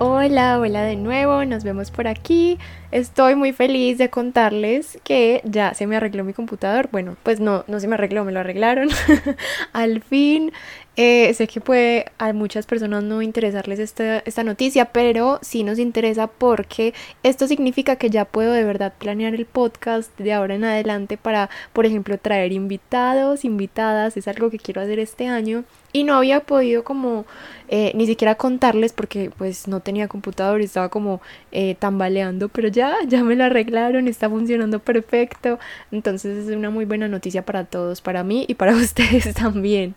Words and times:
Hola, 0.00 0.60
hola 0.60 0.82
de 0.82 0.94
nuevo, 0.94 1.44
nos 1.44 1.64
vemos 1.64 1.90
por 1.90 2.06
aquí. 2.06 2.56
Estoy 2.92 3.34
muy 3.34 3.52
feliz 3.52 3.98
de 3.98 4.10
contarles 4.10 4.96
que 5.02 5.40
ya 5.42 5.74
se 5.74 5.88
me 5.88 5.96
arregló 5.96 6.22
mi 6.22 6.32
computador. 6.32 6.88
Bueno, 6.92 7.16
pues 7.24 7.40
no, 7.40 7.64
no 7.66 7.80
se 7.80 7.88
me 7.88 7.94
arregló, 7.94 8.24
me 8.24 8.30
lo 8.30 8.38
arreglaron. 8.38 8.90
Al 9.72 10.00
fin, 10.00 10.52
eh, 11.00 11.32
sé 11.32 11.46
que 11.46 11.60
puede 11.60 12.06
a 12.18 12.32
muchas 12.32 12.66
personas 12.66 13.04
no 13.04 13.22
interesarles 13.22 13.78
esta, 13.78 14.18
esta 14.18 14.42
noticia, 14.42 14.86
pero 14.86 15.38
sí 15.42 15.62
nos 15.62 15.78
interesa 15.78 16.26
porque 16.26 16.92
esto 17.22 17.46
significa 17.46 17.94
que 17.94 18.10
ya 18.10 18.24
puedo 18.24 18.52
de 18.52 18.64
verdad 18.64 18.92
planear 18.98 19.32
el 19.36 19.46
podcast 19.46 20.10
de 20.18 20.32
ahora 20.32 20.56
en 20.56 20.64
adelante 20.64 21.16
para, 21.16 21.50
por 21.72 21.86
ejemplo, 21.86 22.18
traer 22.18 22.50
invitados, 22.50 23.44
invitadas. 23.44 24.16
Es 24.16 24.26
algo 24.26 24.50
que 24.50 24.58
quiero 24.58 24.80
hacer 24.80 24.98
este 24.98 25.28
año 25.28 25.62
y 25.92 26.02
no 26.02 26.14
había 26.14 26.40
podido 26.40 26.82
como 26.82 27.26
eh, 27.68 27.92
ni 27.94 28.06
siquiera 28.06 28.34
contarles 28.34 28.92
porque 28.92 29.30
pues 29.38 29.68
no 29.68 29.78
tenía 29.78 30.08
computador 30.08 30.60
y 30.60 30.64
estaba 30.64 30.88
como 30.88 31.20
eh, 31.52 31.76
tambaleando, 31.78 32.48
pero 32.48 32.66
ya, 32.66 32.96
ya 33.06 33.22
me 33.22 33.36
lo 33.36 33.44
arreglaron, 33.44 34.08
está 34.08 34.28
funcionando 34.28 34.80
perfecto, 34.80 35.60
entonces 35.92 36.48
es 36.48 36.56
una 36.56 36.70
muy 36.70 36.86
buena 36.86 37.06
noticia 37.06 37.44
para 37.44 37.64
todos, 37.64 38.00
para 38.00 38.24
mí 38.24 38.46
y 38.48 38.54
para 38.54 38.72
ustedes 38.76 39.32
también. 39.34 39.94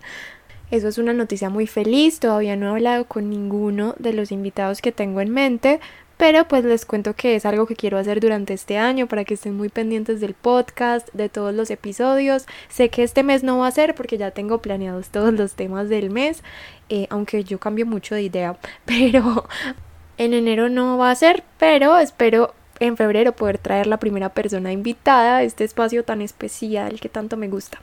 Eso 0.72 0.88
es 0.88 0.98
una 0.98 1.12
noticia 1.12 1.50
muy 1.50 1.68
feliz, 1.68 2.22
todavía 2.22 2.56
no 2.56 2.68
he 2.68 2.70
hablado 2.70 3.04
con 3.04 3.30
ninguno 3.30 3.94
de 4.00 4.14
los 4.14 4.32
invitados 4.32 4.82
que 4.82 4.94
tengo 4.94 5.20
en 5.20 5.30
mente, 5.30 5.82
pero 6.16 6.48
pues 6.48 6.64
les 6.64 6.86
cuento 6.86 7.14
que 7.14 7.36
es 7.36 7.46
algo 7.46 7.66
que 7.66 7.76
quiero 7.76 7.98
hacer 7.98 8.22
durante 8.22 8.54
este 8.54 8.78
año 8.78 9.08
para 9.08 9.26
que 9.26 9.34
estén 9.34 9.58
muy 9.58 9.68
pendientes 9.68 10.22
del 10.22 10.34
podcast, 10.34 11.10
de 11.12 11.28
todos 11.28 11.54
los 11.54 11.70
episodios. 11.72 12.46
Sé 12.70 12.88
que 12.88 13.04
este 13.04 13.22
mes 13.22 13.44
no 13.44 13.58
va 13.58 13.68
a 13.68 13.72
ser 13.72 13.96
porque 13.96 14.18
ya 14.18 14.32
tengo 14.32 14.62
planeados 14.62 15.10
todos 15.10 15.34
los 15.34 15.56
temas 15.56 15.90
del 15.90 16.10
mes, 16.10 16.42
eh, 16.88 17.06
aunque 17.10 17.44
yo 17.44 17.60
cambio 17.60 17.86
mucho 17.86 18.16
de 18.16 18.22
idea, 18.22 18.58
pero 18.86 19.46
en 20.18 20.34
enero 20.34 20.70
no 20.70 20.98
va 20.98 21.12
a 21.12 21.16
ser, 21.16 21.44
pero 21.58 21.98
espero 21.98 22.54
en 22.80 22.96
febrero 22.96 23.34
poder 23.34 23.58
traer 23.58 23.88
la 23.88 23.98
primera 23.98 24.30
persona 24.30 24.72
invitada 24.72 25.38
a 25.38 25.44
este 25.44 25.66
espacio 25.66 26.06
tan 26.06 26.22
especial 26.22 27.02
que 27.02 27.10
tanto 27.10 27.36
me 27.36 27.50
gusta. 27.50 27.82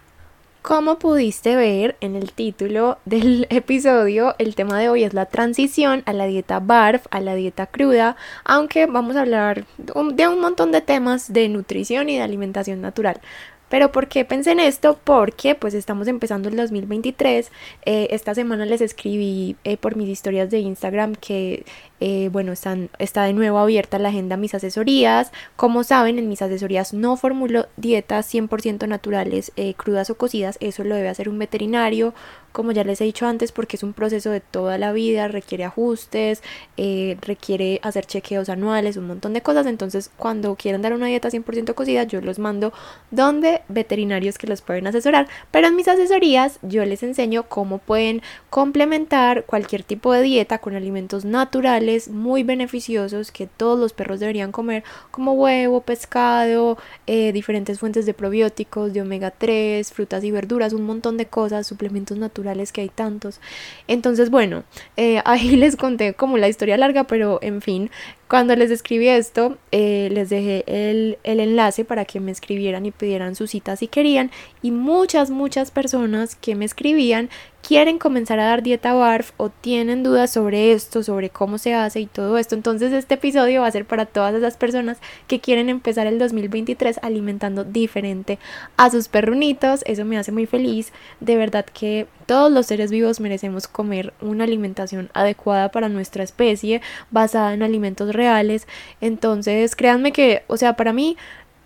Como 0.63 0.99
pudiste 0.99 1.55
ver 1.55 1.97
en 2.01 2.17
el 2.17 2.33
título 2.33 2.99
del 3.05 3.47
episodio, 3.51 4.35
el 4.39 4.55
tema 4.55 4.79
de 4.79 4.89
hoy 4.89 5.05
es 5.05 5.15
la 5.15 5.27
transición 5.27 6.03
a 6.05 6.13
la 6.13 6.27
dieta 6.27 6.59
BARF, 6.59 7.07
a 7.11 7.21
la 7.21 7.37
dieta 7.37 7.67
cruda, 7.67 8.17
aunque 8.45 8.87
vamos 8.87 9.17
a 9.17 9.21
hablar 9.21 9.67
de 9.79 10.29
un 10.29 10.41
montón 10.41 10.73
de 10.73 10.81
temas 10.81 11.33
de 11.33 11.49
nutrición 11.49 12.09
y 12.09 12.17
de 12.17 12.23
alimentación 12.23 12.81
natural. 12.81 13.21
Pero 13.69 13.93
¿por 13.93 14.09
qué 14.09 14.25
pensé 14.25 14.53
en 14.53 14.61
esto? 14.61 14.99
Porque 15.05 15.55
pues 15.55 15.75
estamos 15.75 16.09
empezando 16.09 16.49
el 16.49 16.57
2023. 16.57 17.53
Eh, 17.85 18.09
esta 18.11 18.35
semana 18.35 18.65
les 18.65 18.81
escribí 18.81 19.57
eh, 19.65 19.77
por 19.77 19.97
mis 19.97 20.09
historias 20.09 20.51
de 20.51 20.59
Instagram 20.61 21.15
que 21.15 21.65
eh, 22.01 22.29
bueno, 22.33 22.53
está 22.53 23.25
de 23.25 23.33
nuevo 23.33 23.59
abierta 23.59 23.99
la 23.99 24.09
agenda 24.11 24.37
mis 24.37 24.55
asesorías. 24.55 25.33
Como 25.57 25.85
saben, 25.85 26.19
en 26.19 26.29
mis 26.29 26.43
asesorías 26.43 26.95
no 26.95 27.17
formulo 27.17 27.67
dietas 27.77 28.33
100% 28.33 28.87
naturales, 28.89 29.53
crudas 29.77 30.11
o 30.11 30.17
cocidas. 30.17 30.57
Eso 30.61 30.85
lo 30.85 30.95
debe 30.95 31.09
hacer 31.09 31.29
un 31.29 31.39
veterinario 31.39 32.15
como 32.59 32.73
ya 32.73 32.83
les 32.83 33.01
he 33.01 33.05
dicho 33.05 33.25
antes, 33.25 33.53
porque 33.53 33.77
es 33.77 33.85
un 33.85 33.93
proceso 33.93 34.31
de 34.31 34.41
toda 34.41 34.79
la 34.79 34.93
vida, 34.93 35.29
requiere 35.29 35.65
ajustes, 35.65 36.43
eh, 36.77 37.17
requiere 37.21 37.79
hacer 37.85 38.05
chequeos 38.07 38.49
anuales, 38.49 38.97
un 38.97 39.07
montón 39.07 39.33
de 39.33 39.43
cosas. 39.43 39.67
Entonces, 39.67 40.11
cuando 40.17 40.57
quieran 40.57 40.83
dar 40.83 40.93
una 40.93 41.07
dieta 41.07 41.31
100% 41.31 41.75
cocida, 41.75 42.03
yo 42.03 42.21
los 42.21 42.41
mando 42.41 42.73
donde 43.13 43.63
veterinarios 43.69 44.39
que 44.39 44.47
los 44.47 44.63
pueden 44.63 44.87
asesorar. 44.87 45.29
Pero 45.53 45.69
en 45.69 45.77
mis 45.77 45.89
asesorías, 45.89 46.59
yo 46.63 46.85
les 46.85 47.03
enseño 47.03 47.45
cómo 47.45 47.79
pueden 47.79 48.23
complementar 48.51 49.45
cualquier 49.45 49.85
tipo 49.85 50.13
de 50.13 50.23
dieta 50.23 50.59
con 50.59 50.75
alimentos 50.75 51.25
naturales 51.25 51.88
muy 52.09 52.43
beneficiosos 52.43 53.33
que 53.33 53.47
todos 53.47 53.79
los 53.79 53.93
perros 53.93 54.21
deberían 54.21 54.53
comer, 54.53 54.85
como 55.11 55.33
huevo, 55.33 55.81
pescado, 55.81 56.77
eh, 57.07 57.33
diferentes 57.33 57.79
fuentes 57.79 58.07
de 58.07 58.15
probióticos, 58.15 58.93
de 58.93 59.03
omega 59.03 59.31
3, 59.31 59.91
frutas 59.93 60.23
y 60.25 60.31
verduras, 60.31 60.73
un 60.73 60.85
montón 60.85 61.17
de 61.17 61.27
cosas, 61.27 61.67
suplementos 61.67 62.19
naturales 62.19 62.73
que 62.73 62.83
hay 62.83 62.89
tantos. 62.89 63.41
Entonces, 63.87 64.31
bueno, 64.31 64.65
eh, 64.97 65.23
ahí 65.25 65.57
les 65.57 65.77
conté 65.77 66.15
como 66.15 66.39
la 66.39 66.49
historia 66.49 66.77
larga, 66.77 67.05
pero 67.05 67.39
en 67.43 67.63
fin, 67.63 67.91
cuando 68.29 68.55
les 68.55 68.71
escribí 68.71 69.09
esto, 69.09 69.57
eh, 69.73 70.11
les 70.13 70.29
dejé 70.29 70.65
el, 70.67 71.19
el, 71.25 71.41
enlace 71.41 71.85
para 71.87 72.05
que 72.05 72.21
me 72.21 72.31
escribieran 72.31 72.85
y 72.85 72.91
pidieran 72.91 73.35
su 73.35 73.47
cita 73.47 73.77
si 73.77 73.89
querían. 73.89 74.31
Y 74.61 74.71
muchas, 74.71 75.31
muchas 75.31 75.71
personas 75.71 76.37
que 76.37 76.55
me 76.55 76.67
escribían 76.67 77.31
quieren 77.69 77.99
comenzar 77.99 78.41
a 78.41 78.47
dar 78.47 78.63
dieta 78.63 78.95
BARF 78.95 79.33
o 79.37 79.51
tienen 79.51 80.03
dudas 80.03 80.31
sobre 80.31 80.73
esto, 80.73 81.03
sobre 81.03 81.29
cómo 81.29 81.59
se 81.59 81.75
hace 81.75 82.01
y 82.01 82.07
todo 82.07 82.39
esto. 82.39 82.55
Entonces 82.55 82.95
este 82.95 83.17
episodio 83.17 83.61
va 83.61 83.67
a 83.67 83.71
ser 83.71 83.85
para 83.85 84.07
todas 84.07 84.35
esas 84.35 84.57
personas 84.57 84.97
que 85.27 85.39
quieren 85.39 85.69
empezar 85.69 86.07
el 86.07 86.19
2023 86.19 86.99
alimentando 87.03 87.65
diferente 87.65 88.39
a 88.79 88.89
sus 88.89 89.09
perrunitos. 89.09 89.83
Eso 89.85 90.07
me 90.07 90.17
hace 90.17 90.33
muy 90.33 90.47
feliz. 90.47 90.95
De 91.21 91.37
verdad 91.37 91.67
que 91.67 92.07
todos 92.25 92.51
los 92.51 92.65
seres 92.65 92.91
vivos 92.91 93.21
merecemos 93.21 93.69
comer 93.69 94.15
una 94.23 94.45
alimentación 94.45 95.11
adecuada 95.13 95.71
para 95.71 95.91
nuestra 95.91 96.25
especie, 96.25 96.81
basada 97.11 97.53
en 97.53 97.63
alimentos 97.63 98.15
reales. 98.15 98.67
Entonces, 99.03 99.77
créanme 99.77 100.13
que, 100.13 100.43
o 100.47 100.57
sea, 100.57 100.75
para 100.75 100.95
mí 100.95 101.19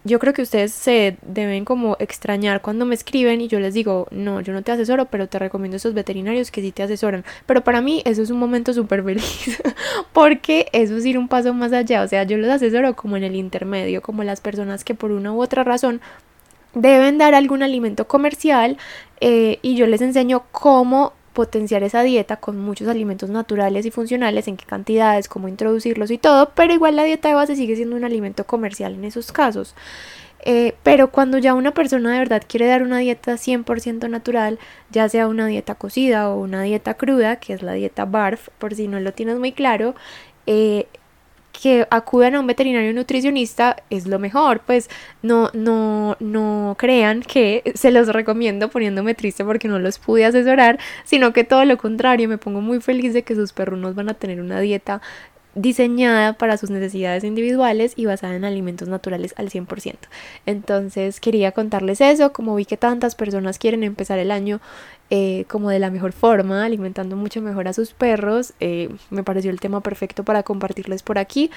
yo 0.04 0.18
creo 0.18 0.32
que 0.32 0.42
ustedes 0.42 0.72
se 0.72 1.16
deben 1.22 1.64
como 1.64 1.96
extrañar 2.00 2.60
cuando 2.60 2.84
me 2.84 2.94
escriben 2.94 3.40
y 3.40 3.48
yo 3.48 3.60
les 3.60 3.74
digo, 3.74 4.08
no, 4.10 4.40
yo 4.40 4.52
no 4.52 4.62
te 4.62 4.72
asesoro, 4.72 5.06
pero 5.06 5.28
te 5.28 5.38
recomiendo 5.38 5.76
esos 5.76 5.94
veterinarios 5.94 6.50
que 6.50 6.60
sí 6.60 6.72
te 6.72 6.82
asesoran. 6.82 7.24
Pero 7.46 7.62
para 7.62 7.80
mí 7.80 8.02
eso 8.04 8.22
es 8.22 8.30
un 8.30 8.38
momento 8.38 8.74
súper 8.74 9.04
feliz, 9.04 9.62
porque 10.12 10.68
eso 10.72 10.96
es 10.96 11.06
ir 11.06 11.18
un 11.18 11.28
paso 11.28 11.54
más 11.54 11.72
allá. 11.72 12.02
O 12.02 12.08
sea, 12.08 12.24
yo 12.24 12.36
los 12.36 12.50
asesoro 12.50 12.96
como 12.96 13.16
en 13.16 13.24
el 13.24 13.36
intermedio, 13.36 14.02
como 14.02 14.24
las 14.24 14.40
personas 14.40 14.82
que 14.82 14.94
por 14.94 15.12
una 15.12 15.32
u 15.32 15.40
otra 15.40 15.62
razón 15.62 16.00
deben 16.74 17.18
dar 17.18 17.34
algún 17.34 17.62
alimento 17.62 18.08
comercial 18.08 18.78
eh, 19.20 19.58
y 19.62 19.76
yo 19.76 19.86
les 19.86 20.00
enseño 20.00 20.44
cómo 20.50 21.12
potenciar 21.32 21.82
esa 21.82 22.02
dieta 22.02 22.36
con 22.36 22.58
muchos 22.58 22.88
alimentos 22.88 23.30
naturales 23.30 23.86
y 23.86 23.90
funcionales, 23.90 24.48
en 24.48 24.56
qué 24.56 24.66
cantidades, 24.66 25.28
cómo 25.28 25.48
introducirlos 25.48 26.10
y 26.10 26.18
todo, 26.18 26.50
pero 26.54 26.72
igual 26.72 26.96
la 26.96 27.04
dieta 27.04 27.28
de 27.28 27.34
base 27.34 27.56
sigue 27.56 27.76
siendo 27.76 27.96
un 27.96 28.04
alimento 28.04 28.44
comercial 28.44 28.94
en 28.94 29.04
esos 29.04 29.32
casos. 29.32 29.74
Eh, 30.44 30.74
pero 30.82 31.10
cuando 31.12 31.38
ya 31.38 31.54
una 31.54 31.72
persona 31.72 32.12
de 32.12 32.18
verdad 32.18 32.42
quiere 32.46 32.66
dar 32.66 32.82
una 32.82 32.98
dieta 32.98 33.34
100% 33.34 34.08
natural, 34.10 34.58
ya 34.90 35.08
sea 35.08 35.28
una 35.28 35.46
dieta 35.46 35.76
cocida 35.76 36.30
o 36.30 36.40
una 36.40 36.62
dieta 36.62 36.94
cruda, 36.94 37.36
que 37.36 37.52
es 37.52 37.62
la 37.62 37.74
dieta 37.74 38.04
BARF, 38.04 38.48
por 38.58 38.74
si 38.74 38.88
no 38.88 38.98
lo 38.98 39.12
tienes 39.12 39.38
muy 39.38 39.52
claro, 39.52 39.94
eh, 40.46 40.88
que 41.52 41.86
acudan 41.90 42.34
a 42.34 42.40
un 42.40 42.46
veterinario 42.46 42.92
nutricionista 42.92 43.76
es 43.90 44.06
lo 44.06 44.18
mejor, 44.18 44.60
pues 44.60 44.88
no, 45.22 45.50
no, 45.52 46.16
no 46.18 46.74
crean 46.78 47.22
que 47.22 47.62
se 47.74 47.90
los 47.90 48.08
recomiendo 48.08 48.68
poniéndome 48.68 49.14
triste 49.14 49.44
porque 49.44 49.68
no 49.68 49.78
los 49.78 49.98
pude 49.98 50.24
asesorar, 50.24 50.78
sino 51.04 51.32
que 51.32 51.44
todo 51.44 51.64
lo 51.64 51.76
contrario, 51.76 52.28
me 52.28 52.38
pongo 52.38 52.60
muy 52.60 52.80
feliz 52.80 53.12
de 53.14 53.22
que 53.22 53.34
sus 53.34 53.52
perrunos 53.52 53.94
van 53.94 54.08
a 54.08 54.14
tener 54.14 54.40
una 54.40 54.60
dieta 54.60 55.02
diseñada 55.54 56.32
para 56.34 56.56
sus 56.56 56.70
necesidades 56.70 57.24
individuales 57.24 57.92
y 57.96 58.06
basada 58.06 58.34
en 58.36 58.44
alimentos 58.44 58.88
naturales 58.88 59.34
al 59.36 59.50
100%. 59.50 59.96
Entonces 60.46 61.20
quería 61.20 61.52
contarles 61.52 62.00
eso, 62.00 62.32
como 62.32 62.54
vi 62.54 62.64
que 62.64 62.76
tantas 62.76 63.14
personas 63.14 63.58
quieren 63.58 63.82
empezar 63.84 64.18
el 64.18 64.30
año 64.30 64.60
eh, 65.10 65.44
como 65.48 65.68
de 65.68 65.78
la 65.78 65.90
mejor 65.90 66.12
forma, 66.12 66.64
alimentando 66.64 67.16
mucho 67.16 67.42
mejor 67.42 67.68
a 67.68 67.74
sus 67.74 67.92
perros, 67.92 68.54
eh, 68.60 68.88
me 69.10 69.22
pareció 69.22 69.50
el 69.50 69.60
tema 69.60 69.82
perfecto 69.82 70.24
para 70.24 70.42
compartirles 70.42 71.02
por 71.02 71.18
aquí. 71.18 71.50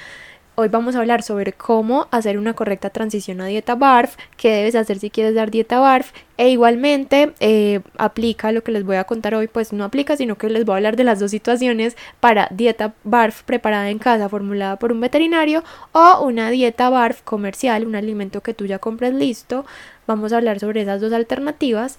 Hoy 0.58 0.70
vamos 0.70 0.96
a 0.96 1.00
hablar 1.00 1.22
sobre 1.22 1.52
cómo 1.52 2.08
hacer 2.12 2.38
una 2.38 2.54
correcta 2.54 2.90
transición 2.90 3.42
a 3.42 3.46
dieta 3.46 3.76
BARF, 3.76 4.16
qué 4.38 4.52
debes 4.52 4.76
hacer 4.76 5.00
si 5.00 5.10
quieres 5.10 5.36
dar 5.36 5.52
dieta 5.52 5.80
BARF 5.80 6.14
e 6.38 6.48
igualmente 6.50 7.34
eh, 7.42 7.82
aplica 7.98 8.54
lo 8.54 8.64
que 8.64 8.72
les 8.72 8.86
voy 8.86 8.96
a 8.96 9.04
contar 9.04 9.36
hoy, 9.36 9.50
pues 9.50 9.74
no 9.74 9.84
aplica, 9.84 10.16
sino 10.16 10.38
que 10.38 10.50
les 10.50 10.64
voy 10.64 10.72
a 10.72 10.76
hablar 10.78 10.96
de 10.96 11.04
las 11.04 11.20
dos 11.20 11.32
situaciones 11.32 11.98
para 12.22 12.48
dieta 12.52 12.94
BARF 13.04 13.44
preparada 13.44 13.90
en 13.90 14.00
casa, 14.00 14.30
formulada 14.30 14.80
por 14.80 14.94
un 14.94 15.02
veterinario 15.02 15.62
o 15.92 16.24
una 16.26 16.50
dieta 16.52 16.90
BARF 16.90 17.22
comercial, 17.24 17.86
un 17.86 17.98
alimento 17.98 18.40
que 18.40 18.54
tú 18.54 18.66
ya 18.66 18.80
compres 18.80 19.14
listo. 19.14 19.66
Vamos 20.08 20.32
a 20.32 20.38
hablar 20.38 20.62
sobre 20.62 20.84
esas 20.84 21.02
dos 21.02 21.12
alternativas. 21.12 21.98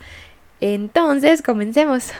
Entonces, 0.62 1.42
comencemos. 1.42 2.10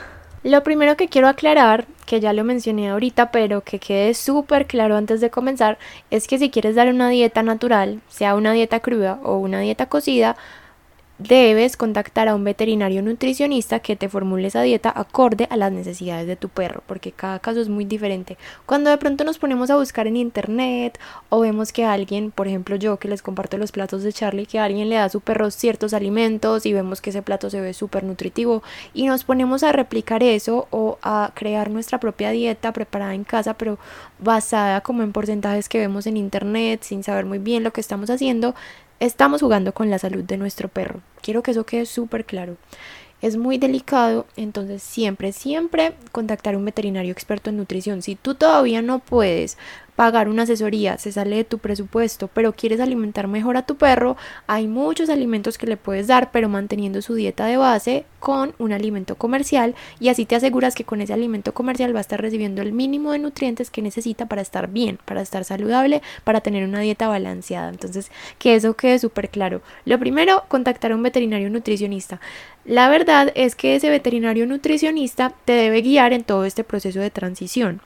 Lo 0.43 0.61
primero 0.61 0.97
que 0.97 1.07
quiero 1.07 1.29
aclarar, 1.29 1.87
que 2.07 2.19
ya 2.19 2.33
lo 2.33 2.43
mencioné 2.43 2.89
ahorita, 2.89 3.29
pero 3.31 3.61
que 3.61 3.77
quede 3.77 4.15
súper 4.15 4.65
claro 4.65 4.95
antes 4.95 5.21
de 5.21 5.29
comenzar, 5.29 5.77
es 6.09 6.27
que 6.27 6.39
si 6.39 6.49
quieres 6.49 6.73
dar 6.75 6.87
una 6.89 7.09
dieta 7.09 7.43
natural, 7.43 8.01
sea 8.07 8.33
una 8.33 8.53
dieta 8.53 8.79
cruda 8.79 9.19
o 9.23 9.37
una 9.37 9.59
dieta 9.59 9.85
cocida, 9.87 10.35
debes 11.19 11.77
contactar 11.77 12.27
a 12.27 12.35
un 12.35 12.43
veterinario 12.43 13.01
nutricionista 13.01 13.79
que 13.79 13.95
te 13.95 14.09
formule 14.09 14.47
esa 14.47 14.61
dieta 14.61 14.91
acorde 14.95 15.47
a 15.49 15.57
las 15.57 15.71
necesidades 15.71 16.27
de 16.27 16.35
tu 16.35 16.49
perro, 16.49 16.83
porque 16.85 17.11
cada 17.11 17.39
caso 17.39 17.59
es 17.59 17.69
muy 17.69 17.85
diferente. 17.85 18.37
Cuando 18.65 18.89
de 18.89 18.97
pronto 18.97 19.23
nos 19.23 19.39
ponemos 19.39 19.69
a 19.69 19.77
buscar 19.77 20.07
en 20.07 20.17
internet 20.17 20.99
o 21.29 21.39
vemos 21.39 21.71
que 21.71 21.85
alguien, 21.85 22.31
por 22.31 22.47
ejemplo 22.47 22.75
yo 22.75 22.97
que 22.97 23.07
les 23.07 23.21
comparto 23.21 23.57
los 23.57 23.71
platos 23.71 24.03
de 24.03 24.13
Charlie, 24.13 24.45
que 24.45 24.59
alguien 24.59 24.89
le 24.89 24.95
da 24.95 25.05
a 25.05 25.09
su 25.09 25.21
perro 25.21 25.49
ciertos 25.49 25.93
alimentos 25.93 26.65
y 26.65 26.73
vemos 26.73 27.01
que 27.01 27.09
ese 27.09 27.21
plato 27.21 27.49
se 27.49 27.61
ve 27.61 27.73
súper 27.73 28.03
nutritivo 28.03 28.61
y 28.93 29.07
nos 29.07 29.23
ponemos 29.23 29.63
a 29.63 29.71
replicar 29.71 30.21
eso 30.23 30.67
o 30.69 30.99
a 31.01 31.31
crear 31.33 31.71
nuestra 31.71 31.99
propia 31.99 32.31
dieta 32.31 32.71
preparada 32.71 33.15
en 33.15 33.23
casa, 33.23 33.55
pero 33.55 33.79
basada 34.19 34.81
como 34.81 35.03
en 35.03 35.13
porcentajes 35.13 35.69
que 35.69 35.79
vemos 35.79 36.07
en 36.07 36.17
internet, 36.17 36.83
sin 36.83 37.03
saber 37.03 37.25
muy 37.25 37.39
bien 37.39 37.63
lo 37.63 37.73
que 37.73 37.81
estamos 37.81 38.09
haciendo, 38.09 38.55
estamos 38.99 39.41
jugando 39.41 39.73
con 39.73 39.89
la 39.89 39.99
salud 39.99 40.23
de 40.23 40.37
nuestro 40.37 40.67
perro. 40.67 41.01
Quiero 41.21 41.43
que 41.43 41.51
eso 41.51 41.65
quede 41.65 41.85
súper 41.85 42.25
claro. 42.25 42.57
Es 43.21 43.35
muy 43.35 43.57
delicado, 43.57 44.27
entonces 44.35 44.83
siempre, 44.83 45.31
siempre 45.31 45.95
contactar 46.11 46.53
a 46.53 46.57
un 46.57 46.65
veterinario 46.65 47.11
experto 47.11 47.49
en 47.49 47.57
nutrición. 47.57 48.01
Si 48.03 48.15
tú 48.15 48.35
todavía 48.35 48.81
no 48.81 48.99
puedes 48.99 49.57
pagar 49.97 50.29
una 50.29 50.43
asesoría, 50.43 50.99
se 50.99 51.11
sale 51.11 51.37
de 51.37 51.43
tu 51.43 51.57
presupuesto, 51.57 52.29
pero 52.31 52.53
quieres 52.53 52.79
alimentar 52.79 53.27
mejor 53.27 53.57
a 53.57 53.65
tu 53.65 53.77
perro, 53.77 54.15
hay 54.45 54.67
muchos 54.67 55.09
alimentos 55.09 55.57
que 55.57 55.65
le 55.65 55.75
puedes 55.75 56.05
dar, 56.05 56.29
pero 56.31 56.49
manteniendo 56.49 57.01
su 57.01 57.15
dieta 57.15 57.47
de 57.47 57.57
base 57.57 58.05
con 58.19 58.53
un 58.59 58.73
alimento 58.73 59.15
comercial 59.15 59.73
y 59.99 60.09
así 60.09 60.27
te 60.27 60.35
aseguras 60.35 60.75
que 60.75 60.83
con 60.83 61.01
ese 61.01 61.13
alimento 61.13 61.55
comercial 61.55 61.95
va 61.95 61.99
a 61.99 62.01
estar 62.01 62.21
recibiendo 62.21 62.61
el 62.61 62.73
mínimo 62.73 63.11
de 63.11 63.17
nutrientes 63.17 63.71
que 63.71 63.81
necesita 63.81 64.27
para 64.27 64.43
estar 64.43 64.69
bien, 64.69 64.99
para 65.03 65.23
estar 65.23 65.43
saludable, 65.43 66.03
para 66.23 66.41
tener 66.41 66.63
una 66.63 66.81
dieta 66.81 67.07
balanceada. 67.07 67.69
Entonces, 67.69 68.11
que 68.37 68.53
eso 68.53 68.75
quede 68.75 68.99
súper 68.99 69.29
claro. 69.29 69.63
Lo 69.85 69.97
primero, 69.97 70.43
contactar 70.47 70.91
a 70.91 70.95
un 70.95 71.01
veterinario 71.01 71.49
nutricionista. 71.49 72.21
La 72.65 72.87
verdad 72.87 73.31
es 73.33 73.55
que 73.55 73.75
ese 73.75 73.89
veterinario 73.89 74.45
nutricionista 74.45 75.33
te 75.45 75.53
debe 75.53 75.81
guiar 75.81 76.13
en 76.13 76.23
todo 76.23 76.45
este 76.45 76.63
proceso 76.63 76.99
de 76.99 77.09
transición 77.09 77.81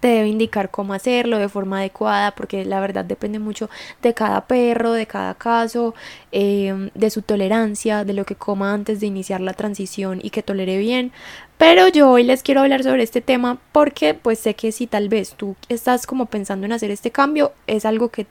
te 0.00 0.08
debe 0.08 0.28
indicar 0.28 0.70
cómo 0.70 0.94
hacerlo 0.94 1.38
de 1.38 1.48
forma 1.48 1.78
adecuada, 1.78 2.32
porque 2.32 2.64
la 2.64 2.80
verdad 2.80 3.04
depende 3.04 3.38
mucho 3.38 3.70
de 4.02 4.14
cada 4.14 4.46
perro, 4.46 4.92
de 4.92 5.06
cada 5.06 5.34
caso, 5.34 5.94
em, 6.32 6.90
de 6.94 7.10
su 7.10 7.22
tolerancia, 7.22 8.04
de 8.04 8.14
lo 8.14 8.24
que 8.24 8.34
coma 8.34 8.72
antes 8.72 9.00
de 9.00 9.06
iniciar 9.06 9.40
la 9.40 9.52
transición 9.52 10.20
y 10.22 10.30
que 10.30 10.42
tolere 10.42 10.78
bien. 10.78 11.12
Pero 11.58 11.88
yo 11.88 12.10
hoy 12.10 12.24
les 12.24 12.42
quiero 12.42 12.62
hablar 12.62 12.82
sobre 12.82 13.02
este 13.02 13.20
tema 13.20 13.58
porque 13.72 14.14
pues 14.14 14.38
sé 14.38 14.54
que 14.54 14.72
si 14.72 14.86
tal 14.86 15.08
vez 15.10 15.34
tú 15.34 15.56
estás 15.68 16.06
como 16.06 16.26
pensando 16.26 16.64
en 16.66 16.72
hacer 16.72 16.90
este 16.90 17.10
cambio, 17.10 17.52
es 17.66 17.84
algo 17.84 18.08
que 18.08 18.26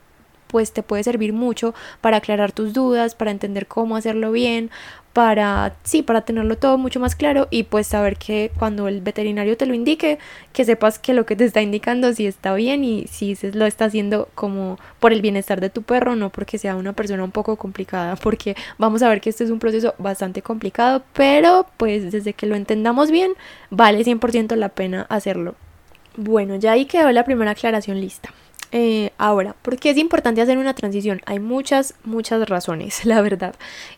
pues 0.50 0.74
te 0.74 0.84
puede 0.84 1.04
servir 1.04 1.32
mucho 1.32 1.74
para 2.02 2.18
aclarar 2.18 2.52
tus 2.52 2.74
dudas, 2.74 3.16
para 3.16 3.32
entender 3.32 3.68
cómo 3.68 3.96
hacerlo 3.96 4.32
bien, 4.32 4.72
para 5.14 5.76
sí, 5.84 6.02
para 6.02 6.22
tenerlo 6.22 6.58
todo 6.58 6.78
mucho 6.78 7.00
más 7.00 7.16
claro 7.16 7.48
y 7.52 7.64
pues 7.64 7.88
saber 7.88 8.18
que 8.18 8.52
cuando 8.58 8.88
el 8.88 9.02
veterinario 9.02 9.58
te 9.58 9.66
lo 9.66 9.74
indique, 9.74 10.20
que 10.54 10.66
sepas 10.66 11.00
que 11.00 11.14
lo 11.14 11.26
que 11.26 11.36
te 11.36 11.46
está 11.46 11.62
indicando 11.62 12.14
si 12.14 12.26
está 12.26 12.54
bien 12.54 12.84
y 12.84 13.06
si 13.08 13.36
lo 13.54 13.66
está 13.66 13.86
haciendo 13.86 14.30
como 14.36 14.80
por 15.00 15.14
el 15.14 15.22
bienestar 15.22 15.62
de 15.62 15.70
tu 15.70 15.84
perro, 15.84 16.16
no 16.16 16.30
porque 16.30 16.58
sea 16.58 16.76
una 16.76 16.94
persona 16.94 17.24
un 17.24 17.32
poco 17.32 17.56
complicada, 17.56 18.16
porque 18.24 18.56
vamos 18.78 19.04
a 19.04 19.10
ver 19.10 19.22
que 19.22 19.30
este 19.30 19.44
es 19.44 19.50
un 19.52 19.60
proceso 19.60 19.94
bastante 19.98 20.42
complicado, 20.42 21.04
pero 21.14 21.68
pues 21.78 22.12
desde 22.12 22.34
que 22.34 22.48
lo 22.48 22.56
entendamos 22.56 23.12
bien, 23.12 23.34
vale 23.70 24.04
100% 24.04 24.56
la 24.56 24.70
pena 24.70 25.06
hacerlo. 25.10 25.56
Bueno, 26.16 26.56
ya 26.56 26.74
ahí 26.74 26.86
quedó 26.86 27.12
la 27.12 27.24
primera 27.24 27.52
aclaración 27.52 28.02
lista. 28.02 28.30
Eh, 28.72 29.12
ahora, 29.18 29.56
¿por 29.62 29.78
qué 29.78 29.90
es 29.92 29.98
importante 29.98 30.42
hacer 30.42 30.58
una 30.58 30.74
transición? 30.74 31.22
Hay 31.26 31.40
muchas, 31.40 31.96
muchas 32.04 32.48
razones, 32.48 33.06
la 33.06 33.22
verdad. 33.22 33.56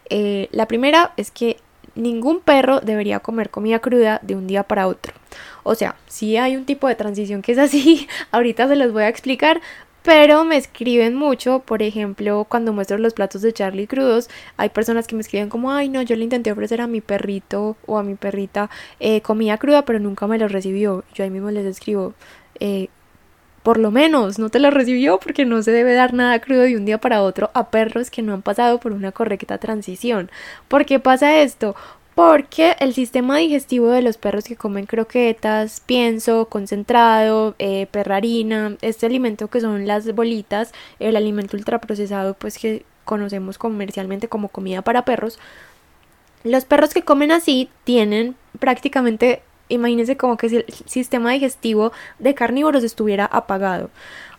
Eh, 0.10 0.48
la 0.52 0.68
primera 0.68 1.14
es 1.18 1.32
que 1.32 1.58
ningún 1.96 2.40
perro 2.40 2.80
debería 2.80 3.20
comer 3.20 3.50
comida 3.50 3.80
cruda 3.80 4.20
de 4.24 4.36
un 4.36 4.48
día 4.48 4.64
para 4.64 4.88
otro. 4.88 5.14
O 5.64 5.76
sea, 5.76 5.96
si 6.08 6.38
hay 6.38 6.56
un 6.56 6.66
tipo 6.66 6.88
de 6.88 6.96
transición 6.96 7.42
que 7.42 7.52
es 7.52 7.58
así, 7.58 8.08
ahorita 8.32 8.68
se 8.68 8.76
los 8.76 8.94
voy 8.94 9.04
a 9.04 9.10
explicar, 9.10 9.62
pero 10.04 10.46
me 10.46 10.58
escriben 10.58 11.16
mucho, 11.16 11.60
por 11.60 11.84
ejemplo, 11.84 12.48
cuando 12.50 12.74
muestro 12.74 12.98
los 12.98 13.14
platos 13.14 13.44
de 13.44 13.54
Charlie 13.54 13.86
crudos, 13.86 14.30
hay 14.58 14.70
personas 14.70 15.06
que 15.06 15.16
me 15.16 15.22
escriben 15.22 15.50
como, 15.50 15.72
ay 15.72 15.90
no, 15.90 16.02
yo 16.02 16.16
le 16.16 16.24
intenté 16.24 16.52
ofrecer 16.52 16.82
a 16.82 16.88
mi 16.88 17.02
perrito 17.02 17.78
o 17.86 18.00
a 18.00 18.04
mi 18.04 18.16
perrita 18.16 18.70
eh, 19.00 19.22
comida 19.22 19.58
cruda, 19.60 19.86
pero 19.86 20.00
nunca 20.00 20.26
me 20.26 20.40
lo 20.40 20.48
recibió. 20.48 21.04
Yo 21.14 21.24
ahí 21.24 21.30
mismo 21.30 21.52
les 21.52 21.66
escribo, 21.66 22.16
eh, 22.60 22.88
por 23.63 23.78
lo 23.78 23.92
menos 23.92 24.40
no 24.40 24.50
te 24.50 24.60
lo 24.60 24.72
recibió 24.72 25.19
porque 25.19 25.46
no 25.46 25.62
se 25.62 25.72
debe 25.72 25.94
dar 25.94 26.13
nada 26.13 26.40
crudo 26.40 26.62
de 26.62 26.75
un 26.75 26.86
día 26.86 27.00
para 27.00 27.22
otro 27.22 27.52
a 27.54 27.69
perros 27.69 28.10
que 28.10 28.22
no 28.22 28.34
han 28.34 28.42
pasado 28.42 28.80
por 28.80 28.92
una 28.92 29.12
correcta 29.12 29.58
transición. 29.58 30.31
¿Por 30.68 30.86
qué 30.86 31.00
pasa 31.00 31.42
esto? 31.42 31.75
Porque 32.16 32.75
el 32.80 32.94
sistema 32.94 33.38
digestivo 33.38 33.90
de 33.90 34.02
los 34.02 34.18
perros 34.18 34.44
que 34.44 34.58
comen 34.58 34.86
croquetas, 34.86 35.81
pienso, 35.86 36.46
concentrado, 36.46 37.56
eh, 37.58 37.88
perrarina, 37.90 38.75
este 38.81 39.06
alimento 39.06 39.48
que 39.48 39.62
son 39.62 39.88
las 39.88 40.13
bolitas, 40.13 40.74
el 41.00 41.16
alimento 41.16 41.56
ultraprocesado, 41.56 42.34
pues 42.34 42.58
que 42.58 42.84
conocemos 43.06 43.58
comercialmente 43.58 44.28
como 44.28 44.50
comida 44.50 44.81
para 44.81 45.06
perros, 45.06 45.40
los 46.44 46.66
perros 46.66 46.94
que 46.94 47.04
comen 47.04 47.31
así 47.31 47.69
tienen 47.84 48.36
prácticamente 48.60 49.42
imagínense 49.72 50.18
como 50.18 50.38
que 50.38 50.50
si 50.50 50.58
el 50.58 50.66
sistema 50.86 51.32
digestivo 51.32 51.92
de 52.20 52.34
carnívoros 52.34 52.84
estuviera 52.84 53.26
apagado. 53.26 53.90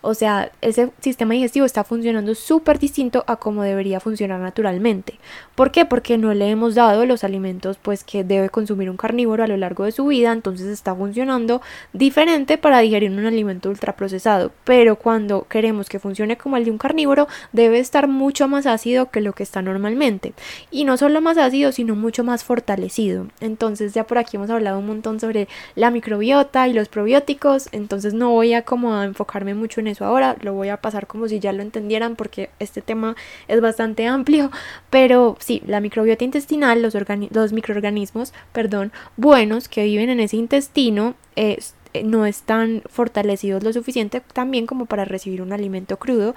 O 0.02 0.14
sea, 0.14 0.50
ese 0.60 0.90
sistema 1.00 1.34
digestivo 1.34 1.64
está 1.64 1.84
funcionando 1.84 2.34
súper 2.34 2.80
distinto 2.80 3.24
a 3.28 3.36
como 3.36 3.62
debería 3.62 4.00
funcionar 4.00 4.40
naturalmente. 4.40 5.18
¿Por 5.54 5.70
qué? 5.70 5.84
Porque 5.84 6.18
no 6.18 6.34
le 6.34 6.50
hemos 6.50 6.74
dado 6.74 7.06
los 7.06 7.22
alimentos 7.22 7.78
pues 7.80 8.02
que 8.02 8.24
debe 8.24 8.50
consumir 8.50 8.90
un 8.90 8.96
carnívoro 8.96 9.44
a 9.44 9.46
lo 9.46 9.56
largo 9.56 9.84
de 9.84 9.92
su 9.92 10.06
vida, 10.06 10.32
entonces 10.32 10.66
está 10.66 10.92
funcionando 10.94 11.62
diferente 11.92 12.58
para 12.58 12.80
digerir 12.80 13.12
un 13.12 13.24
alimento 13.24 13.68
ultraprocesado. 13.68 14.50
Pero 14.64 14.96
cuando 14.96 15.46
queremos 15.48 15.88
que 15.88 16.00
funcione 16.00 16.36
como 16.36 16.56
el 16.56 16.64
de 16.64 16.72
un 16.72 16.78
carnívoro, 16.78 17.28
debe 17.52 17.78
estar 17.78 18.08
mucho 18.08 18.48
más 18.48 18.66
ácido 18.66 19.10
que 19.10 19.20
lo 19.20 19.34
que 19.34 19.44
está 19.44 19.62
normalmente. 19.62 20.32
Y 20.72 20.84
no 20.84 20.96
solo 20.96 21.20
más 21.20 21.38
ácido, 21.38 21.70
sino 21.70 21.94
mucho 21.94 22.24
más 22.24 22.42
fortalecido. 22.42 23.28
Entonces 23.40 23.94
ya 23.94 24.04
por 24.04 24.18
aquí 24.18 24.36
hemos 24.36 24.50
hablado 24.50 24.80
un 24.80 24.86
montón 24.86 25.20
sobre 25.20 25.46
la 25.76 25.92
microbiota 25.92 26.66
y 26.66 26.72
los 26.72 26.88
probióticos, 26.88 27.68
entonces 27.70 28.14
no 28.14 28.30
voy 28.30 28.54
a 28.54 28.62
como 28.62 29.00
enfocarme 29.00 29.54
mucho 29.54 29.80
en 29.80 29.91
eso 29.92 30.04
ahora, 30.04 30.36
lo 30.40 30.52
voy 30.52 30.68
a 30.68 30.78
pasar 30.78 31.06
como 31.06 31.28
si 31.28 31.38
ya 31.38 31.52
lo 31.52 31.62
entendieran 31.62 32.16
porque 32.16 32.50
este 32.58 32.82
tema 32.82 33.16
es 33.48 33.60
bastante 33.60 34.06
amplio, 34.06 34.50
pero 34.90 35.36
sí, 35.38 35.62
la 35.66 35.80
microbiota 35.80 36.24
intestinal, 36.24 36.82
los, 36.82 36.94
los 37.30 37.52
microorganismos, 37.52 38.32
perdón, 38.52 38.92
buenos 39.16 39.68
que 39.68 39.84
viven 39.84 40.10
en 40.10 40.20
ese 40.20 40.36
intestino, 40.36 41.14
eh, 41.36 41.58
no 42.04 42.26
están 42.26 42.82
fortalecidos 42.86 43.62
lo 43.62 43.72
suficiente 43.72 44.22
también 44.32 44.66
como 44.66 44.86
para 44.86 45.04
recibir 45.04 45.42
un 45.42 45.52
alimento 45.52 45.98
crudo 45.98 46.34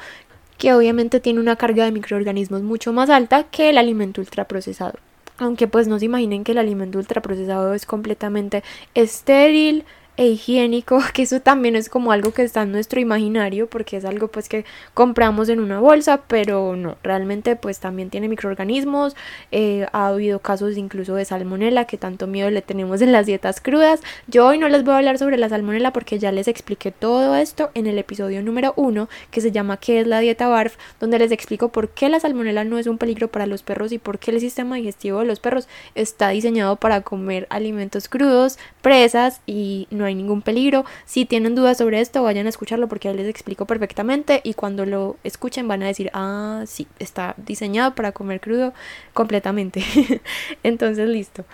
que 0.58 0.74
obviamente 0.74 1.20
tiene 1.20 1.40
una 1.40 1.56
carga 1.56 1.86
de 1.86 1.92
microorganismos 1.92 2.62
mucho 2.62 2.94
más 2.94 3.10
alta 3.10 3.44
que 3.44 3.70
el 3.70 3.78
alimento 3.78 4.22
ultraprocesado. 4.22 5.00
Aunque 5.38 5.68
pues 5.68 5.88
no 5.88 6.00
se 6.00 6.06
imaginen 6.06 6.44
que 6.44 6.54
el 6.54 6.58
alimento 6.58 6.98
ultraprocesado 6.98 7.74
es 7.74 7.86
completamente 7.86 8.64
estéril, 8.94 9.84
e 10.18 10.28
higiénico, 10.28 11.00
que 11.14 11.24
eso 11.24 11.42
también 11.42 11.76
es 11.76 11.90
como 11.90 12.12
algo 12.12 12.32
que 12.34 12.44
está 12.44 12.64
en 12.64 12.72
nuestro 12.72 13.00
imaginario, 13.00 13.68
porque 13.68 13.98
es 13.98 14.06
algo 14.06 14.28
pues 14.28 14.50
que 14.50 14.66
compramos 14.94 15.50
en 15.50 15.60
una 15.60 15.80
bolsa, 15.80 16.22
pero 16.28 16.76
no, 16.76 16.98
realmente 17.04 17.56
pues 17.56 17.80
también 17.80 18.10
tiene 18.10 18.30
microorganismos, 18.30 19.16
eh, 19.52 19.88
ha 19.92 20.08
habido 20.08 20.40
casos 20.40 20.78
incluso 20.78 21.16
de 21.16 21.26
salmonela, 21.26 21.86
que 21.86 21.98
tanto 21.98 22.28
miedo 22.28 22.50
le 22.50 22.62
tenemos 22.62 23.02
en 23.02 23.12
las 23.12 23.26
dietas 23.26 23.60
crudas. 23.62 24.02
Yo 24.28 24.48
hoy 24.48 24.58
no 24.58 24.70
les 24.70 24.84
voy 24.84 24.94
a 24.94 24.98
hablar 24.98 25.18
sobre 25.18 25.38
la 25.38 25.50
salmonela 25.50 25.92
porque 25.92 26.20
ya 26.20 26.32
les 26.32 26.48
expliqué 26.48 26.92
todo 26.92 27.36
esto 27.36 27.72
en 27.74 27.88
el 27.88 28.00
episodio 28.00 28.42
número 28.42 28.74
uno, 28.78 29.10
que 29.32 29.42
se 29.42 29.52
llama 29.52 29.78
¿Qué 29.78 30.00
es 30.00 30.08
la 30.08 30.20
dieta 30.20 30.48
BARF?, 30.48 30.78
donde 31.00 31.20
les 31.20 31.32
explico 31.32 31.70
por 31.70 31.90
qué 31.90 32.10
la 32.10 32.20
salmonela 32.20 32.64
no 32.64 32.78
es 32.78 32.88
un 32.88 32.98
peligro 32.98 33.28
para 33.28 33.48
los 33.48 33.64
perros 33.64 33.92
y 33.92 33.98
por 33.98 34.20
qué 34.20 34.32
el 34.32 34.40
sistema 34.40 34.78
digestivo 34.78 35.20
de 35.20 35.26
los 35.26 35.40
perros 35.40 35.68
está 35.96 36.30
diseñado 36.30 36.78
para 36.78 37.02
comer 37.02 37.48
alimentos 37.50 38.08
crudos, 38.08 38.58
presas 38.82 39.42
y 39.46 39.88
no 39.92 40.05
hay 40.08 40.16
ningún 40.16 40.42
peligro. 40.42 40.86
Si 41.06 41.26
tienen 41.26 41.56
dudas 41.56 41.78
sobre 41.78 42.02
esto, 42.02 42.24
vayan 42.24 42.46
a 42.46 42.50
escucharlo 42.50 42.88
porque 42.88 43.10
ahí 43.10 43.16
les 43.16 43.28
explico 43.28 43.66
perfectamente 43.66 44.42
y 44.44 44.54
cuando 44.54 44.86
lo 44.86 45.18
escuchen 45.24 45.68
van 45.68 45.84
a 45.84 45.88
decir, 45.88 46.10
ah, 46.14 46.64
sí, 46.68 46.88
está 47.00 47.36
diseñado 47.38 47.96
para 47.96 48.12
comer 48.12 48.40
crudo 48.40 48.74
completamente. 49.14 49.84
Entonces, 50.64 51.08
listo. 51.10 51.46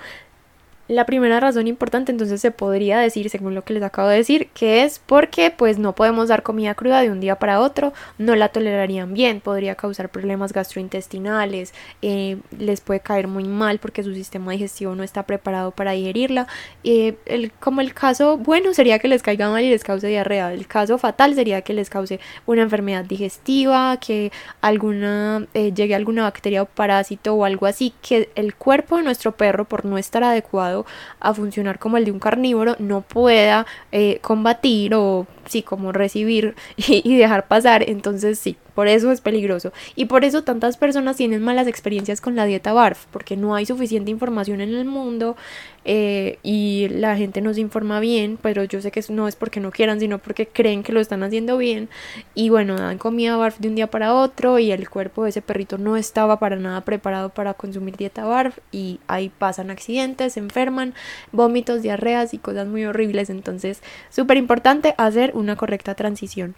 La 0.88 1.06
primera 1.06 1.40
razón 1.40 1.68
importante 1.68 2.12
entonces 2.12 2.42
se 2.42 2.52
podría 2.52 3.00
decir, 3.00 3.30
según 3.30 3.56
lo 3.56 3.64
que 3.64 3.74
les 3.74 3.84
acabo 3.84 4.10
de 4.10 4.18
decir, 4.18 4.50
que 4.54 4.84
es 4.84 5.00
porque 5.00 5.50
pues 5.50 5.78
no 5.80 5.96
podemos 5.96 6.28
dar 6.28 6.44
comida 6.44 6.76
cruda 6.76 7.02
de 7.02 7.12
un 7.12 7.22
día 7.22 7.38
para 7.38 7.62
otro, 7.62 7.94
no 8.18 8.36
la 8.36 8.50
tolerarían 8.50 9.14
bien, 9.14 9.40
podría 9.40 9.76
causar 9.76 10.10
problemas 10.10 10.52
gastrointestinales, 10.52 11.74
eh, 12.02 12.38
les 12.58 12.82
puede 12.82 13.00
caer 13.00 13.28
muy 13.28 13.46
mal 13.46 13.80
porque 13.80 14.04
su 14.04 14.14
sistema 14.14 14.52
digestivo 14.52 14.96
no 14.96 15.04
está 15.04 15.24
preparado 15.24 15.72
para 15.72 15.92
digerirla. 15.92 16.48
Eh, 16.84 17.16
el, 17.26 17.52
como 17.54 17.80
el 17.82 17.94
caso 17.94 18.38
bueno 18.38 18.74
sería 18.74 19.00
que 19.00 19.08
les 19.08 19.24
caiga 19.24 19.50
mal 19.50 19.64
y 19.64 19.70
les 19.70 19.84
cause 19.84 20.08
diarrea, 20.08 20.52
el 20.52 20.68
caso 20.68 20.98
fatal 20.98 21.36
sería 21.36 21.62
que 21.62 21.74
les 21.74 21.90
cause 21.90 22.20
una 22.46 22.64
enfermedad 22.64 23.06
digestiva, 23.06 23.98
que 23.98 24.32
alguna 24.62 25.48
eh, 25.54 25.72
llegue 25.74 25.96
alguna 25.96 26.24
bacteria 26.24 26.64
o 26.64 26.66
parásito 26.66 27.34
o 27.36 27.46
algo 27.46 27.66
así, 27.66 27.94
que 28.02 28.30
el 28.36 28.56
cuerpo 28.56 28.98
de 28.98 29.04
nuestro 29.04 29.32
perro 29.32 29.66
por 29.66 29.86
no 29.86 29.98
estar 29.98 30.24
adecuado 30.24 30.71
a 31.20 31.34
funcionar 31.34 31.80
como 31.80 31.98
el 31.98 32.06
de 32.06 32.12
un 32.12 32.20
carnívoro 32.20 32.76
no 32.80 33.02
pueda 33.02 33.66
eh, 33.92 34.20
combatir 34.22 34.94
o 34.96 35.28
sí, 35.48 35.64
como 35.64 35.92
recibir 35.92 36.56
y, 36.78 37.18
dejar 37.18 37.48
pasar, 37.48 37.88
entonces 37.88 38.40
sí, 38.40 38.58
por 38.76 38.88
eso 38.88 39.12
es 39.12 39.22
peligroso. 39.22 39.74
Y 39.96 40.06
por 40.06 40.24
eso 40.24 40.44
tantas 40.44 40.78
personas 40.78 41.18
tienen 41.18 41.42
malas 41.42 41.68
experiencias 41.68 42.22
con 42.22 42.36
la 42.36 42.46
dieta 42.46 42.74
BARF, 42.74 43.06
porque 43.12 43.38
no 43.38 43.56
hay 43.56 43.66
suficiente 43.66 44.12
información 44.12 44.62
en 44.62 44.74
el 44.74 44.86
mundo 44.86 45.36
eh, 45.84 46.38
y 46.44 46.88
la 46.90 47.18
gente 47.18 47.42
no 47.42 47.54
se 47.54 47.62
informa 47.62 48.00
bien, 48.00 48.38
pero 48.42 48.64
yo 48.64 48.82
sé 48.82 48.92
que 48.92 49.04
no 49.10 49.28
es 49.28 49.36
porque 49.36 49.60
no 49.60 49.72
quieran, 49.72 50.00
sino 50.00 50.20
porque 50.20 50.48
creen 50.48 50.84
que 50.84 50.94
lo 50.94 51.00
están 51.00 51.24
haciendo 51.24 51.58
bien. 51.58 51.90
Y 52.36 52.50
bueno, 52.50 52.76
dan 52.76 52.98
comida 52.98 53.36
BARF 53.38 53.60
de 53.60 53.70
un 53.70 53.76
día 53.76 53.88
para 53.88 54.14
otro 54.14 54.60
y 54.60 54.72
el 54.72 54.90
cuerpo 54.90 55.24
de 55.24 55.32
ese 55.32 55.42
perrito 55.42 55.78
no 55.78 55.98
estaba 55.98 56.40
para 56.40 56.56
nada 56.56 56.82
preparado 56.82 57.30
para 57.30 57.54
consumir 57.54 57.98
dieta 57.98 58.26
BARF 58.26 58.60
y 58.72 59.00
ahí 59.08 59.30
pasan 59.30 59.72
accidentes, 59.72 60.34
se 60.34 60.40
enferman, 60.40 60.94
vómitos, 61.32 61.82
diarreas 61.82 62.34
y 62.34 62.38
cosas 62.38 62.68
muy 62.68 62.86
horribles. 62.86 63.30
Entonces, 63.30 63.82
súper 64.10 64.38
importante 64.38 64.94
hacer 64.98 65.32
una 65.34 65.56
correcta 65.56 65.96
transición. 65.96 66.56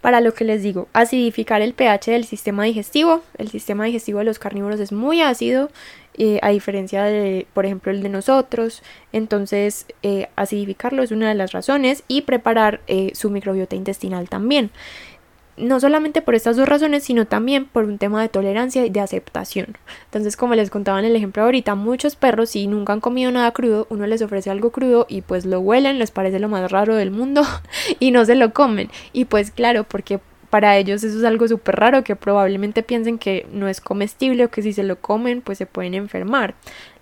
Para 0.00 0.20
lo 0.20 0.34
que 0.34 0.44
les 0.44 0.62
digo, 0.62 0.86
acidificar 0.92 1.62
el 1.62 1.74
pH 1.74 2.12
del 2.12 2.24
sistema 2.24 2.62
digestivo. 2.62 3.22
El 3.38 3.48
sistema 3.48 3.86
digestivo 3.86 4.20
de 4.20 4.24
los 4.24 4.38
carnívoros 4.38 4.78
es 4.78 4.92
muy 4.92 5.20
ácido, 5.20 5.68
eh, 6.18 6.38
a 6.42 6.50
diferencia 6.50 7.04
de, 7.04 7.46
por 7.52 7.66
ejemplo, 7.66 7.92
el 7.92 8.02
de 8.02 8.08
nosotros. 8.08 8.82
Entonces, 9.12 9.86
eh, 10.02 10.28
acidificarlo 10.36 11.02
es 11.02 11.10
una 11.10 11.28
de 11.28 11.34
las 11.34 11.52
razones 11.52 12.04
y 12.08 12.22
preparar 12.22 12.80
eh, 12.86 13.12
su 13.14 13.30
microbiota 13.30 13.76
intestinal 13.76 14.28
también 14.28 14.70
no 15.56 15.80
solamente 15.80 16.22
por 16.22 16.34
estas 16.34 16.56
dos 16.56 16.68
razones, 16.68 17.04
sino 17.04 17.26
también 17.26 17.66
por 17.66 17.84
un 17.84 17.98
tema 17.98 18.20
de 18.20 18.28
tolerancia 18.28 18.84
y 18.84 18.90
de 18.90 19.00
aceptación. 19.00 19.78
Entonces, 20.04 20.36
como 20.36 20.54
les 20.54 20.70
contaba 20.70 20.98
en 20.98 21.06
el 21.06 21.16
ejemplo 21.16 21.42
ahorita, 21.42 21.74
muchos 21.74 22.16
perros 22.16 22.50
si 22.50 22.66
nunca 22.66 22.92
han 22.92 23.00
comido 23.00 23.30
nada 23.30 23.50
crudo, 23.52 23.86
uno 23.90 24.06
les 24.06 24.22
ofrece 24.22 24.50
algo 24.50 24.70
crudo 24.70 25.06
y 25.08 25.22
pues 25.22 25.46
lo 25.46 25.60
huelen, 25.60 25.98
les 25.98 26.10
parece 26.10 26.38
lo 26.38 26.48
más 26.48 26.70
raro 26.70 26.94
del 26.94 27.10
mundo 27.10 27.42
y 28.00 28.10
no 28.10 28.24
se 28.24 28.34
lo 28.34 28.52
comen. 28.52 28.90
Y 29.12 29.26
pues 29.26 29.50
claro, 29.50 29.84
porque 29.84 30.20
para 30.50 30.76
ellos 30.76 31.04
eso 31.04 31.18
es 31.18 31.24
algo 31.24 31.48
súper 31.48 31.76
raro 31.76 32.04
que 32.04 32.16
probablemente 32.16 32.82
piensen 32.82 33.18
que 33.18 33.46
no 33.52 33.68
es 33.68 33.80
comestible 33.80 34.44
o 34.44 34.50
que 34.50 34.62
si 34.62 34.72
se 34.72 34.82
lo 34.82 35.00
comen 35.00 35.42
pues 35.42 35.58
se 35.58 35.66
pueden 35.66 35.94
enfermar. 35.94 36.54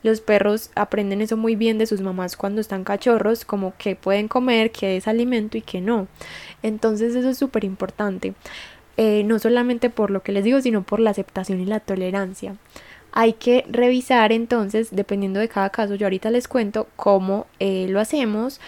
Los 0.02 0.20
perros 0.20 0.70
aprenden 0.74 1.22
eso 1.22 1.36
muy 1.36 1.56
bien 1.56 1.78
de 1.78 1.86
sus 1.86 2.02
mamás 2.02 2.36
cuando 2.36 2.60
están 2.60 2.84
cachorros, 2.84 3.44
como 3.44 3.74
que 3.78 3.96
pueden 3.96 4.28
comer, 4.28 4.70
que 4.70 4.96
es 4.98 5.08
alimento 5.08 5.56
y 5.56 5.62
que 5.62 5.80
no. 5.80 6.08
Entonces 6.62 7.14
eso 7.14 7.30
es 7.30 7.38
súper 7.38 7.64
importante. 7.64 8.34
Eh, 8.96 9.24
no 9.24 9.38
solamente 9.38 9.90
por 9.90 10.10
lo 10.10 10.22
que 10.22 10.32
les 10.32 10.44
digo, 10.44 10.60
sino 10.60 10.82
por 10.82 11.00
la 11.00 11.10
aceptación 11.10 11.60
y 11.60 11.64
la 11.64 11.80
tolerancia. 11.80 12.56
Hay 13.12 13.32
que 13.34 13.64
revisar 13.68 14.32
entonces, 14.32 14.88
dependiendo 14.90 15.40
de 15.40 15.48
cada 15.48 15.70
caso, 15.70 15.94
yo 15.94 16.06
ahorita 16.06 16.30
les 16.30 16.48
cuento 16.48 16.88
cómo 16.96 17.46
eh, 17.60 17.86
lo 17.88 18.00
hacemos, 18.00 18.60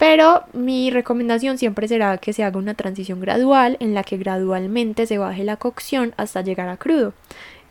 pero 0.00 0.44
mi 0.54 0.90
recomendación 0.90 1.58
siempre 1.58 1.86
será 1.86 2.16
que 2.16 2.32
se 2.32 2.42
haga 2.42 2.58
una 2.58 2.72
transición 2.72 3.20
gradual 3.20 3.76
en 3.80 3.92
la 3.92 4.02
que 4.02 4.16
gradualmente 4.16 5.06
se 5.06 5.18
baje 5.18 5.44
la 5.44 5.58
cocción 5.58 6.14
hasta 6.16 6.40
llegar 6.40 6.70
a 6.70 6.78
crudo. 6.78 7.12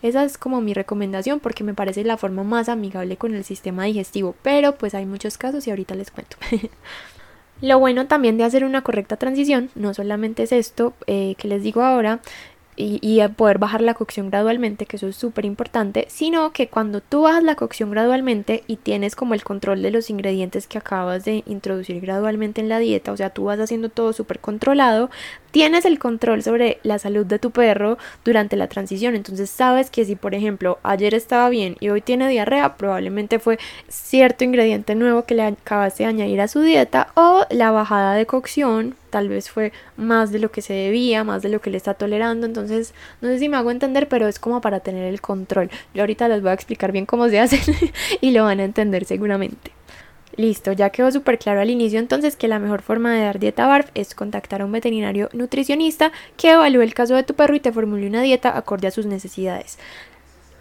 Esa 0.04 0.24
es 0.24 0.38
como 0.38 0.62
mi 0.62 0.76
recomendación 0.76 1.40
porque 1.40 1.64
me 1.64 1.74
parece 1.74 2.04
la 2.04 2.18
forma 2.18 2.44
más 2.44 2.70
amigable 2.70 3.18
con 3.18 3.34
el 3.34 3.44
sistema 3.44 3.86
digestivo, 3.86 4.36
pero 4.44 4.76
pues 4.76 4.94
hay 4.94 5.08
muchos 5.08 5.40
casos 5.40 5.66
y 5.66 5.72
ahorita 5.72 5.96
les 5.96 6.12
cuento. 6.12 6.38
Lo 7.62 7.80
bueno 7.80 8.06
también 8.06 8.38
de 8.38 8.44
hacer 8.44 8.64
una 8.64 8.84
correcta 8.84 9.18
transición, 9.18 9.72
no 9.74 9.96
solamente 9.96 10.44
es 10.44 10.52
esto 10.52 10.94
eh, 11.08 11.34
que 11.40 11.48
les 11.48 11.64
digo 11.64 11.82
ahora, 11.82 12.20
y, 12.82 13.20
poder 13.36 13.58
bajar 13.58 13.82
la 13.82 13.94
cocción 13.94 14.30
gradualmente, 14.30 14.86
que 14.86 14.96
eso 14.96 15.08
es 15.08 15.16
súper 15.16 15.44
importante, 15.44 16.06
sino 16.08 16.54
que 16.54 16.70
cuando 16.70 17.02
tú 17.02 17.24
bajas 17.24 17.44
la 17.44 17.56
cocción 17.56 17.92
gradualmente 17.92 18.64
y 18.68 18.78
tienes 18.78 19.16
como 19.16 19.34
el 19.34 19.44
control 19.44 19.82
de 19.82 19.92
los 19.92 20.10
ingredientes 20.10 20.66
que 20.66 20.78
acabas 20.78 21.26
de 21.26 21.44
introducir 21.46 22.00
gradualmente 22.00 22.62
en 22.62 22.70
la 22.70 22.80
dieta, 22.80 23.12
o 23.12 23.18
sea, 23.18 23.32
tú 23.32 23.46
vas 23.46 23.60
haciendo 23.60 23.90
todo 23.90 24.14
súper 24.14 24.40
controlado, 24.40 25.10
tienes 25.52 25.86
el 25.86 26.00
control 26.00 26.44
sobre 26.44 26.80
la 26.84 27.00
salud 27.00 27.26
de 27.26 27.40
tu 27.40 27.52
perro 27.52 27.98
durante 28.24 28.56
la 28.56 28.68
transición. 28.68 29.16
Entonces 29.16 29.50
sabes 29.50 29.90
que 29.90 30.06
si, 30.06 30.16
por 30.16 30.36
ejemplo, 30.36 30.80
ayer 30.84 31.14
estaba 31.14 31.50
bien 31.50 31.78
y 31.80 31.90
hoy 31.90 32.02
tiene 32.02 32.30
diarrea, 32.30 32.76
probablemente 32.78 33.40
fue 33.40 33.60
cierto 33.88 34.44
ingrediente 34.44 34.96
nuevo 34.96 35.24
que 35.24 35.36
le 35.36 35.44
acabaste 35.44 36.04
de 36.04 36.10
añadir 36.10 36.42
a 36.42 36.48
su 36.48 36.62
dieta 36.62 37.10
o 37.16 37.46
la 37.50 37.72
bajada 37.72 38.14
de 38.16 38.26
cocción 38.26 38.96
tal 39.10 39.28
vez 39.28 39.50
fue 39.50 39.74
más 39.98 40.32
de 40.32 40.40
lo 40.40 40.52
que 40.52 40.62
se 40.62 40.74
debía, 40.74 41.24
más 41.24 41.42
de 41.42 41.50
lo 41.50 41.62
que 41.62 41.70
le 41.70 41.78
está 41.78 41.94
tolerando. 41.94 42.46
Entonces, 42.46 42.94
no 43.22 43.30
sé 43.30 43.40
si 43.40 43.50
me 43.50 43.58
hago 43.58 43.72
entender, 43.72 44.08
pero 44.08 44.28
es 44.28 44.40
como 44.40 44.62
para 44.62 44.80
tener 44.80 45.06
el 45.06 45.22
control. 45.22 45.70
Yo 45.94 46.04
ahorita 46.04 46.28
les 46.28 46.42
voy 46.42 46.52
a 46.52 46.54
explicar 46.54 46.92
bien 46.92 47.06
cómo 47.06 47.28
se 47.30 47.40
hace 47.42 47.60
y 48.22 48.32
lo 48.32 48.44
van 48.44 48.60
a 48.60 48.64
entender 48.64 49.06
seguramente. 49.06 49.79
Listo, 50.36 50.72
ya 50.72 50.90
quedó 50.90 51.12
súper 51.12 51.38
claro 51.40 51.60
al 51.60 51.70
inicio 51.70 52.00
entonces 52.00 52.36
que 52.36 52.48
la 52.48 52.60
mejor 52.60 52.82
forma 52.82 53.14
de 53.14 53.22
dar 53.22 53.40
dieta 53.40 53.68
BARF 53.68 53.90
es 53.96 54.16
contactar 54.16 54.62
a 54.62 54.66
un 54.66 54.72
veterinario 54.72 55.30
nutricionista 55.34 56.12
que 56.38 56.52
evalúe 56.52 56.82
el 56.82 56.94
caso 56.94 57.16
de 57.16 57.24
tu 57.24 57.34
perro 57.34 57.56
y 57.56 57.60
te 57.60 57.72
formule 57.72 58.08
una 58.08 58.22
dieta 58.22 58.58
acorde 58.58 58.88
a 58.88 58.92
sus 58.92 59.06
necesidades. 59.06 59.80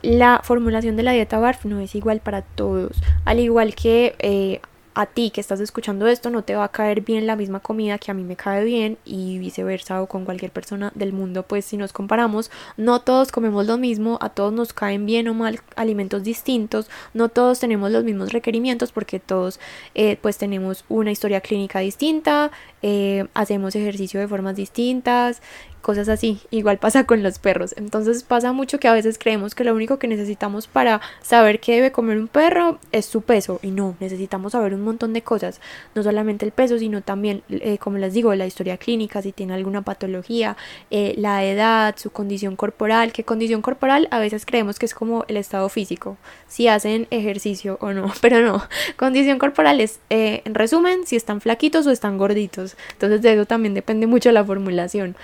La 0.02 0.40
formulación 0.42 0.96
de 0.96 1.02
la 1.02 1.12
dieta 1.12 1.38
BARF 1.38 1.64
no 1.64 1.80
es 1.80 1.94
igual 1.94 2.20
para 2.20 2.42
todos, 2.42 2.96
al 3.24 3.40
igual 3.40 3.74
que 3.74 4.14
eh, 4.18 4.60
a 4.98 5.06
ti 5.06 5.30
que 5.30 5.40
estás 5.40 5.60
escuchando 5.60 6.08
esto 6.08 6.28
no 6.28 6.42
te 6.42 6.56
va 6.56 6.64
a 6.64 6.72
caer 6.72 7.02
bien 7.02 7.28
la 7.28 7.36
misma 7.36 7.60
comida 7.60 7.98
que 7.98 8.10
a 8.10 8.14
mí 8.14 8.24
me 8.24 8.34
cae 8.34 8.64
bien 8.64 8.98
y 9.04 9.38
viceversa 9.38 10.02
o 10.02 10.08
con 10.08 10.24
cualquier 10.24 10.50
persona 10.50 10.90
del 10.96 11.12
mundo, 11.12 11.44
pues 11.44 11.66
si 11.66 11.76
nos 11.76 11.92
comparamos, 11.92 12.50
no 12.76 13.00
todos 13.00 13.30
comemos 13.30 13.64
lo 13.64 13.78
mismo, 13.78 14.18
a 14.20 14.30
todos 14.30 14.52
nos 14.52 14.72
caen 14.72 15.06
bien 15.06 15.28
o 15.28 15.34
mal 15.34 15.60
alimentos 15.76 16.24
distintos, 16.24 16.90
no 17.14 17.28
todos 17.28 17.60
tenemos 17.60 17.92
los 17.92 18.02
mismos 18.02 18.32
requerimientos 18.32 18.90
porque 18.90 19.20
todos 19.20 19.60
eh, 19.94 20.18
pues 20.20 20.36
tenemos 20.36 20.84
una 20.88 21.12
historia 21.12 21.42
clínica 21.42 21.78
distinta, 21.78 22.50
eh, 22.82 23.28
hacemos 23.34 23.76
ejercicio 23.76 24.18
de 24.18 24.26
formas 24.26 24.56
distintas 24.56 25.42
cosas 25.80 26.08
así. 26.08 26.40
Igual 26.50 26.78
pasa 26.78 27.04
con 27.04 27.22
los 27.22 27.38
perros. 27.38 27.74
Entonces 27.76 28.22
pasa 28.22 28.52
mucho 28.52 28.78
que 28.78 28.88
a 28.88 28.92
veces 28.92 29.18
creemos 29.18 29.54
que 29.54 29.64
lo 29.64 29.74
único 29.74 29.98
que 29.98 30.08
necesitamos 30.08 30.66
para 30.66 31.00
saber 31.22 31.60
qué 31.60 31.74
debe 31.74 31.92
comer 31.92 32.18
un 32.18 32.28
perro 32.28 32.78
es 32.92 33.06
su 33.06 33.22
peso. 33.22 33.60
Y 33.62 33.70
no, 33.70 33.96
necesitamos 34.00 34.52
saber 34.52 34.74
un 34.74 34.82
montón 34.82 35.12
de 35.12 35.22
cosas. 35.22 35.60
No 35.94 36.02
solamente 36.02 36.44
el 36.44 36.52
peso, 36.52 36.78
sino 36.78 37.02
también, 37.02 37.42
eh, 37.48 37.78
como 37.78 37.98
les 37.98 38.14
digo, 38.14 38.34
la 38.34 38.46
historia 38.46 38.76
clínica, 38.76 39.22
si 39.22 39.32
tiene 39.32 39.54
alguna 39.54 39.82
patología, 39.82 40.56
eh, 40.90 41.14
la 41.16 41.44
edad, 41.44 41.94
su 41.96 42.10
condición 42.10 42.56
corporal. 42.56 43.12
¿Qué 43.12 43.24
condición 43.24 43.62
corporal? 43.62 44.08
A 44.10 44.18
veces 44.18 44.46
creemos 44.46 44.78
que 44.78 44.86
es 44.86 44.94
como 44.94 45.24
el 45.28 45.36
estado 45.36 45.68
físico. 45.68 46.16
Si 46.46 46.68
hacen 46.68 47.06
ejercicio 47.10 47.78
o 47.80 47.92
no. 47.92 48.12
Pero 48.20 48.40
no. 48.40 48.62
Condición 48.96 49.38
corporal 49.38 49.80
es, 49.80 50.00
eh, 50.10 50.42
en 50.44 50.54
resumen, 50.54 51.06
si 51.06 51.16
están 51.16 51.40
flaquitos 51.40 51.86
o 51.86 51.90
están 51.90 52.18
gorditos. 52.18 52.76
Entonces 52.92 53.22
de 53.22 53.34
eso 53.34 53.46
también 53.46 53.74
depende 53.74 54.06
mucho 54.06 54.32
la 54.32 54.44
formulación 54.44 55.16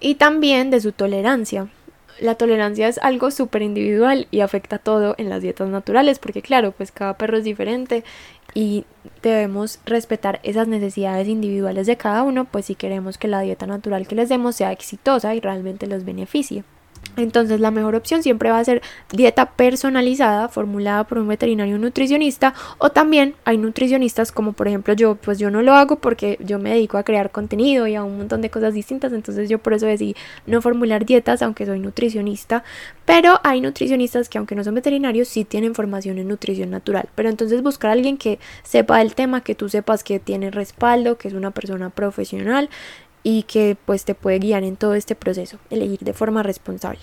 y 0.00 0.16
también 0.16 0.70
de 0.70 0.80
su 0.80 0.92
tolerancia. 0.92 1.68
La 2.20 2.34
tolerancia 2.34 2.88
es 2.88 2.98
algo 2.98 3.30
súper 3.30 3.62
individual 3.62 4.26
y 4.30 4.40
afecta 4.40 4.78
todo 4.78 5.14
en 5.16 5.30
las 5.30 5.40
dietas 5.42 5.68
naturales 5.68 6.18
porque 6.18 6.42
claro, 6.42 6.72
pues 6.72 6.92
cada 6.92 7.16
perro 7.16 7.38
es 7.38 7.44
diferente 7.44 8.04
y 8.52 8.84
debemos 9.22 9.78
respetar 9.86 10.40
esas 10.42 10.68
necesidades 10.68 11.28
individuales 11.28 11.86
de 11.86 11.96
cada 11.96 12.22
uno, 12.22 12.44
pues 12.44 12.66
si 12.66 12.74
queremos 12.74 13.16
que 13.16 13.28
la 13.28 13.40
dieta 13.40 13.66
natural 13.66 14.06
que 14.06 14.16
les 14.16 14.28
demos 14.28 14.56
sea 14.56 14.72
exitosa 14.72 15.34
y 15.34 15.40
realmente 15.40 15.86
los 15.86 16.04
beneficie. 16.04 16.64
Entonces 17.16 17.60
la 17.60 17.70
mejor 17.70 17.94
opción 17.94 18.22
siempre 18.22 18.50
va 18.50 18.58
a 18.58 18.64
ser 18.64 18.82
dieta 19.12 19.50
personalizada 19.52 20.48
formulada 20.48 21.04
por 21.04 21.18
un 21.18 21.28
veterinario 21.28 21.78
nutricionista 21.78 22.54
o 22.78 22.90
también 22.90 23.34
hay 23.44 23.58
nutricionistas 23.58 24.32
como 24.32 24.52
por 24.52 24.68
ejemplo 24.68 24.94
yo, 24.94 25.16
pues 25.16 25.38
yo 25.38 25.50
no 25.50 25.62
lo 25.62 25.74
hago 25.74 25.96
porque 25.96 26.38
yo 26.40 26.58
me 26.58 26.70
dedico 26.70 26.98
a 26.98 27.02
crear 27.02 27.30
contenido 27.30 27.86
y 27.86 27.94
a 27.94 28.04
un 28.04 28.18
montón 28.18 28.40
de 28.40 28.50
cosas 28.50 28.74
distintas, 28.74 29.12
entonces 29.12 29.48
yo 29.48 29.58
por 29.58 29.74
eso 29.74 29.86
decidí 29.86 30.14
no 30.46 30.62
formular 30.62 31.04
dietas 31.04 31.42
aunque 31.42 31.66
soy 31.66 31.80
nutricionista, 31.80 32.64
pero 33.04 33.40
hay 33.42 33.60
nutricionistas 33.60 34.28
que 34.28 34.38
aunque 34.38 34.54
no 34.54 34.64
son 34.64 34.74
veterinarios 34.74 35.28
sí 35.28 35.44
tienen 35.44 35.74
formación 35.74 36.18
en 36.18 36.28
nutrición 36.28 36.70
natural, 36.70 37.08
pero 37.14 37.28
entonces 37.28 37.62
buscar 37.62 37.90
a 37.90 37.92
alguien 37.94 38.16
que 38.16 38.38
sepa 38.62 39.02
el 39.02 39.14
tema, 39.14 39.42
que 39.42 39.54
tú 39.54 39.68
sepas 39.68 40.04
que 40.04 40.18
tiene 40.20 40.50
respaldo, 40.50 41.18
que 41.18 41.28
es 41.28 41.34
una 41.34 41.50
persona 41.50 41.90
profesional 41.90 42.68
y 43.22 43.42
que 43.42 43.76
pues 43.84 44.04
te 44.04 44.14
puede 44.14 44.38
guiar 44.38 44.64
en 44.64 44.76
todo 44.76 44.94
este 44.94 45.14
proceso, 45.14 45.58
elegir 45.68 46.00
de 46.00 46.12
forma 46.12 46.42
responsable. 46.42 47.00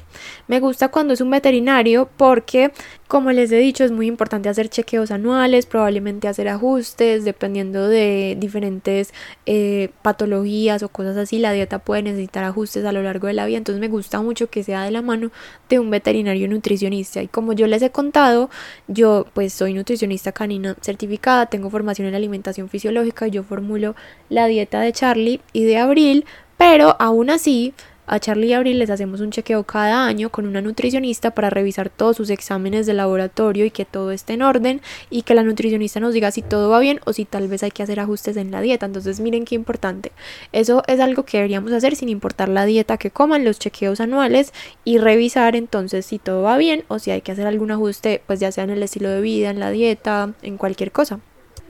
Me 0.47 0.59
gusta 0.59 0.89
cuando 0.89 1.13
es 1.13 1.21
un 1.21 1.29
veterinario 1.29 2.09
porque 2.17 2.71
como 3.07 3.31
les 3.31 3.51
he 3.51 3.57
dicho 3.57 3.83
es 3.83 3.91
muy 3.91 4.07
importante 4.07 4.50
hacer 4.50 4.69
chequeos 4.69 5.12
anuales, 5.12 5.65
probablemente 5.65 6.27
hacer 6.27 6.50
ajustes 6.50 7.24
dependiendo 7.24 7.88
de 7.88 8.36
diferentes 8.39 9.13
eh, 9.45 9.89
patologías 10.01 10.83
o 10.83 10.89
cosas 10.89 11.17
así, 11.17 11.39
la 11.39 11.51
dieta 11.51 11.79
puede 11.79 12.03
necesitar 12.03 12.43
ajustes 12.43 12.83
a 12.86 12.91
lo 12.91 13.03
largo 13.03 13.27
de 13.27 13.33
la 13.33 13.45
vida, 13.45 13.57
entonces 13.57 13.79
me 13.79 13.88
gusta 13.88 14.21
mucho 14.21 14.50
que 14.50 14.63
sea 14.63 14.83
de 14.83 14.91
la 14.91 15.01
mano 15.01 15.31
de 15.69 15.79
un 15.79 15.89
veterinario 15.89 16.47
nutricionista 16.47 17.21
y 17.21 17.27
como 17.27 17.53
yo 17.53 17.67
les 17.67 17.81
he 17.81 17.91
contado, 17.91 18.50
yo 18.88 19.25
pues 19.33 19.53
soy 19.53 19.74
nutricionista 19.74 20.31
canina 20.31 20.75
certificada, 20.81 21.45
tengo 21.45 21.69
formación 21.69 22.07
en 22.07 22.15
alimentación 22.15 22.69
fisiológica 22.69 23.27
y 23.27 23.31
yo 23.31 23.43
formulo 23.43 23.95
la 24.29 24.48
dieta 24.48 24.81
de 24.81 24.91
Charlie 24.93 25.41
y 25.53 25.63
de 25.63 25.77
Abril, 25.77 26.25
pero 26.57 26.96
aún 27.00 27.29
así 27.29 27.74
a 28.07 28.19
Charlie 28.19 28.48
y 28.48 28.53
Abril 28.53 28.79
les 28.79 28.89
hacemos 28.89 29.19
un 29.19 29.31
chequeo 29.31 29.63
cada 29.63 30.05
año 30.05 30.29
con 30.29 30.48
una 30.48 30.62
nutricionista 30.62 31.31
para 31.31 31.50
revisar 31.50 31.89
todos 31.89 32.15
sus 32.15 32.29
exámenes 32.29 32.86
de 32.86 32.93
laboratorio 32.93 33.65
y 33.65 33.72
que 33.72 33.84
todo 33.84 34.12
esté 34.12 34.34
en 34.34 34.43
orden 34.43 34.81
y 35.10 35.24
que 35.24 35.36
la 35.36 35.43
nutricionista 35.43 36.00
nos 36.00 36.13
diga 36.13 36.31
si 36.31 36.41
todo 36.41 36.69
va 36.69 36.79
bien 36.79 37.01
o 37.05 37.12
si 37.12 37.25
tal 37.25 37.50
vez 37.50 37.63
hay 37.63 37.72
que 37.72 37.84
hacer 37.84 38.00
ajustes 38.00 38.38
en 38.38 38.50
la 38.50 38.62
dieta. 38.62 38.86
Entonces 38.86 39.19
miren 39.19 39.43
qué 39.43 39.55
importante. 39.55 40.13
Eso 40.53 40.84
es 40.88 41.01
algo 41.01 41.24
que 41.24 41.38
deberíamos 41.38 41.74
hacer 41.74 41.98
sin 41.98 42.07
importar 42.07 42.48
la 42.48 42.65
dieta 42.65 42.98
que 42.98 43.12
coman, 43.12 43.43
los 43.43 43.60
chequeos 43.60 44.00
anuales 44.00 44.53
y 44.86 45.00
revisar 45.00 45.57
entonces 45.57 46.05
si 46.05 46.17
todo 46.17 46.43
va 46.43 46.57
bien 46.57 46.86
o 46.88 47.00
si 47.00 47.12
hay 47.12 47.22
que 47.22 47.34
hacer 47.34 47.46
algún 47.46 47.72
ajuste 47.72 48.22
pues 48.25 48.39
ya 48.39 48.53
sea 48.53 48.63
en 48.63 48.69
el 48.69 48.84
estilo 48.84 49.10
de 49.10 49.19
vida, 49.19 49.50
en 49.50 49.60
la 49.60 49.69
dieta, 49.69 50.34
en 50.41 50.57
cualquier 50.57 50.93
cosa 50.93 51.19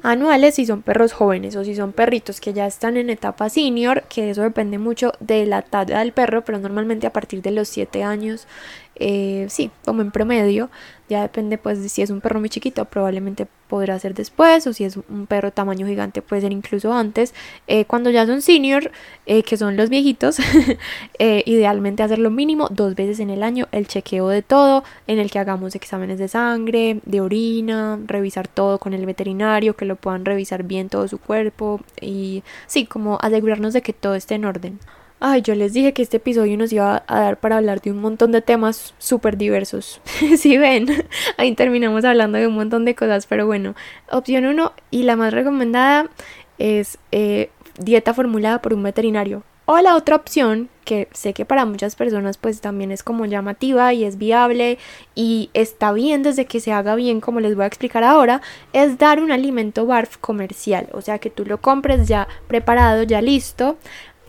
anuales 0.03 0.55
si 0.55 0.65
son 0.65 0.81
perros 0.81 1.13
jóvenes 1.13 1.55
o 1.55 1.63
si 1.63 1.75
son 1.75 1.91
perritos 1.91 2.39
que 2.39 2.53
ya 2.53 2.67
están 2.67 2.97
en 2.97 3.09
etapa 3.09 3.49
senior, 3.49 4.03
que 4.03 4.29
eso 4.29 4.41
depende 4.41 4.77
mucho 4.77 5.13
de 5.19 5.45
la 5.45 5.61
talla 5.61 5.99
del 5.99 6.11
perro, 6.11 6.43
pero 6.43 6.59
normalmente 6.59 7.07
a 7.07 7.13
partir 7.13 7.41
de 7.41 7.51
los 7.51 7.67
7 7.67 8.03
años 8.03 8.47
eh, 8.99 9.45
sí, 9.49 9.69
como 9.85 10.01
en 10.01 10.11
promedio, 10.11 10.69
ya 11.09 11.21
depende 11.21 11.57
pues 11.57 11.81
de 11.81 11.89
si 11.89 12.01
es 12.01 12.09
un 12.09 12.21
perro 12.21 12.39
muy 12.39 12.49
chiquito, 12.49 12.85
probablemente 12.85 13.47
podrá 13.67 13.99
ser 13.99 14.13
después, 14.13 14.65
o 14.67 14.73
si 14.73 14.83
es 14.85 14.97
un 14.97 15.27
perro 15.27 15.51
tamaño 15.51 15.85
gigante, 15.87 16.21
puede 16.21 16.41
ser 16.41 16.51
incluso 16.51 16.93
antes. 16.93 17.33
Eh, 17.67 17.85
cuando 17.85 18.09
ya 18.09 18.25
son 18.25 18.41
senior, 18.41 18.91
eh, 19.25 19.43
que 19.43 19.57
son 19.57 19.75
los 19.75 19.89
viejitos, 19.89 20.37
idealmente 21.19 22.03
hacer 22.03 22.19
lo 22.19 22.29
mínimo 22.29 22.67
dos 22.71 22.95
veces 22.95 23.19
en 23.19 23.29
el 23.29 23.43
año 23.43 23.67
el 23.71 23.87
chequeo 23.87 24.29
de 24.29 24.41
todo, 24.41 24.83
en 25.07 25.19
el 25.19 25.31
que 25.31 25.39
hagamos 25.39 25.75
exámenes 25.75 26.19
de 26.19 26.27
sangre, 26.27 27.01
de 27.05 27.21
orina, 27.21 27.99
revisar 28.05 28.47
todo 28.47 28.79
con 28.79 28.93
el 28.93 29.05
veterinario, 29.05 29.75
que 29.75 29.85
lo 29.85 29.95
puedan 29.95 30.25
revisar 30.25 30.63
bien 30.63 30.89
todo 30.89 31.07
su 31.07 31.17
cuerpo 31.17 31.81
y 32.01 32.43
sí, 32.67 32.85
como 32.85 33.17
asegurarnos 33.21 33.73
de 33.73 33.81
que 33.81 33.93
todo 33.93 34.15
esté 34.15 34.35
en 34.35 34.45
orden. 34.45 34.79
Ay, 35.19 35.41
yo 35.41 35.55
les 35.55 35.73
dije 35.73 35.93
que 35.93 36.03
este 36.03 36.17
episodio 36.17 36.55
nos 36.57 36.71
iba 36.71 37.03
a 37.07 37.19
dar 37.19 37.39
para 37.39 37.57
hablar 37.57 37.81
de 37.81 37.91
un 37.91 37.99
montón 37.99 38.31
de 38.31 38.41
temas 38.41 38.93
súper 38.99 39.35
diversos. 39.35 39.99
si 40.37 40.57
ven, 40.57 40.87
ahí 41.37 41.55
terminamos 41.55 42.05
hablando 42.05 42.37
de 42.37 42.45
un 42.45 42.53
montón 42.53 42.85
de 42.85 42.93
cosas, 42.93 43.25
pero 43.25 43.47
bueno, 43.47 43.75
opción 44.11 44.45
uno 44.45 44.73
y 44.91 45.03
la 45.03 45.15
más 45.15 45.33
recomendada 45.33 46.07
es 46.59 46.99
eh, 47.11 47.49
dieta 47.79 48.13
formulada 48.13 48.61
por 48.61 48.75
un 48.75 48.83
veterinario. 48.83 49.43
O 49.69 49.77
la 49.79 49.97
otra 49.97 50.15
opción, 50.15 50.69
que 50.85 51.09
sé 51.11 51.33
que 51.33 51.43
para 51.43 51.65
muchas 51.65 51.97
personas 51.97 52.37
pues 52.37 52.61
también 52.61 52.89
es 52.89 53.03
como 53.03 53.25
llamativa 53.25 53.93
y 53.93 54.05
es 54.05 54.17
viable 54.17 54.77
y 55.13 55.49
está 55.53 55.91
bien 55.91 56.23
desde 56.23 56.45
que 56.45 56.61
se 56.61 56.71
haga 56.71 56.95
bien 56.95 57.19
como 57.19 57.41
les 57.41 57.53
voy 57.53 57.65
a 57.65 57.67
explicar 57.67 58.05
ahora, 58.05 58.41
es 58.71 58.97
dar 58.97 59.21
un 59.21 59.29
alimento 59.29 59.85
BARF 59.85 60.15
comercial, 60.19 60.87
o 60.93 61.01
sea 61.01 61.19
que 61.19 61.29
tú 61.29 61.43
lo 61.43 61.59
compres 61.59 62.07
ya 62.07 62.29
preparado, 62.47 63.03
ya 63.03 63.21
listo, 63.21 63.77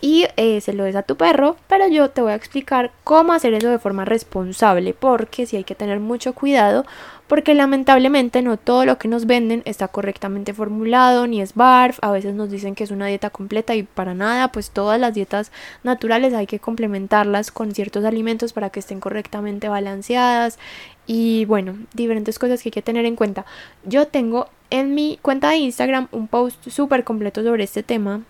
y 0.01 0.27
eh, 0.37 0.61
se 0.61 0.73
lo 0.73 0.85
des 0.85 0.97
a 0.97 1.03
tu 1.03 1.17
perro, 1.17 1.57
pero 1.69 1.89
yo 1.89 2.11
te 2.11 2.23
voy 2.23 2.33
a 2.33 2.37
explicar 2.37 2.93
cómo 3.05 3.33
hacer 3.33 3.55
eso 3.55 3.69
de 3.69 3.79
forma 3.79 4.05
responsable, 4.05 4.95
porque 4.95 5.47
si 5.47 5.57
hay 5.57 5.65
que 5.65 5.75
tener 5.75 6.01
mucho 6.01 6.33
cuidado, 6.35 6.85
porque 7.27 7.55
lamentablemente 7.55 8.43
no 8.43 8.57
todo 8.57 8.87
lo 8.87 8.99
que 8.99 9.07
nos 9.07 9.27
venden 9.27 9.63
está 9.67 9.89
correctamente 9.89 10.55
formulado, 10.55 11.27
ni 11.27 11.43
es 11.43 11.55
BARF, 11.55 11.99
a 12.01 12.11
veces 12.11 12.35
nos 12.35 12.51
dicen 12.51 12.75
que 12.75 12.85
es 12.85 12.91
una 12.91 13.07
dieta 13.07 13.31
completa 13.31 13.75
y 13.75 13.83
para 13.83 14.15
nada, 14.15 14.51
pues 14.51 14.71
todas 14.71 14.99
las 14.99 15.15
dietas 15.15 15.53
naturales 15.83 16.33
hay 16.33 16.47
que 16.47 16.59
complementarlas 16.59 17.51
con 17.51 17.75
ciertos 17.75 18.05
alimentos 18.05 18.53
para 18.53 18.71
que 18.71 18.81
estén 18.81 19.01
correctamente 19.01 19.69
balanceadas 19.69 20.59
y 21.07 21.45
bueno, 21.45 21.77
diferentes 21.93 22.39
cosas 22.39 22.63
que 22.63 22.69
hay 22.69 22.73
que 22.73 22.83
tener 22.83 23.05
en 23.05 23.17
cuenta. 23.17 23.45
Yo 23.85 24.07
tengo 24.09 24.49
en 24.71 24.95
mi 24.95 25.19
cuenta 25.21 25.51
de 25.51 25.57
Instagram 25.57 26.09
un 26.13 26.29
post 26.29 26.69
súper 26.69 27.05
completo 27.05 27.43
sobre 27.43 27.65
este 27.65 27.83
tema 27.83 28.23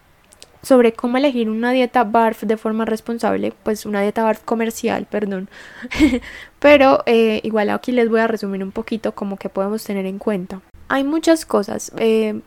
sobre 0.62 0.92
cómo 0.92 1.16
elegir 1.16 1.48
una 1.48 1.72
dieta 1.72 2.04
BARF 2.04 2.42
de 2.42 2.56
forma 2.56 2.84
responsable, 2.84 3.52
pues 3.62 3.86
una 3.86 4.02
dieta 4.02 4.24
BARF 4.24 4.42
comercial, 4.44 5.06
perdón. 5.08 5.48
Pero 6.58 7.02
eh, 7.06 7.40
igual 7.44 7.70
aquí 7.70 7.92
les 7.92 8.08
voy 8.08 8.20
a 8.20 8.26
resumir 8.26 8.62
un 8.62 8.72
poquito 8.72 9.12
como 9.12 9.36
que 9.36 9.48
podemos 9.48 9.84
tener 9.84 10.06
en 10.06 10.18
cuenta. 10.18 10.60
Hay 10.88 11.04
muchas 11.04 11.46
cosas, 11.46 11.92
eh, 11.98 12.40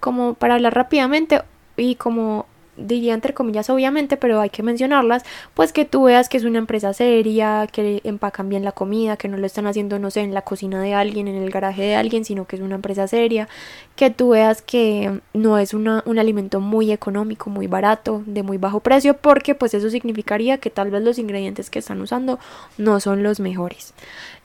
como 0.00 0.34
para 0.34 0.54
hablar 0.54 0.74
rápidamente 0.74 1.42
y 1.76 1.94
como 1.94 2.46
diría 2.76 3.14
entre 3.14 3.34
comillas 3.34 3.70
obviamente, 3.70 4.16
pero 4.16 4.40
hay 4.40 4.50
que 4.50 4.62
mencionarlas, 4.62 5.24
pues 5.54 5.72
que 5.72 5.84
tú 5.84 6.04
veas 6.04 6.28
que 6.28 6.36
es 6.36 6.44
una 6.44 6.58
empresa 6.58 6.92
seria, 6.92 7.66
que 7.70 8.00
empacan 8.04 8.48
bien 8.48 8.64
la 8.64 8.72
comida, 8.72 9.16
que 9.16 9.28
no 9.28 9.36
lo 9.36 9.46
están 9.46 9.66
haciendo, 9.66 9.98
no 9.98 10.10
sé, 10.10 10.20
en 10.20 10.34
la 10.34 10.42
cocina 10.42 10.80
de 10.80 10.94
alguien, 10.94 11.28
en 11.28 11.36
el 11.36 11.50
garaje 11.50 11.82
de 11.82 11.96
alguien, 11.96 12.24
sino 12.24 12.46
que 12.46 12.56
es 12.56 12.62
una 12.62 12.74
empresa 12.74 13.08
seria, 13.08 13.48
que 13.96 14.10
tú 14.10 14.30
veas 14.30 14.62
que 14.62 15.20
no 15.32 15.58
es 15.58 15.74
un 15.74 15.88
alimento 16.18 16.60
muy 16.60 16.92
económico, 16.92 17.50
muy 17.50 17.66
barato, 17.66 18.22
de 18.26 18.42
muy 18.42 18.58
bajo 18.58 18.80
precio, 18.80 19.16
porque 19.16 19.54
pues 19.54 19.74
eso 19.74 19.90
significaría 19.90 20.58
que 20.58 20.70
tal 20.70 20.90
vez 20.90 21.02
los 21.02 21.18
ingredientes 21.18 21.70
que 21.70 21.78
están 21.78 22.00
usando 22.00 22.38
no 22.78 23.00
son 23.00 23.22
los 23.22 23.40
mejores. 23.40 23.94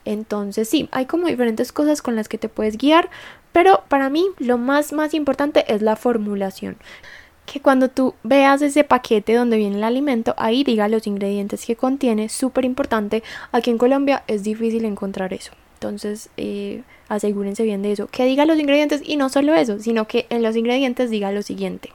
Entonces 0.06 0.68
sí, 0.68 0.90
hay 0.92 1.06
como 1.06 1.28
diferentes 1.28 1.72
cosas 1.72 2.02
con 2.02 2.16
las 2.16 2.28
que 2.28 2.38
te 2.38 2.50
puedes 2.50 2.78
guiar, 2.78 3.10
pero 3.52 3.84
para 3.88 4.10
mí 4.10 4.26
lo 4.40 4.58
más 4.58 4.94
más 4.94 5.14
importante 5.14 5.72
es 5.74 5.82
la 5.82 5.96
formulación 5.96 6.78
que 7.52 7.60
cuando 7.60 7.90
tú 7.90 8.14
veas 8.24 8.62
ese 8.62 8.86
paquete 8.86 9.34
donde 9.34 9.58
viene 9.58 9.76
el 9.76 9.84
alimento, 9.84 10.34
ahí 10.38 10.64
diga 10.64 10.88
los 10.88 11.06
ingredientes 11.06 11.66
que 11.66 11.76
contiene, 11.76 12.30
súper 12.30 12.64
importante. 12.64 13.24
Aquí 13.52 13.70
en 13.70 13.78
Colombia 13.78 14.24
es 14.28 14.44
difícil 14.44 14.86
encontrar 14.86 15.34
eso. 15.34 15.52
Entonces, 15.74 16.30
eh, 16.38 16.84
asegúrense 17.10 17.64
bien 17.64 17.82
de 17.82 17.92
eso. 17.92 18.08
Que 18.08 18.24
diga 18.24 18.46
los 18.46 18.58
ingredientes 18.58 19.02
y 19.04 19.18
no 19.18 19.28
solo 19.28 19.54
eso, 19.54 19.80
sino 19.80 20.08
que 20.08 20.28
en 20.30 20.44
los 20.44 20.56
ingredientes 20.56 21.10
diga 21.10 21.34
lo 21.34 21.42
siguiente. 21.42 21.92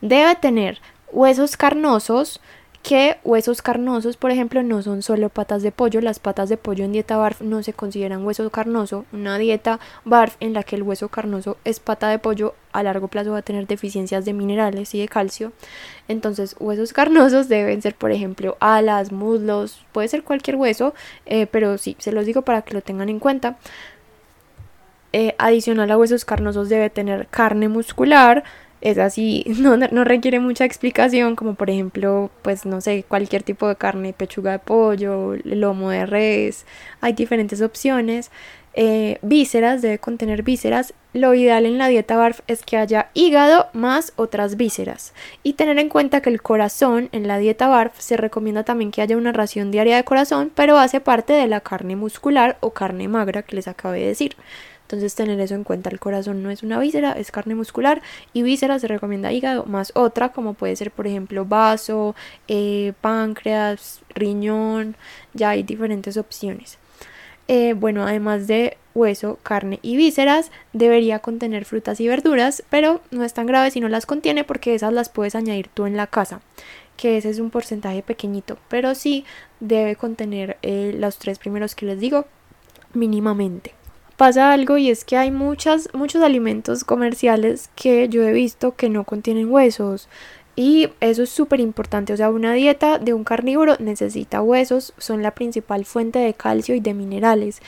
Debe 0.00 0.34
tener 0.34 0.80
huesos 1.12 1.56
carnosos, 1.56 2.40
que 2.86 3.18
huesos 3.24 3.62
carnosos, 3.62 4.16
por 4.16 4.30
ejemplo, 4.30 4.62
no 4.62 4.80
son 4.80 5.02
solo 5.02 5.28
patas 5.28 5.64
de 5.64 5.72
pollo. 5.72 6.00
Las 6.00 6.20
patas 6.20 6.48
de 6.48 6.56
pollo 6.56 6.84
en 6.84 6.92
dieta 6.92 7.16
BARF 7.16 7.40
no 7.40 7.64
se 7.64 7.72
consideran 7.72 8.24
hueso 8.24 8.48
carnoso. 8.50 9.04
Una 9.12 9.38
dieta 9.38 9.80
BARF 10.04 10.36
en 10.38 10.52
la 10.52 10.62
que 10.62 10.76
el 10.76 10.84
hueso 10.84 11.08
carnoso 11.08 11.56
es 11.64 11.80
pata 11.80 12.08
de 12.08 12.20
pollo 12.20 12.54
a 12.72 12.84
largo 12.84 13.08
plazo 13.08 13.32
va 13.32 13.38
a 13.38 13.42
tener 13.42 13.66
deficiencias 13.66 14.24
de 14.24 14.34
minerales 14.34 14.94
y 14.94 15.00
de 15.00 15.08
calcio. 15.08 15.52
Entonces, 16.06 16.54
huesos 16.60 16.92
carnosos 16.92 17.48
deben 17.48 17.82
ser, 17.82 17.96
por 17.96 18.12
ejemplo, 18.12 18.56
alas, 18.60 19.10
muslos, 19.10 19.84
puede 19.90 20.06
ser 20.06 20.22
cualquier 20.22 20.54
hueso, 20.54 20.94
eh, 21.24 21.48
pero 21.48 21.78
sí, 21.78 21.96
se 21.98 22.12
los 22.12 22.24
digo 22.24 22.42
para 22.42 22.62
que 22.62 22.74
lo 22.74 22.82
tengan 22.82 23.08
en 23.08 23.18
cuenta. 23.18 23.58
Eh, 25.12 25.34
adicional 25.38 25.90
a 25.90 25.98
huesos 25.98 26.24
carnosos 26.24 26.68
debe 26.68 26.88
tener 26.88 27.26
carne 27.26 27.68
muscular, 27.68 28.44
es 28.86 28.98
así, 28.98 29.44
no, 29.58 29.76
no, 29.76 30.04
requiere 30.04 30.38
mucha 30.38 30.64
explicación, 30.64 31.34
como 31.34 31.54
por 31.54 31.70
ejemplo, 31.70 32.30
pues 32.42 32.64
no 32.66 32.80
sé, 32.80 33.04
cualquier 33.06 33.42
tipo 33.42 33.66
de 33.66 33.76
carne, 33.76 34.12
pechuga 34.12 34.52
de 34.52 34.58
pollo, 34.60 35.34
lomo 35.44 35.90
de 35.90 36.06
res, 36.06 36.66
hay 37.00 37.12
diferentes 37.12 37.60
opciones. 37.60 38.30
Eh, 38.78 39.18
vísceras, 39.22 39.80
debe 39.80 39.98
contener 39.98 40.42
vísceras. 40.42 40.92
Lo 41.14 41.32
ideal 41.32 41.64
en 41.64 41.78
la 41.78 41.88
dieta 41.88 42.18
BARF 42.18 42.40
es 42.46 42.62
que 42.62 42.76
haya 42.76 43.08
hígado 43.14 43.68
más 43.72 44.12
otras 44.16 44.58
vísceras. 44.58 45.14
Y 45.42 45.54
tener 45.54 45.78
en 45.78 45.88
cuenta 45.88 46.20
que 46.20 46.28
el 46.28 46.42
corazón 46.42 47.08
en 47.12 47.26
la 47.26 47.38
dieta 47.38 47.68
BARF 47.68 47.98
se 47.98 48.18
recomienda 48.18 48.64
también 48.64 48.90
que 48.90 49.00
haya 49.00 49.16
una 49.16 49.32
ración 49.32 49.70
diaria 49.70 49.96
de 49.96 50.04
corazón, 50.04 50.52
pero 50.54 50.76
hace 50.78 51.00
parte 51.00 51.32
de 51.32 51.46
la 51.46 51.60
carne 51.60 51.96
muscular 51.96 52.58
o 52.60 52.74
carne 52.74 53.08
magra 53.08 53.42
que 53.42 53.56
les 53.56 53.66
acabé 53.66 54.00
de 54.00 54.08
decir. 54.08 54.36
Entonces 54.86 55.16
tener 55.16 55.40
eso 55.40 55.56
en 55.56 55.64
cuenta, 55.64 55.90
el 55.90 55.98
corazón 55.98 56.44
no 56.44 56.50
es 56.50 56.62
una 56.62 56.78
víscera, 56.78 57.10
es 57.10 57.32
carne 57.32 57.56
muscular 57.56 58.02
y 58.32 58.42
víscera 58.42 58.78
se 58.78 58.86
recomienda 58.86 59.32
hígado 59.32 59.64
más 59.64 59.90
otra 59.96 60.28
como 60.28 60.54
puede 60.54 60.76
ser 60.76 60.92
por 60.92 61.08
ejemplo 61.08 61.44
vaso, 61.44 62.14
eh, 62.46 62.92
páncreas, 63.00 64.02
riñón, 64.14 64.94
ya 65.34 65.50
hay 65.50 65.64
diferentes 65.64 66.16
opciones. 66.16 66.78
Eh, 67.48 67.74
bueno, 67.74 68.04
además 68.04 68.46
de 68.46 68.76
hueso, 68.94 69.40
carne 69.42 69.80
y 69.82 69.96
vísceras, 69.96 70.52
debería 70.72 71.18
contener 71.18 71.64
frutas 71.64 71.98
y 71.98 72.06
verduras, 72.06 72.62
pero 72.70 73.00
no 73.10 73.24
es 73.24 73.34
tan 73.34 73.46
grave 73.46 73.72
si 73.72 73.80
no 73.80 73.88
las 73.88 74.06
contiene 74.06 74.44
porque 74.44 74.76
esas 74.76 74.92
las 74.92 75.08
puedes 75.08 75.34
añadir 75.34 75.66
tú 75.66 75.86
en 75.86 75.96
la 75.96 76.06
casa, 76.06 76.42
que 76.96 77.16
ese 77.16 77.30
es 77.30 77.40
un 77.40 77.50
porcentaje 77.50 78.04
pequeñito, 78.04 78.56
pero 78.68 78.94
sí 78.94 79.24
debe 79.58 79.96
contener 79.96 80.58
eh, 80.62 80.94
los 80.96 81.18
tres 81.18 81.40
primeros 81.40 81.74
que 81.74 81.86
les 81.86 81.98
digo 81.98 82.26
mínimamente 82.94 83.74
pasa 84.16 84.52
algo 84.52 84.78
y 84.78 84.90
es 84.90 85.04
que 85.04 85.16
hay 85.16 85.30
muchas, 85.30 85.88
muchos 85.92 86.22
alimentos 86.22 86.84
comerciales 86.84 87.70
que 87.74 88.08
yo 88.08 88.22
he 88.22 88.32
visto 88.32 88.74
que 88.74 88.88
no 88.88 89.04
contienen 89.04 89.50
huesos. 89.50 90.08
Y 90.58 90.88
eso 91.00 91.24
es 91.24 91.30
súper 91.30 91.60
importante, 91.60 92.14
o 92.14 92.16
sea, 92.16 92.30
una 92.30 92.54
dieta 92.54 92.98
de 92.98 93.12
un 93.12 93.24
carnívoro 93.24 93.76
necesita 93.78 94.40
huesos, 94.40 94.94
son 94.96 95.22
la 95.22 95.32
principal 95.32 95.84
fuente 95.84 96.18
de 96.18 96.32
calcio 96.32 96.74
y 96.74 96.80
de 96.80 96.94
minerales. 96.94 97.60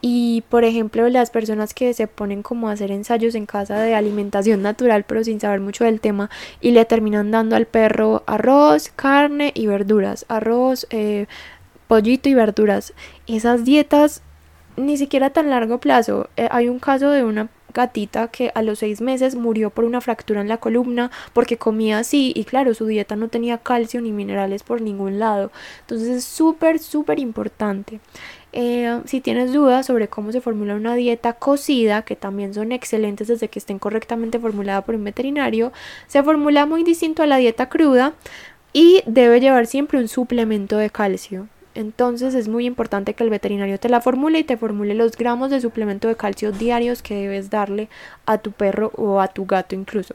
Y 0.00 0.42
por 0.48 0.64
ejemplo, 0.64 1.08
las 1.08 1.30
personas 1.30 1.72
que 1.72 1.94
se 1.94 2.08
ponen 2.08 2.42
como 2.42 2.68
a 2.68 2.72
hacer 2.72 2.90
ensayos 2.90 3.36
en 3.36 3.46
casa 3.46 3.80
de 3.80 3.94
alimentación 3.94 4.60
natural, 4.60 5.04
pero 5.04 5.22
sin 5.22 5.38
saber 5.38 5.60
mucho 5.60 5.84
del 5.84 6.00
tema, 6.00 6.28
y 6.60 6.72
le 6.72 6.84
terminan 6.84 7.30
dando 7.30 7.54
al 7.54 7.66
perro 7.66 8.24
arroz, 8.26 8.90
carne 8.96 9.52
y 9.54 9.68
verduras, 9.68 10.26
arroz, 10.28 10.88
eh, 10.90 11.26
pollito 11.86 12.28
y 12.28 12.34
verduras. 12.34 12.92
Esas 13.28 13.64
dietas 13.64 14.22
ni 14.76 14.96
siquiera 14.96 15.30
tan 15.30 15.50
largo 15.50 15.78
plazo. 15.78 16.28
Eh, 16.36 16.48
hay 16.50 16.68
un 16.68 16.78
caso 16.78 17.10
de 17.10 17.24
una 17.24 17.48
gatita 17.72 18.28
que 18.28 18.52
a 18.54 18.62
los 18.62 18.80
seis 18.80 19.00
meses 19.00 19.34
murió 19.34 19.70
por 19.70 19.84
una 19.84 20.00
fractura 20.00 20.40
en 20.40 20.48
la 20.48 20.58
columna 20.58 21.10
porque 21.32 21.56
comía 21.56 21.98
así 21.98 22.32
y 22.34 22.44
claro, 22.44 22.74
su 22.74 22.86
dieta 22.86 23.16
no 23.16 23.28
tenía 23.28 23.58
calcio 23.58 24.00
ni 24.00 24.12
minerales 24.12 24.62
por 24.62 24.80
ningún 24.80 25.18
lado. 25.18 25.50
Entonces 25.80 26.08
es 26.08 26.24
súper, 26.24 26.78
súper 26.78 27.18
importante. 27.18 28.00
Eh, 28.54 29.00
si 29.06 29.22
tienes 29.22 29.52
dudas 29.52 29.86
sobre 29.86 30.08
cómo 30.08 30.30
se 30.30 30.42
formula 30.42 30.74
una 30.74 30.94
dieta 30.94 31.32
cocida, 31.32 32.02
que 32.02 32.16
también 32.16 32.52
son 32.52 32.72
excelentes 32.72 33.28
desde 33.28 33.48
que 33.48 33.58
estén 33.58 33.78
correctamente 33.78 34.38
formulada 34.38 34.82
por 34.82 34.94
un 34.94 35.04
veterinario, 35.04 35.72
se 36.06 36.22
formula 36.22 36.66
muy 36.66 36.84
distinto 36.84 37.22
a 37.22 37.26
la 37.26 37.38
dieta 37.38 37.70
cruda 37.70 38.12
y 38.74 39.02
debe 39.06 39.40
llevar 39.40 39.66
siempre 39.66 39.98
un 39.98 40.08
suplemento 40.08 40.76
de 40.76 40.90
calcio. 40.90 41.48
Entonces 41.74 42.34
es 42.34 42.48
muy 42.48 42.66
importante 42.66 43.14
que 43.14 43.24
el 43.24 43.30
veterinario 43.30 43.78
te 43.78 43.88
la 43.88 44.00
formule 44.00 44.40
y 44.40 44.44
te 44.44 44.56
formule 44.56 44.94
los 44.94 45.16
gramos 45.16 45.50
de 45.50 45.60
suplemento 45.60 46.08
de 46.08 46.16
calcio 46.16 46.52
diarios 46.52 47.02
que 47.02 47.14
debes 47.14 47.50
darle 47.50 47.88
a 48.26 48.38
tu 48.38 48.52
perro 48.52 48.92
o 48.96 49.20
a 49.20 49.28
tu 49.28 49.46
gato 49.46 49.74
incluso. 49.74 50.14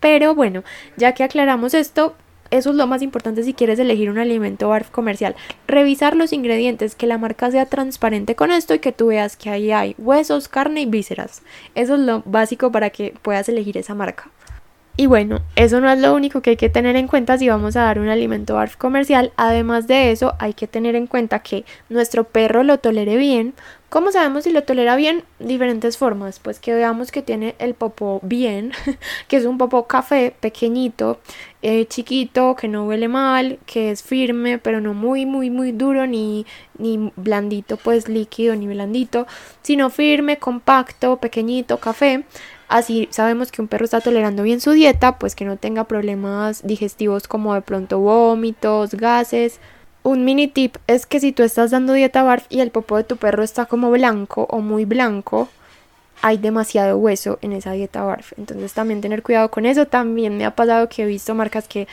Pero 0.00 0.34
bueno, 0.34 0.64
ya 0.96 1.12
que 1.12 1.22
aclaramos 1.22 1.74
esto, 1.74 2.14
eso 2.50 2.70
es 2.70 2.76
lo 2.76 2.88
más 2.88 3.02
importante 3.02 3.44
si 3.44 3.54
quieres 3.54 3.78
elegir 3.78 4.10
un 4.10 4.18
alimento 4.18 4.68
BARF 4.68 4.90
comercial. 4.90 5.36
Revisar 5.68 6.16
los 6.16 6.32
ingredientes, 6.32 6.96
que 6.96 7.06
la 7.06 7.18
marca 7.18 7.50
sea 7.50 7.66
transparente 7.66 8.34
con 8.34 8.50
esto 8.50 8.74
y 8.74 8.80
que 8.80 8.92
tú 8.92 9.08
veas 9.08 9.36
que 9.36 9.50
ahí 9.50 9.70
hay 9.70 9.94
huesos, 9.98 10.48
carne 10.48 10.80
y 10.80 10.86
vísceras. 10.86 11.42
Eso 11.76 11.94
es 11.94 12.00
lo 12.00 12.22
básico 12.24 12.72
para 12.72 12.90
que 12.90 13.14
puedas 13.22 13.48
elegir 13.48 13.78
esa 13.78 13.94
marca. 13.94 14.30
Y 15.00 15.06
bueno, 15.06 15.40
eso 15.56 15.80
no 15.80 15.90
es 15.90 15.98
lo 15.98 16.14
único 16.14 16.42
que 16.42 16.50
hay 16.50 16.56
que 16.58 16.68
tener 16.68 16.94
en 16.94 17.08
cuenta 17.08 17.38
si 17.38 17.48
vamos 17.48 17.74
a 17.74 17.84
dar 17.84 17.98
un 17.98 18.10
alimento 18.10 18.56
BARF 18.56 18.76
comercial. 18.76 19.32
Además 19.38 19.86
de 19.86 20.10
eso, 20.10 20.34
hay 20.38 20.52
que 20.52 20.66
tener 20.66 20.94
en 20.94 21.06
cuenta 21.06 21.38
que 21.38 21.64
nuestro 21.88 22.24
perro 22.24 22.64
lo 22.64 22.80
tolere 22.80 23.16
bien. 23.16 23.54
¿Cómo 23.88 24.12
sabemos 24.12 24.44
si 24.44 24.52
lo 24.52 24.62
tolera 24.62 24.96
bien? 24.96 25.24
Diferentes 25.38 25.96
formas. 25.96 26.38
Pues 26.38 26.60
que 26.60 26.74
veamos 26.74 27.12
que 27.12 27.22
tiene 27.22 27.54
el 27.58 27.72
popó 27.72 28.20
bien, 28.22 28.72
que 29.28 29.38
es 29.38 29.46
un 29.46 29.56
popó 29.56 29.86
café 29.86 30.34
pequeñito, 30.38 31.18
eh, 31.62 31.86
chiquito, 31.86 32.54
que 32.54 32.68
no 32.68 32.84
huele 32.84 33.08
mal, 33.08 33.58
que 33.64 33.90
es 33.90 34.02
firme, 34.02 34.58
pero 34.58 34.82
no 34.82 34.92
muy, 34.92 35.24
muy, 35.24 35.48
muy 35.48 35.72
duro, 35.72 36.06
ni, 36.06 36.44
ni 36.76 37.10
blandito, 37.16 37.78
pues 37.78 38.06
líquido, 38.06 38.54
ni 38.54 38.66
blandito, 38.66 39.26
sino 39.62 39.88
firme, 39.88 40.36
compacto, 40.36 41.16
pequeñito, 41.16 41.78
café. 41.78 42.26
Así 42.70 43.08
sabemos 43.10 43.50
que 43.50 43.60
un 43.60 43.66
perro 43.66 43.84
está 43.84 44.00
tolerando 44.00 44.44
bien 44.44 44.60
su 44.60 44.70
dieta, 44.70 45.18
pues 45.18 45.34
que 45.34 45.44
no 45.44 45.56
tenga 45.56 45.82
problemas 45.84 46.62
digestivos 46.62 47.26
como 47.26 47.52
de 47.52 47.62
pronto 47.62 47.98
vómitos, 47.98 48.94
gases. 48.94 49.58
Un 50.04 50.24
mini 50.24 50.46
tip 50.46 50.76
es 50.86 51.04
que 51.04 51.18
si 51.18 51.32
tú 51.32 51.42
estás 51.42 51.72
dando 51.72 51.94
dieta 51.94 52.22
BARF 52.22 52.46
y 52.48 52.60
el 52.60 52.70
popó 52.70 52.96
de 52.96 53.02
tu 53.02 53.16
perro 53.16 53.42
está 53.42 53.66
como 53.66 53.90
blanco 53.90 54.46
o 54.48 54.60
muy 54.60 54.84
blanco, 54.84 55.48
hay 56.22 56.38
demasiado 56.38 56.96
hueso 56.96 57.40
en 57.42 57.54
esa 57.54 57.72
dieta 57.72 58.04
BARF. 58.04 58.34
Entonces 58.38 58.72
también 58.72 59.00
tener 59.00 59.24
cuidado 59.24 59.50
con 59.50 59.66
eso. 59.66 59.86
También 59.86 60.38
me 60.38 60.44
ha 60.44 60.54
pasado 60.54 60.88
que 60.88 61.02
he 61.02 61.06
visto 61.06 61.34
marcas 61.34 61.66
que 61.66 61.88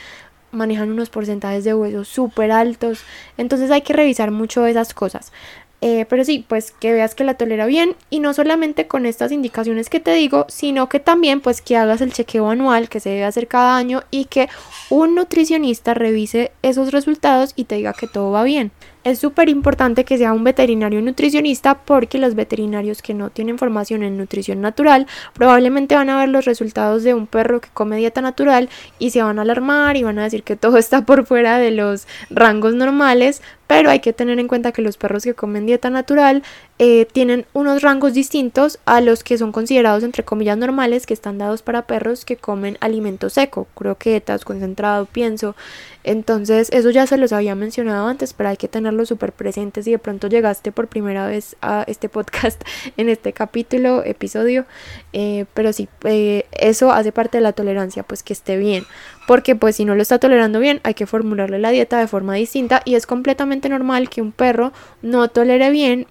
manejan 0.52 0.92
unos 0.92 1.10
porcentajes 1.10 1.64
de 1.64 1.74
hueso 1.74 2.04
súper 2.04 2.52
altos. 2.52 3.00
Entonces 3.36 3.72
hay 3.72 3.82
que 3.82 3.94
revisar 3.94 4.30
mucho 4.30 4.64
esas 4.64 4.94
cosas. 4.94 5.32
Eh, 5.80 6.06
pero 6.08 6.24
sí, 6.24 6.44
pues 6.48 6.72
que 6.72 6.92
veas 6.92 7.14
que 7.14 7.22
la 7.22 7.34
tolera 7.34 7.66
bien 7.66 7.94
y 8.10 8.18
no 8.18 8.34
solamente 8.34 8.88
con 8.88 9.06
estas 9.06 9.30
indicaciones 9.30 9.88
que 9.88 10.00
te 10.00 10.12
digo, 10.12 10.44
sino 10.48 10.88
que 10.88 10.98
también 10.98 11.40
pues 11.40 11.60
que 11.60 11.76
hagas 11.76 12.00
el 12.00 12.12
chequeo 12.12 12.50
anual 12.50 12.88
que 12.88 12.98
se 12.98 13.10
debe 13.10 13.24
hacer 13.24 13.46
cada 13.46 13.76
año 13.76 14.02
y 14.10 14.24
que 14.24 14.48
un 14.90 15.14
nutricionista 15.14 15.94
revise 15.94 16.50
esos 16.62 16.90
resultados 16.90 17.52
y 17.54 17.64
te 17.64 17.76
diga 17.76 17.92
que 17.92 18.08
todo 18.08 18.32
va 18.32 18.42
bien. 18.42 18.72
Es 19.04 19.20
súper 19.20 19.48
importante 19.48 20.04
que 20.04 20.18
sea 20.18 20.32
un 20.32 20.44
veterinario 20.44 21.00
nutricionista 21.00 21.74
porque 21.78 22.18
los 22.18 22.34
veterinarios 22.34 23.00
que 23.00 23.14
no 23.14 23.30
tienen 23.30 23.56
formación 23.56 24.02
en 24.02 24.18
nutrición 24.18 24.60
natural 24.60 25.06
probablemente 25.34 25.94
van 25.94 26.10
a 26.10 26.18
ver 26.18 26.28
los 26.28 26.44
resultados 26.44 27.04
de 27.04 27.14
un 27.14 27.26
perro 27.26 27.60
que 27.60 27.68
come 27.72 27.96
dieta 27.96 28.20
natural 28.20 28.68
y 28.98 29.10
se 29.10 29.22
van 29.22 29.38
a 29.38 29.42
alarmar 29.42 29.96
y 29.96 30.02
van 30.02 30.18
a 30.18 30.24
decir 30.24 30.42
que 30.42 30.56
todo 30.56 30.78
está 30.78 31.06
por 31.06 31.26
fuera 31.26 31.58
de 31.58 31.70
los 31.70 32.06
rangos 32.28 32.74
normales, 32.74 33.40
pero 33.68 33.90
hay 33.90 34.00
que 34.00 34.12
tener 34.12 34.40
en 34.40 34.48
cuenta 34.48 34.72
que 34.72 34.82
los 34.82 34.96
perros 34.96 35.22
que 35.22 35.34
comen 35.34 35.66
dieta 35.66 35.90
natural 35.90 36.42
eh, 36.78 37.06
tienen 37.12 37.44
unos 37.52 37.82
rangos 37.82 38.14
distintos 38.14 38.78
a 38.84 39.00
los 39.00 39.22
que 39.22 39.36
son 39.36 39.52
considerados 39.52 40.02
entre 40.02 40.24
comillas 40.24 40.56
normales 40.56 41.06
que 41.06 41.14
están 41.14 41.38
dados 41.38 41.62
para 41.62 41.82
perros 41.82 42.24
que 42.24 42.36
comen 42.36 42.78
alimento 42.80 43.30
seco, 43.30 43.68
croquetas, 43.74 44.44
concentrado, 44.44 45.06
pienso. 45.06 45.54
Entonces 46.04 46.70
eso 46.72 46.90
ya 46.90 47.06
se 47.06 47.18
los 47.18 47.32
había 47.32 47.54
mencionado 47.54 48.06
antes, 48.06 48.32
pero 48.32 48.48
hay 48.48 48.56
que 48.56 48.68
tenerlo 48.88 49.04
súper 49.04 49.32
presente 49.32 49.82
si 49.82 49.90
de 49.90 49.98
pronto 49.98 50.28
llegaste 50.28 50.72
por 50.72 50.88
primera 50.88 51.26
vez 51.26 51.56
a 51.60 51.84
este 51.86 52.08
podcast 52.08 52.62
en 52.96 53.10
este 53.10 53.34
capítulo, 53.34 54.02
episodio. 54.02 54.64
Eh, 55.12 55.44
pero 55.52 55.72
sí, 55.74 55.88
eh, 56.04 56.46
eso 56.52 56.90
hace 56.90 57.12
parte 57.12 57.38
de 57.38 57.42
la 57.42 57.52
tolerancia, 57.52 58.02
pues 58.02 58.22
que 58.22 58.32
esté 58.32 58.56
bien. 58.56 58.84
Porque 59.26 59.54
pues 59.54 59.76
si 59.76 59.84
no 59.84 59.94
lo 59.94 60.00
está 60.00 60.18
tolerando 60.18 60.58
bien, 60.58 60.80
hay 60.84 60.94
que 60.94 61.06
formularle 61.06 61.58
la 61.58 61.70
dieta 61.70 61.98
de 61.98 62.06
forma 62.06 62.34
distinta 62.34 62.80
y 62.86 62.94
es 62.94 63.06
completamente 63.06 63.68
normal 63.68 64.08
que 64.08 64.22
un 64.22 64.32
perro 64.32 64.72
no 65.02 65.28
tolere 65.28 65.70
bien 65.70 66.06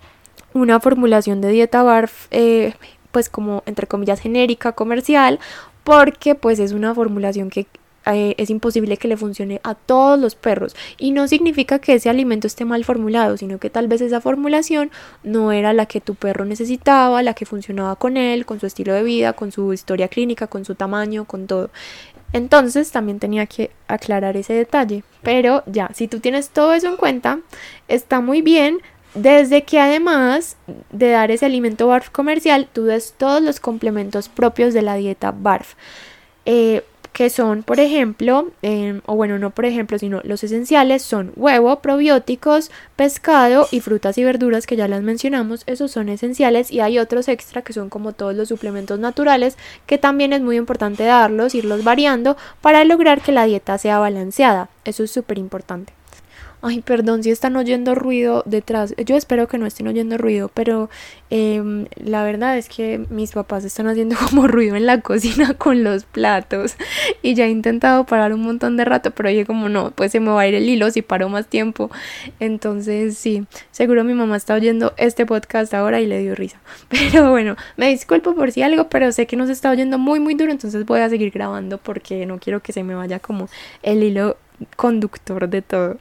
una 0.53 0.79
formulación 0.79 1.41
de 1.41 1.49
dieta 1.49 1.81
BARF, 1.81 2.27
eh, 2.29 2.73
pues 3.11 3.29
como 3.29 3.63
entre 3.65 3.87
comillas 3.87 4.19
genérica, 4.19 4.73
comercial, 4.73 5.39
porque 5.83 6.35
pues 6.35 6.59
es 6.59 6.73
una 6.73 6.93
formulación 6.93 7.49
que 7.49 7.65
eh, 8.13 8.35
es 8.37 8.49
imposible 8.49 8.97
que 8.97 9.07
le 9.07 9.17
funcione 9.17 9.59
a 9.63 9.75
todos 9.75 10.19
los 10.19 10.35
perros 10.35 10.75
y 10.97 11.11
no 11.11 11.27
significa 11.27 11.79
que 11.79 11.95
ese 11.95 12.09
alimento 12.09 12.47
esté 12.47 12.65
mal 12.65 12.83
formulado, 12.85 13.37
sino 13.37 13.59
que 13.59 13.69
tal 13.69 13.87
vez 13.87 14.01
esa 14.01 14.21
formulación 14.21 14.91
no 15.23 15.51
era 15.51 15.73
la 15.73 15.85
que 15.85 16.01
tu 16.01 16.15
perro 16.15 16.45
necesitaba, 16.45 17.21
la 17.23 17.33
que 17.33 17.45
funcionaba 17.45 17.95
con 17.95 18.17
él, 18.17 18.45
con 18.45 18.59
su 18.59 18.65
estilo 18.65 18.93
de 18.93 19.03
vida, 19.03 19.33
con 19.33 19.51
su 19.51 19.73
historia 19.73 20.07
clínica, 20.07 20.47
con 20.47 20.65
su 20.65 20.75
tamaño, 20.75 21.25
con 21.25 21.47
todo. 21.47 21.69
Entonces 22.33 22.91
también 22.91 23.19
tenía 23.19 23.45
que 23.45 23.71
aclarar 23.87 24.35
ese 24.37 24.53
detalle. 24.53 25.03
Pero 25.23 25.63
ya, 25.65 25.89
si 25.93 26.07
tú 26.07 26.19
tienes 26.19 26.49
todo 26.49 26.73
eso 26.73 26.87
en 26.87 26.97
cuenta, 26.97 27.39
está 27.87 28.21
muy 28.21 28.41
bien 28.41 28.79
desde 29.13 29.63
que 29.63 29.79
además 29.79 30.57
de 30.91 31.09
dar 31.09 31.31
ese 31.31 31.45
alimento 31.45 31.87
BARF 31.87 32.09
comercial, 32.09 32.67
tú 32.71 32.85
des 32.85 33.13
todos 33.17 33.41
los 33.41 33.59
complementos 33.59 34.29
propios 34.29 34.73
de 34.73 34.81
la 34.81 34.95
dieta 34.95 35.31
BARF. 35.31 35.75
Eh, 36.45 36.83
que 37.17 37.31
son, 37.31 37.63
por 37.63 37.79
ejemplo, 37.79 38.51
em, 38.61 39.01
o 39.07 39.15
bueno, 39.15 39.39
no 39.39 39.49
por 39.49 39.65
ejemplo, 39.65 39.97
sino 39.97 40.21
los 40.23 40.43
esenciales 40.43 41.01
son 41.01 41.31
huevo, 41.35 41.79
probióticos, 41.79 42.69
pescado 42.95 43.67
y 43.71 43.79
frutas 43.79 44.19
y 44.19 44.23
verduras 44.23 44.67
que 44.67 44.75
ya 44.75 44.87
las 44.87 45.01
mencionamos, 45.01 45.63
esos 45.65 45.89
son 45.89 46.09
esenciales 46.09 46.69
y 46.69 46.79
hay 46.79 46.99
otros 46.99 47.27
extra 47.27 47.63
que 47.63 47.73
son 47.73 47.89
como 47.89 48.13
todos 48.13 48.35
los 48.35 48.49
suplementos 48.49 48.99
naturales 48.99 49.57
que 49.87 49.97
también 49.97 50.31
es 50.31 50.41
muy 50.41 50.57
importante 50.57 51.05
darlos, 51.05 51.55
irlos 51.55 51.83
variando 51.83 52.37
para 52.61 52.83
lograr 52.83 53.19
que 53.19 53.31
la 53.31 53.45
dieta 53.45 53.79
sea 53.79 53.97
balanceada, 53.97 54.69
eso 54.85 55.03
es 55.03 55.09
súper 55.09 55.39
importante. 55.39 55.96
Ay, 56.67 56.81
perdón 56.81 57.23
si 57.23 57.31
están 57.31 57.55
oyendo 57.55 57.95
ruido 57.95 58.43
detrás. 58.45 58.93
Yo 58.97 59.15
espero 59.15 59.47
que 59.47 59.57
no 59.57 59.65
estén 59.65 59.87
oyendo 59.87 60.17
ruido, 60.17 60.51
pero 60.53 60.89
em, 61.29 61.85
la 61.95 62.23
verdad 62.23 62.57
es 62.57 62.67
que 62.67 63.05
mis 63.09 63.31
papás 63.31 63.63
están 63.63 63.87
haciendo 63.87 64.17
como 64.29 64.47
ruido 64.47 64.75
en 64.75 64.85
la 64.85 64.99
cocina 64.99 65.53
con 65.57 65.85
los 65.85 66.03
platos. 66.03 66.75
Y 67.21 67.35
ya 67.35 67.45
he 67.45 67.49
intentado 67.49 68.05
parar 68.05 68.33
un 68.33 68.41
montón 68.41 68.75
de 68.75 68.83
rato, 68.83 69.11
pero 69.11 69.29
oye, 69.29 69.45
como 69.45 69.69
no, 69.69 69.91
pues 69.91 70.11
se 70.11 70.19
me 70.19 70.29
va 70.29 70.41
a 70.41 70.47
ir 70.47 70.55
el 70.55 70.67
hilo 70.67 70.91
si 70.91 71.01
paro 71.01 71.29
más 71.29 71.47
tiempo. 71.47 71.89
Entonces, 72.41 73.17
sí, 73.17 73.45
seguro 73.71 74.03
mi 74.03 74.13
mamá 74.13 74.35
está 74.35 74.53
oyendo 74.53 74.93
este 74.97 75.25
podcast 75.25 75.73
ahora 75.73 76.01
y 76.01 76.05
le 76.05 76.19
dio 76.19 76.35
risa. 76.35 76.59
Pero 76.89 77.31
bueno, 77.31 77.55
me 77.77 77.87
disculpo 77.89 78.35
por 78.35 78.51
si 78.51 78.61
algo, 78.61 78.89
pero 78.89 79.11
sé 79.11 79.25
que 79.25 79.35
nos 79.35 79.49
está 79.49 79.71
oyendo 79.71 79.97
muy, 79.97 80.19
muy 80.19 80.33
duro, 80.35 80.51
entonces 80.51 80.85
voy 80.85 80.99
a 80.99 81.09
seguir 81.09 81.31
grabando 81.31 81.77
porque 81.77 82.25
no 82.25 82.39
quiero 82.39 82.61
que 82.61 82.73
se 82.73 82.83
me 82.83 82.95
vaya 82.95 83.19
como 83.19 83.47
el 83.83 84.03
hilo 84.03 84.37
conductor 84.75 85.47
de 85.49 85.61
todo. 85.61 85.97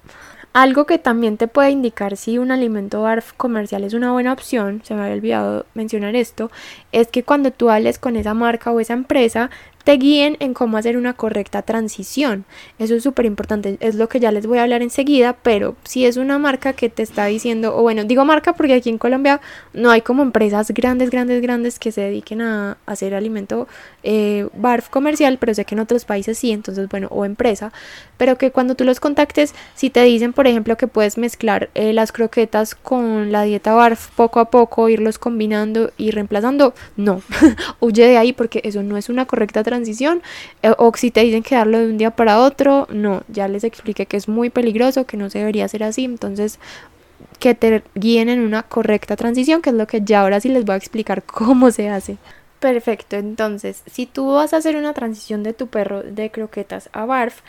Algo 0.56 0.86
que 0.86 0.96
también 0.96 1.36
te 1.36 1.48
puede 1.48 1.68
indicar 1.68 2.16
si 2.16 2.38
un 2.38 2.50
alimento 2.50 3.02
BARF 3.02 3.34
comercial 3.34 3.84
es 3.84 3.92
una 3.92 4.12
buena 4.12 4.32
opción, 4.32 4.80
se 4.84 4.94
me 4.94 5.02
había 5.02 5.14
olvidado 5.14 5.66
mencionar 5.74 6.16
esto, 6.16 6.50
es 6.92 7.08
que 7.08 7.24
cuando 7.24 7.50
tú 7.50 7.68
hables 7.68 7.98
con 7.98 8.16
esa 8.16 8.32
marca 8.32 8.70
o 8.70 8.80
esa 8.80 8.94
empresa, 8.94 9.50
te 9.87 9.99
guíen 9.99 10.37
en 10.40 10.53
cómo 10.53 10.79
hacer 10.79 10.96
una 10.96 11.12
correcta 11.12 11.62
transición. 11.62 12.44
Eso 12.81 12.96
es 12.96 13.05
súper 13.05 13.25
importante, 13.25 13.77
es 13.79 13.94
lo 13.94 14.09
que 14.09 14.18
ya 14.18 14.33
les 14.33 14.44
voy 14.44 14.59
a 14.59 14.64
hablar 14.64 14.83
enseguida, 14.83 15.37
pero 15.44 15.77
si 15.85 16.05
es 16.05 16.16
una 16.16 16.40
marca 16.40 16.72
que 16.72 16.88
te 16.88 17.05
está 17.05 17.27
diciendo, 17.27 17.77
o 17.77 17.83
bueno, 17.83 18.03
digo 18.03 18.25
marca 18.25 18.53
porque 18.55 18.75
aquí 18.75 18.90
en 18.90 18.99
Colombia 18.99 19.40
no 19.75 19.92
hay 19.92 20.01
como 20.01 20.25
empresas 20.25 20.72
grandes, 20.72 21.11
grandes, 21.11 21.40
grandes 21.40 21.79
que 21.79 21.92
se 21.92 22.01
dediquen 22.01 22.40
a 22.40 22.79
hacer 22.85 23.14
alimento 23.14 23.68
eh, 24.03 24.49
barf 24.55 24.88
comercial, 24.88 25.38
pero 25.38 25.55
sé 25.55 25.64
que 25.64 25.77
en 25.77 25.79
otros 25.79 26.05
países 26.05 26.37
sí, 26.37 26.51
entonces 26.51 26.88
bueno, 26.88 27.07
o 27.12 27.25
empresa, 27.25 27.72
pero 28.16 28.38
que 28.38 28.51
cuando 28.51 28.75
tú 28.75 28.83
los 28.83 28.99
contactes, 28.99 29.55
si 29.77 29.88
te 29.88 30.03
dicen, 30.03 30.33
por 30.33 30.49
ejemplo, 30.49 30.77
que 30.77 30.88
puedes 30.88 31.16
mezclar 31.16 31.70
eh, 31.77 31.92
las 31.92 32.11
croquetas 32.11 32.75
con 32.75 33.31
la 33.31 33.44
dieta 33.44 33.72
barf 33.72 34.09
poco 34.16 34.40
a 34.40 34.51
poco, 34.51 34.88
irlos 34.88 35.20
combinando 35.20 35.92
y 35.96 36.11
reemplazando, 36.11 36.75
no, 36.96 37.22
huye 37.79 38.09
de 38.09 38.18
ahí 38.18 38.33
porque 38.33 38.62
eso 38.64 38.83
no 38.83 38.96
es 38.96 39.09
una 39.09 39.27
correcta 39.27 39.62
transición 39.62 39.75
transición 39.76 40.22
eh, 40.62 40.72
o 40.78 40.92
si 40.96 41.10
te 41.10 41.20
dicen 41.20 41.42
que 41.42 41.54
darlo 41.54 41.78
de 41.78 41.86
un 41.86 41.98
día 41.98 42.10
para 42.10 42.40
otro, 42.40 42.86
no, 42.90 43.22
ya 43.28 43.48
les 43.48 43.64
expliqué 43.64 44.06
que 44.06 44.16
es 44.16 44.28
muy 44.28 44.50
peligroso, 44.50 45.06
que 45.06 45.16
no 45.16 45.30
se 45.30 45.38
debería 45.38 45.66
hacer 45.66 45.84
así, 45.84 46.04
entonces 46.04 46.58
que 47.38 47.54
te 47.54 47.82
guíen 47.94 48.28
en 48.28 48.40
una 48.40 48.62
correcta 48.62 49.16
transición, 49.16 49.62
que 49.62 49.70
es 49.70 49.76
lo 49.76 49.86
que 49.86 50.00
ya 50.02 50.22
ahora 50.22 50.40
sí 50.40 50.48
les 50.48 50.64
voy 50.64 50.74
a 50.74 50.78
explicar 50.78 51.22
cómo 51.26 51.70
se 51.70 51.88
hace. 51.88 52.16
Perfecto, 52.60 53.16
entonces, 53.16 53.82
si 53.86 54.06
tú 54.06 54.32
vas 54.32 54.54
a 54.54 54.56
hacer 54.56 54.76
una 54.76 54.94
transición 54.94 55.42
de 55.42 55.52
tu 55.52 55.66
perro 55.66 56.02
de 56.02 56.30
croquetas 56.30 56.88
a 56.92 57.04
barf, 57.04 57.42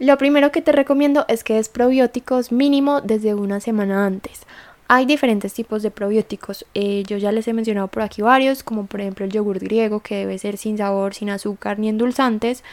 lo 0.00 0.16
primero 0.18 0.52
que 0.52 0.62
te 0.62 0.72
recomiendo 0.72 1.24
es 1.28 1.42
que 1.42 1.54
des 1.54 1.68
probióticos 1.68 2.52
mínimo 2.52 3.00
desde 3.00 3.34
una 3.34 3.60
semana 3.60 4.06
antes. 4.06 4.42
Hay 4.90 5.04
diferentes 5.04 5.52
tipos 5.52 5.82
de 5.82 5.90
probióticos. 5.90 6.64
Eh, 6.72 7.02
yo 7.06 7.18
ya 7.18 7.30
les 7.30 7.46
he 7.46 7.52
mencionado 7.52 7.88
por 7.88 8.02
aquí 8.02 8.22
varios, 8.22 8.62
como 8.62 8.86
por 8.86 9.02
ejemplo 9.02 9.26
el 9.26 9.30
yogur 9.30 9.58
griego, 9.58 10.00
que 10.00 10.16
debe 10.16 10.38
ser 10.38 10.56
sin 10.56 10.78
sabor, 10.78 11.12
sin 11.12 11.28
azúcar 11.28 11.78
ni 11.78 11.90
endulzantes. 11.90 12.64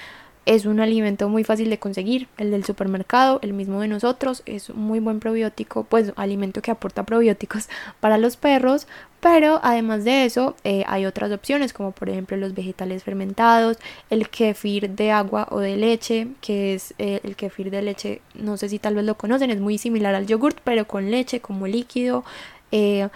Es 0.46 0.66
un 0.68 0.80
alimento 0.80 1.28
muy 1.28 1.44
fácil 1.44 1.72
de 1.72 1.80
conseguir, 1.80 2.28
el 2.38 2.52
del 2.52 2.64
supermercado, 2.64 3.40
el 3.42 3.54
mismo 3.54 3.82
de 3.82 3.88
nosotros, 3.88 4.44
es 4.46 4.70
un 4.70 4.80
muy 4.80 5.00
buen 5.00 5.20
probiótico, 5.20 5.86
pues 5.86 6.14
alimento 6.16 6.62
que 6.62 6.70
aporta 6.70 7.04
probióticos 7.04 7.68
para 8.00 8.20
los 8.20 8.38
perros, 8.38 8.88
pero 9.22 9.60
además 9.64 10.04
de 10.04 10.26
eso 10.26 10.56
eh, 10.64 10.84
hay 10.86 11.08
otras 11.08 11.32
opciones 11.32 11.74
como 11.74 11.94
por 11.94 12.10
ejemplo 12.10 12.38
los 12.38 12.54
vegetales 12.54 13.04
fermentados, 13.04 13.78
el 14.12 14.30
kefir 14.30 14.92
de 14.92 15.10
agua 15.12 15.48
o 15.50 15.60
de 15.60 15.78
leche, 15.78 16.28
que 16.42 16.76
es 16.76 16.94
eh, 17.00 17.22
el 17.24 17.36
kefir 17.36 17.72
de 17.72 17.82
leche, 17.82 18.22
no 18.36 18.56
sé 18.58 18.70
si 18.70 18.78
tal 18.78 18.94
vez 18.94 19.04
lo 19.04 19.16
conocen, 19.18 19.50
es 19.50 19.60
muy 19.60 19.80
similar 19.80 20.14
al 20.14 20.28
yogurt, 20.28 20.60
pero 20.64 20.86
con 20.86 21.10
leche 21.10 21.40
como 21.40 21.66
líquido, 21.66 22.24
eh, 22.72 23.10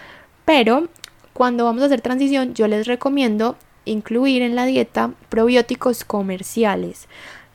pero 0.44 0.88
cuando 1.32 1.64
vamos 1.64 1.82
a 1.82 1.86
hacer 1.86 2.00
transición 2.00 2.54
yo 2.54 2.66
les 2.66 2.88
recomiendo 2.88 3.56
incluir 3.90 4.42
en 4.42 4.54
la 4.54 4.66
dieta 4.66 5.12
probióticos 5.28 6.04
comerciales 6.04 7.08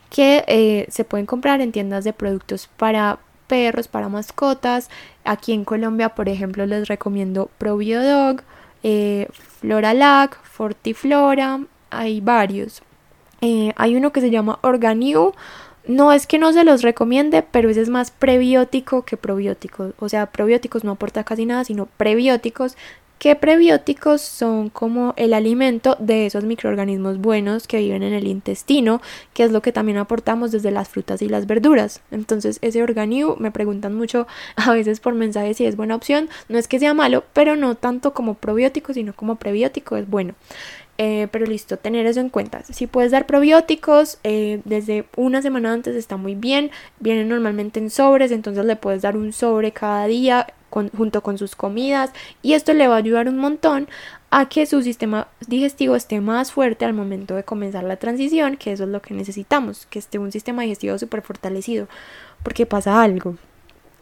que 0.10 0.46
eh, 0.48 0.86
se 0.90 1.04
pueden 1.04 1.26
comprar 1.26 1.62
en 1.62 1.72
tiendas 1.72 2.04
de 2.04 2.14
productos 2.14 2.70
para 2.78 3.20
perros, 3.48 3.88
para 3.88 4.10
mascotas. 4.10 4.90
Aquí 5.24 5.54
en 5.54 5.66
Colombia, 5.66 6.10
por 6.10 6.30
ejemplo, 6.30 6.66
les 6.66 6.88
recomiendo 6.88 7.50
Probiodog, 7.58 8.42
eh, 8.84 9.28
Floralac, 9.60 10.42
Fortiflora, 10.44 11.60
hay 11.90 12.22
varios. 12.22 12.82
Eh, 13.42 13.74
hay 13.76 13.96
uno 13.96 14.12
que 14.12 14.22
se 14.22 14.30
llama 14.30 14.60
Organiu. 14.62 15.34
No 15.88 16.14
es 16.14 16.26
que 16.26 16.40
no 16.40 16.52
se 16.52 16.64
los 16.64 16.82
recomiende, 16.82 17.44
pero 17.44 17.70
ese 17.70 17.82
es 17.82 17.90
más 17.90 18.10
prebiótico 18.10 19.04
que 19.04 19.18
probiótico. 19.18 19.94
O 20.00 20.10
sea, 20.10 20.28
probióticos 20.28 20.84
no 20.84 20.92
aporta 20.92 21.24
casi 21.24 21.46
nada, 21.46 21.64
sino 21.64 21.86
prebióticos 21.86 22.76
¿Qué 23.18 23.36
prebióticos 23.36 24.22
son 24.22 24.70
como 24.70 25.14
el 25.16 25.34
alimento 25.34 25.96
de 26.00 26.26
esos 26.26 26.44
microorganismos 26.44 27.18
buenos 27.18 27.66
que 27.66 27.80
viven 27.80 28.04
en 28.04 28.14
el 28.14 28.28
intestino, 28.28 29.02
que 29.34 29.44
es 29.44 29.52
lo 29.52 29.62
que 29.62 29.72
también 29.72 29.98
aportamos 29.98 30.52
desde 30.52 30.70
las 30.70 30.90
frutas 30.90 31.22
y 31.22 31.30
las 31.30 31.48
verduras? 31.48 32.02
Entonces, 32.12 32.60
ese 32.62 32.84
organismo 32.84 33.38
me 33.40 33.52
preguntan 33.52 33.96
mucho 33.96 34.28
a 34.58 34.74
veces 34.74 35.00
por 35.00 35.14
mensajes 35.14 35.58
si 35.58 35.66
es 35.66 35.78
buena 35.78 35.96
opción. 35.96 36.30
No 36.50 36.58
es 36.58 36.68
que 36.68 36.78
sea 36.78 36.94
malo, 36.94 37.24
pero 37.34 37.56
no 37.56 37.76
tanto 37.76 38.14
como 38.14 38.36
probiótico, 38.36 38.94
sino 38.94 39.14
como 39.14 39.38
prebiótico 39.38 39.96
es 39.96 40.10
bueno. 40.10 40.36
Eh, 40.98 41.28
pero 41.32 41.46
listo, 41.46 41.78
tener 41.78 42.06
eso 42.06 42.20
en 42.22 42.30
cuenta. 42.30 42.64
Si 42.64 42.88
puedes 42.88 43.12
dar 43.12 43.26
probióticos 43.26 44.20
eh, 44.24 44.62
desde 44.64 45.06
una 45.18 45.42
semana 45.42 45.74
antes 45.74 45.96
está 45.96 46.18
muy 46.18 46.36
bien. 46.36 46.72
Vienen 47.00 47.28
normalmente 47.30 47.80
en 47.80 47.90
sobres, 47.90 48.32
entonces 48.32 48.66
le 48.66 48.76
puedes 48.76 49.02
dar 49.02 49.18
un 49.18 49.34
sobre 49.34 49.72
cada 49.72 50.06
día 50.08 50.48
junto 50.96 51.22
con 51.22 51.38
sus 51.38 51.56
comidas 51.56 52.12
y 52.42 52.54
esto 52.54 52.74
le 52.74 52.88
va 52.88 52.96
a 52.96 52.98
ayudar 52.98 53.30
un 53.30 53.38
montón 53.38 53.88
a 54.30 54.50
que 54.50 54.66
su 54.66 54.82
sistema 54.82 55.30
digestivo 55.48 55.96
esté 55.96 56.20
más 56.20 56.52
fuerte 56.52 56.84
al 56.84 56.94
momento 56.94 57.36
de 57.36 57.44
comenzar 57.44 57.86
la 57.86 57.96
transición, 57.96 58.58
que 58.58 58.74
eso 58.74 58.84
es 58.84 58.90
lo 58.90 59.02
que 59.02 59.14
necesitamos, 59.14 59.86
que 59.86 60.00
esté 60.00 60.20
un 60.20 60.32
sistema 60.32 60.64
digestivo 60.64 60.98
súper 60.98 61.22
fortalecido, 61.22 61.88
porque 62.44 62.66
pasa 62.66 63.02
algo 63.02 63.38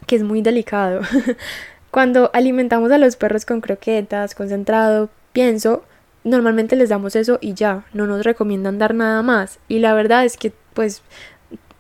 que 0.07 0.15
es 0.15 0.23
muy 0.23 0.41
delicado. 0.41 1.01
Cuando 1.91 2.31
alimentamos 2.33 2.91
a 2.91 2.97
los 2.97 3.15
perros 3.15 3.45
con 3.45 3.61
croquetas, 3.61 4.33
concentrado, 4.33 5.09
pienso, 5.31 5.83
normalmente 6.23 6.75
les 6.75 6.89
damos 6.89 7.15
eso 7.15 7.37
y 7.39 7.53
ya, 7.53 7.85
no 7.93 8.07
nos 8.07 8.23
recomiendan 8.23 8.79
dar 8.79 8.95
nada 8.95 9.21
más. 9.21 9.59
Y 9.67 9.79
la 9.79 9.93
verdad 9.93 10.25
es 10.25 10.37
que 10.37 10.51
pues 10.73 11.03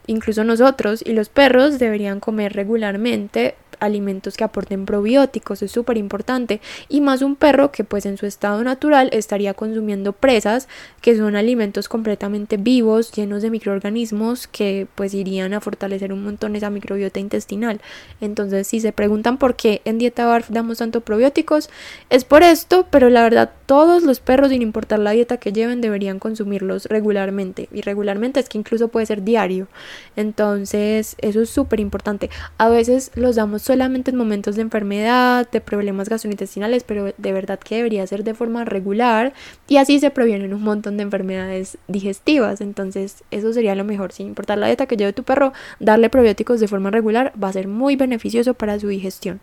incluso 0.05 0.43
nosotros 0.43 1.01
y 1.03 1.13
los 1.13 1.29
perros 1.29 1.79
deberían 1.79 2.19
comer 2.19 2.53
regularmente 2.53 3.55
alimentos 3.83 4.37
que 4.37 4.43
aporten 4.43 4.85
probióticos, 4.85 5.61
es 5.61 5.71
súper 5.71 5.97
importante, 5.97 6.61
y 6.89 7.01
más 7.01 7.21
un 7.21 7.35
perro 7.35 7.71
que 7.71 7.83
pues 7.83 8.05
en 8.05 8.17
su 8.17 8.25
estado 8.25 8.63
natural 8.63 9.09
estaría 9.13 9.53
consumiendo 9.53 10.13
presas, 10.13 10.67
que 11.01 11.15
son 11.15 11.35
alimentos 11.35 11.89
completamente 11.89 12.57
vivos, 12.57 13.11
llenos 13.11 13.41
de 13.41 13.49
microorganismos 13.49 14.47
que 14.47 14.87
pues 14.95 15.13
irían 15.13 15.53
a 15.53 15.61
fortalecer 15.61 16.13
un 16.13 16.23
montón 16.23 16.55
esa 16.55 16.69
microbiota 16.69 17.19
intestinal. 17.19 17.81
Entonces, 18.21 18.67
si 18.67 18.79
se 18.79 18.91
preguntan 18.91 19.37
por 19.37 19.55
qué 19.55 19.81
en 19.85 19.97
dieta 19.97 20.25
BARF 20.25 20.49
damos 20.49 20.79
tanto 20.79 21.01
probióticos, 21.01 21.69
es 22.09 22.23
por 22.23 22.43
esto, 22.43 22.87
pero 22.89 23.09
la 23.09 23.23
verdad 23.23 23.51
todos 23.65 24.03
los 24.03 24.19
perros, 24.19 24.49
sin 24.49 24.61
importar 24.61 24.99
la 24.99 25.11
dieta 25.11 25.37
que 25.37 25.51
lleven, 25.51 25.81
deberían 25.81 26.19
consumirlos 26.19 26.85
regularmente. 26.85 27.69
Y 27.71 27.81
regularmente 27.81 28.39
es 28.39 28.49
que 28.49 28.57
incluso 28.57 28.89
puede 28.89 29.05
ser 29.05 29.23
diario. 29.23 29.67
Entonces, 30.15 31.15
eso 31.19 31.41
es 31.41 31.49
súper 31.49 31.79
importante. 31.79 32.29
A 32.57 32.69
veces 32.69 33.11
los 33.15 33.35
damos 33.35 33.61
solamente 33.73 34.11
en 34.11 34.17
momentos 34.17 34.55
de 34.55 34.61
enfermedad, 34.61 35.49
de 35.49 35.59
problemas 35.59 36.09
gastrointestinales, 36.09 36.83
pero 36.83 37.13
de 37.17 37.33
verdad 37.33 37.59
que 37.59 37.77
debería 37.77 38.05
ser 38.05 38.23
de 38.23 38.33
forma 38.33 38.65
regular 38.65 39.33
y 39.67 39.77
así 39.77 39.99
se 39.99 40.11
previenen 40.11 40.53
un 40.53 40.61
montón 40.61 40.97
de 40.97 41.03
enfermedades 41.03 41.77
digestivas. 41.87 42.61
Entonces, 42.61 43.23
eso 43.31 43.51
sería 43.51 43.75
lo 43.75 43.83
mejor, 43.83 44.11
sin 44.11 44.27
importar 44.27 44.57
la 44.59 44.67
dieta 44.67 44.85
que 44.85 44.95
lleve 44.95 45.13
tu 45.13 45.23
perro, 45.23 45.53
darle 45.79 46.09
probióticos 46.09 46.59
de 46.59 46.67
forma 46.67 46.91
regular 46.91 47.33
va 47.41 47.49
a 47.49 47.53
ser 47.53 47.67
muy 47.67 47.95
beneficioso 47.95 48.53
para 48.53 48.79
su 48.79 48.87
digestión. 48.87 49.39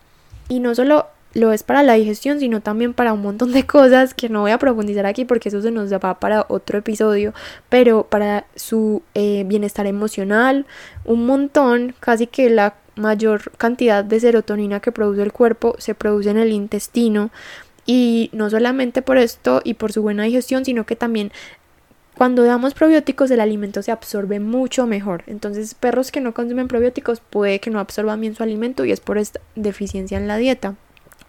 Y 0.49 0.61
no 0.61 0.75
solo 0.75 1.07
lo 1.33 1.53
es 1.53 1.63
para 1.63 1.83
la 1.83 1.95
digestión, 1.95 2.41
sino 2.41 2.61
también 2.61 2.93
para 2.95 3.13
un 3.13 3.23
montón 3.23 3.53
de 3.53 3.67
cosas 3.67 4.15
que 4.15 4.29
no 4.29 4.43
voy 4.43 4.51
a 4.51 4.59
profundizar 4.59 5.07
aquí 5.07 5.25
porque 5.25 5.49
eso 5.49 5.63
se 5.63 5.71
nos 5.71 5.93
va 5.93 6.19
para 6.19 6.47
otro 6.49 6.79
episodio, 6.79 7.35
pero 7.69 8.05
para 8.05 8.47
su 8.57 9.03
eh, 9.15 9.45
bienestar 9.47 9.87
emocional, 9.87 10.67
un 11.05 11.27
montón, 11.27 11.95
casi 12.01 12.27
que 12.27 12.51
la 12.51 12.75
mayor 13.01 13.53
cantidad 13.57 14.05
de 14.05 14.21
serotonina 14.21 14.81
que 14.81 14.93
produce 14.93 15.23
el 15.23 15.33
cuerpo 15.33 15.75
se 15.79 15.95
produce 15.95 16.31
en 16.31 16.39
el 16.39 16.53
intestino 16.53 17.31
y 17.87 18.31
no 18.33 18.51
solamente 18.51 19.03
por 19.03 19.19
esto 19.19 19.63
y 19.65 19.75
por 19.75 19.93
su 19.93 20.03
buena 20.03 20.25
digestión, 20.25 20.65
sino 20.65 20.87
que 20.87 20.97
también 20.97 21.33
cuando 22.17 22.45
damos 22.45 22.75
probióticos 22.75 23.31
el 23.31 23.41
alimento 23.41 23.83
se 23.83 23.93
absorbe 23.93 24.41
mucho 24.41 24.87
mejor. 24.87 25.25
Entonces 25.27 25.75
perros 25.75 26.13
que 26.13 26.21
no 26.21 26.35
consumen 26.35 26.69
probióticos 26.69 27.21
puede 27.21 27.61
que 27.61 27.71
no 27.71 27.81
absorban 27.81 28.21
bien 28.21 28.35
su 28.35 28.43
alimento 28.43 28.85
y 28.85 28.93
es 28.93 29.01
por 29.01 29.19
esta 29.19 29.41
deficiencia 29.57 30.19
en 30.19 30.29
la 30.29 30.37
dieta. 30.37 30.75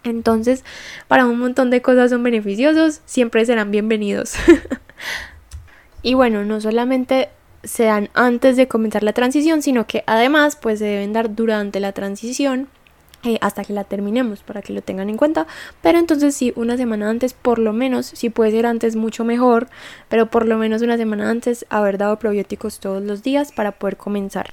Entonces, 0.04 0.64
para 1.08 1.26
un 1.26 1.38
montón 1.38 1.70
de 1.70 1.82
cosas 1.82 2.10
son 2.10 2.24
beneficiosos, 2.24 3.02
siempre 3.06 3.46
serán 3.46 3.72
bienvenidos. 3.72 4.34
y 6.02 6.16
bueno, 6.16 6.44
no 6.44 6.60
solamente 6.60 7.30
se 7.64 7.86
dan 7.86 8.10
antes 8.14 8.58
de 8.58 8.68
comenzar 8.68 9.04
la 9.04 9.14
transición, 9.14 9.62
sino 9.62 9.88
que 9.88 10.04
además 10.08 10.56
pues 10.56 10.80
se 10.80 10.86
deben 10.86 11.14
dar 11.14 11.36
durante 11.36 11.80
la 11.80 11.92
transición 11.92 12.68
eh, 13.24 13.38
hasta 13.42 13.64
que 13.64 13.74
la 13.74 13.84
terminemos 13.84 14.42
para 14.42 14.64
que 14.64 14.74
lo 14.74 14.82
tengan 14.82 15.10
en 15.10 15.18
cuenta. 15.18 15.46
Pero 15.82 16.00
entonces 16.00 16.36
sí, 16.36 16.54
una 16.56 16.76
semana 16.76 17.10
antes, 17.10 17.34
por 17.34 17.60
lo 17.60 17.72
menos, 17.72 18.08
si 18.08 18.32
puede 18.32 18.52
ser 18.52 18.66
antes 18.66 18.96
mucho 18.96 19.24
mejor, 19.24 19.68
pero 20.10 20.26
por 20.26 20.48
lo 20.48 20.58
menos 20.58 20.82
una 20.82 20.98
semana 20.98 21.30
antes 21.30 21.66
haber 21.70 22.00
dado 22.00 22.18
probióticos 22.18 22.80
todos 22.80 23.04
los 23.04 23.22
días 23.22 23.52
para 23.52 23.74
poder 23.74 23.98
comenzar. 23.98 24.52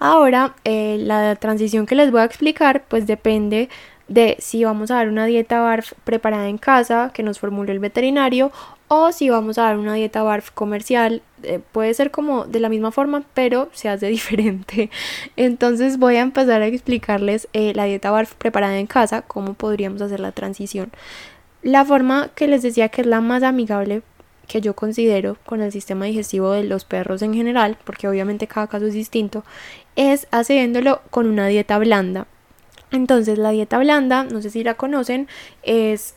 Ahora, 0.00 0.54
eh, 0.64 0.96
la 1.00 1.36
transición 1.36 1.86
que 1.86 1.94
les 1.94 2.10
voy 2.10 2.20
a 2.20 2.24
explicar 2.24 2.84
pues 2.88 3.06
depende 3.06 3.68
de 4.08 4.36
si 4.40 4.64
vamos 4.64 4.90
a 4.90 4.94
dar 4.96 5.08
una 5.08 5.26
dieta 5.26 5.60
BARF 5.60 5.92
preparada 6.04 6.48
en 6.48 6.58
casa 6.58 7.10
que 7.14 7.22
nos 7.22 7.38
formuló 7.38 7.72
el 7.72 7.78
veterinario 7.78 8.50
o 8.88 9.12
si 9.12 9.28
vamos 9.28 9.58
a 9.58 9.64
dar 9.64 9.76
una 9.76 9.94
dieta 9.94 10.22
BARF 10.22 10.50
comercial. 10.50 11.22
Eh, 11.42 11.60
puede 11.72 11.94
ser 11.94 12.10
como 12.10 12.46
de 12.46 12.60
la 12.60 12.68
misma 12.68 12.90
forma, 12.90 13.24
pero 13.34 13.68
se 13.72 13.88
hace 13.88 14.06
diferente. 14.08 14.90
Entonces 15.36 15.98
voy 15.98 16.16
a 16.16 16.20
empezar 16.20 16.62
a 16.62 16.66
explicarles 16.66 17.48
eh, 17.52 17.72
la 17.74 17.84
dieta 17.84 18.10
BARF 18.10 18.34
preparada 18.34 18.78
en 18.78 18.86
casa, 18.86 19.22
cómo 19.22 19.54
podríamos 19.54 20.02
hacer 20.02 20.20
la 20.20 20.32
transición. 20.32 20.90
La 21.62 21.84
forma 21.84 22.30
que 22.34 22.48
les 22.48 22.62
decía 22.62 22.88
que 22.88 23.00
es 23.00 23.06
la 23.06 23.20
más 23.20 23.42
amigable 23.42 24.02
que 24.46 24.60
yo 24.60 24.74
considero 24.74 25.36
con 25.44 25.60
el 25.60 25.70
sistema 25.70 26.06
digestivo 26.06 26.52
de 26.52 26.64
los 26.64 26.84
perros 26.84 27.22
en 27.22 27.34
general, 27.34 27.76
porque 27.84 28.08
obviamente 28.08 28.46
cada 28.46 28.66
caso 28.66 28.86
es 28.86 28.94
distinto, 28.94 29.44
es 29.94 30.26
haciéndolo 30.30 31.02
con 31.10 31.26
una 31.26 31.46
dieta 31.46 31.78
blanda. 31.78 32.26
Entonces 32.90 33.38
la 33.38 33.50
dieta 33.50 33.78
blanda, 33.78 34.24
no 34.24 34.40
sé 34.40 34.50
si 34.50 34.64
la 34.64 34.74
conocen, 34.74 35.28
es 35.62 36.14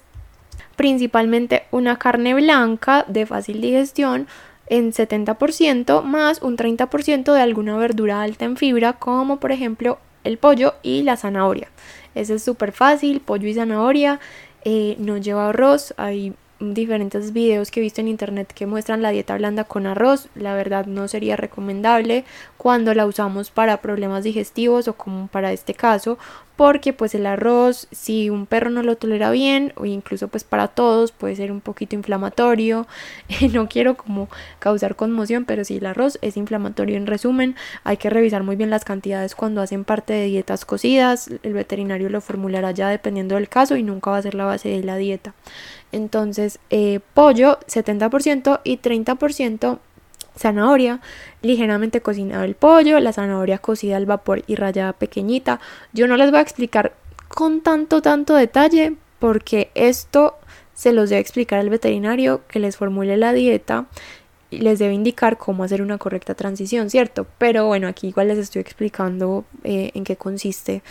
principalmente 0.77 1.63
una 1.71 1.99
carne 1.99 2.33
blanca 2.33 3.05
de 3.07 3.25
fácil 3.25 3.61
digestión 3.61 4.27
en 4.71 4.93
70% 4.93 6.01
más 6.01 6.41
un 6.41 6.55
30% 6.55 7.33
de 7.33 7.41
alguna 7.41 7.75
verdura 7.75 8.21
alta 8.21 8.45
en 8.45 8.55
fibra 8.55 8.93
como 8.93 9.37
por 9.37 9.51
ejemplo 9.51 9.99
el 10.23 10.37
pollo 10.37 10.75
y 10.81 11.03
la 11.03 11.17
zanahoria. 11.17 11.67
Ese 12.15 12.35
es 12.35 12.43
súper 12.43 12.71
fácil, 12.71 13.19
pollo 13.19 13.49
y 13.49 13.53
zanahoria, 13.53 14.21
eh, 14.63 14.95
no 14.97 15.17
lleva 15.17 15.49
arroz, 15.49 15.93
hay 15.97 16.33
diferentes 16.61 17.33
videos 17.33 17.69
que 17.69 17.81
he 17.81 17.83
visto 17.83 17.99
en 17.99 18.07
internet 18.07 18.53
que 18.53 18.65
muestran 18.65 19.01
la 19.01 19.09
dieta 19.09 19.35
blanda 19.35 19.65
con 19.65 19.87
arroz. 19.87 20.29
La 20.35 20.53
verdad 20.53 20.85
no 20.85 21.07
sería 21.09 21.35
recomendable 21.35 22.23
cuando 22.61 22.93
la 22.93 23.07
usamos 23.07 23.49
para 23.49 23.81
problemas 23.81 24.23
digestivos 24.23 24.87
o 24.87 24.93
como 24.93 25.25
para 25.25 25.51
este 25.51 25.73
caso, 25.73 26.19
porque 26.55 26.93
pues 26.93 27.15
el 27.15 27.25
arroz 27.25 27.87
si 27.91 28.29
un 28.29 28.45
perro 28.45 28.69
no 28.69 28.83
lo 28.83 28.97
tolera 28.97 29.31
bien 29.31 29.73
o 29.77 29.85
incluso 29.85 30.27
pues 30.27 30.43
para 30.43 30.67
todos 30.67 31.11
puede 31.11 31.35
ser 31.35 31.51
un 31.51 31.59
poquito 31.59 31.95
inflamatorio. 31.95 32.85
no 33.51 33.67
quiero 33.67 33.97
como 33.97 34.29
causar 34.59 34.95
conmoción, 34.95 35.45
pero 35.45 35.65
si 35.65 35.77
el 35.77 35.87
arroz 35.87 36.19
es 36.21 36.37
inflamatorio 36.37 36.97
en 36.97 37.07
resumen, 37.07 37.55
hay 37.83 37.97
que 37.97 38.11
revisar 38.11 38.43
muy 38.43 38.57
bien 38.57 38.69
las 38.69 38.85
cantidades 38.85 39.33
cuando 39.33 39.61
hacen 39.61 39.83
parte 39.83 40.13
de 40.13 40.27
dietas 40.27 40.63
cocidas. 40.63 41.31
El 41.41 41.53
veterinario 41.53 42.09
lo 42.09 42.21
formulará 42.21 42.69
ya 42.69 42.89
dependiendo 42.89 43.33
del 43.33 43.49
caso 43.49 43.75
y 43.75 43.81
nunca 43.81 44.11
va 44.11 44.17
a 44.17 44.21
ser 44.21 44.35
la 44.35 44.45
base 44.45 44.69
de 44.69 44.83
la 44.83 44.97
dieta. 44.97 45.33
Entonces, 45.91 46.59
eh, 46.69 46.99
pollo 47.15 47.57
70% 47.65 48.61
y 48.63 48.77
30% 48.77 49.79
zanahoria, 50.37 51.01
ligeramente 51.41 52.01
cocinado 52.01 52.43
el 52.43 52.55
pollo, 52.55 52.99
la 52.99 53.13
zanahoria 53.13 53.57
cocida 53.57 53.97
al 53.97 54.05
vapor 54.05 54.43
y 54.47 54.55
rallada 54.55 54.93
pequeñita. 54.93 55.59
Yo 55.93 56.07
no 56.07 56.17
les 56.17 56.31
voy 56.31 56.39
a 56.39 56.43
explicar 56.43 56.93
con 57.27 57.61
tanto, 57.61 58.01
tanto 58.01 58.35
detalle 58.35 58.95
porque 59.19 59.71
esto 59.75 60.35
se 60.73 60.93
los 60.93 61.09
debe 61.09 61.21
explicar 61.21 61.59
al 61.59 61.69
veterinario 61.69 62.41
que 62.47 62.59
les 62.59 62.77
formule 62.77 63.17
la 63.17 63.33
dieta 63.33 63.85
les 64.51 64.79
debe 64.79 64.93
indicar 64.93 65.37
cómo 65.37 65.63
hacer 65.63 65.81
una 65.81 65.97
correcta 65.97 66.35
transición, 66.35 66.89
¿cierto? 66.89 67.25
Pero 67.37 67.65
bueno, 67.67 67.87
aquí 67.87 68.09
igual 68.09 68.27
les 68.27 68.37
estoy 68.37 68.61
explicando 68.61 69.45
eh, 69.63 69.91
en 69.93 70.03
qué 70.03 70.17
consiste 70.17 70.83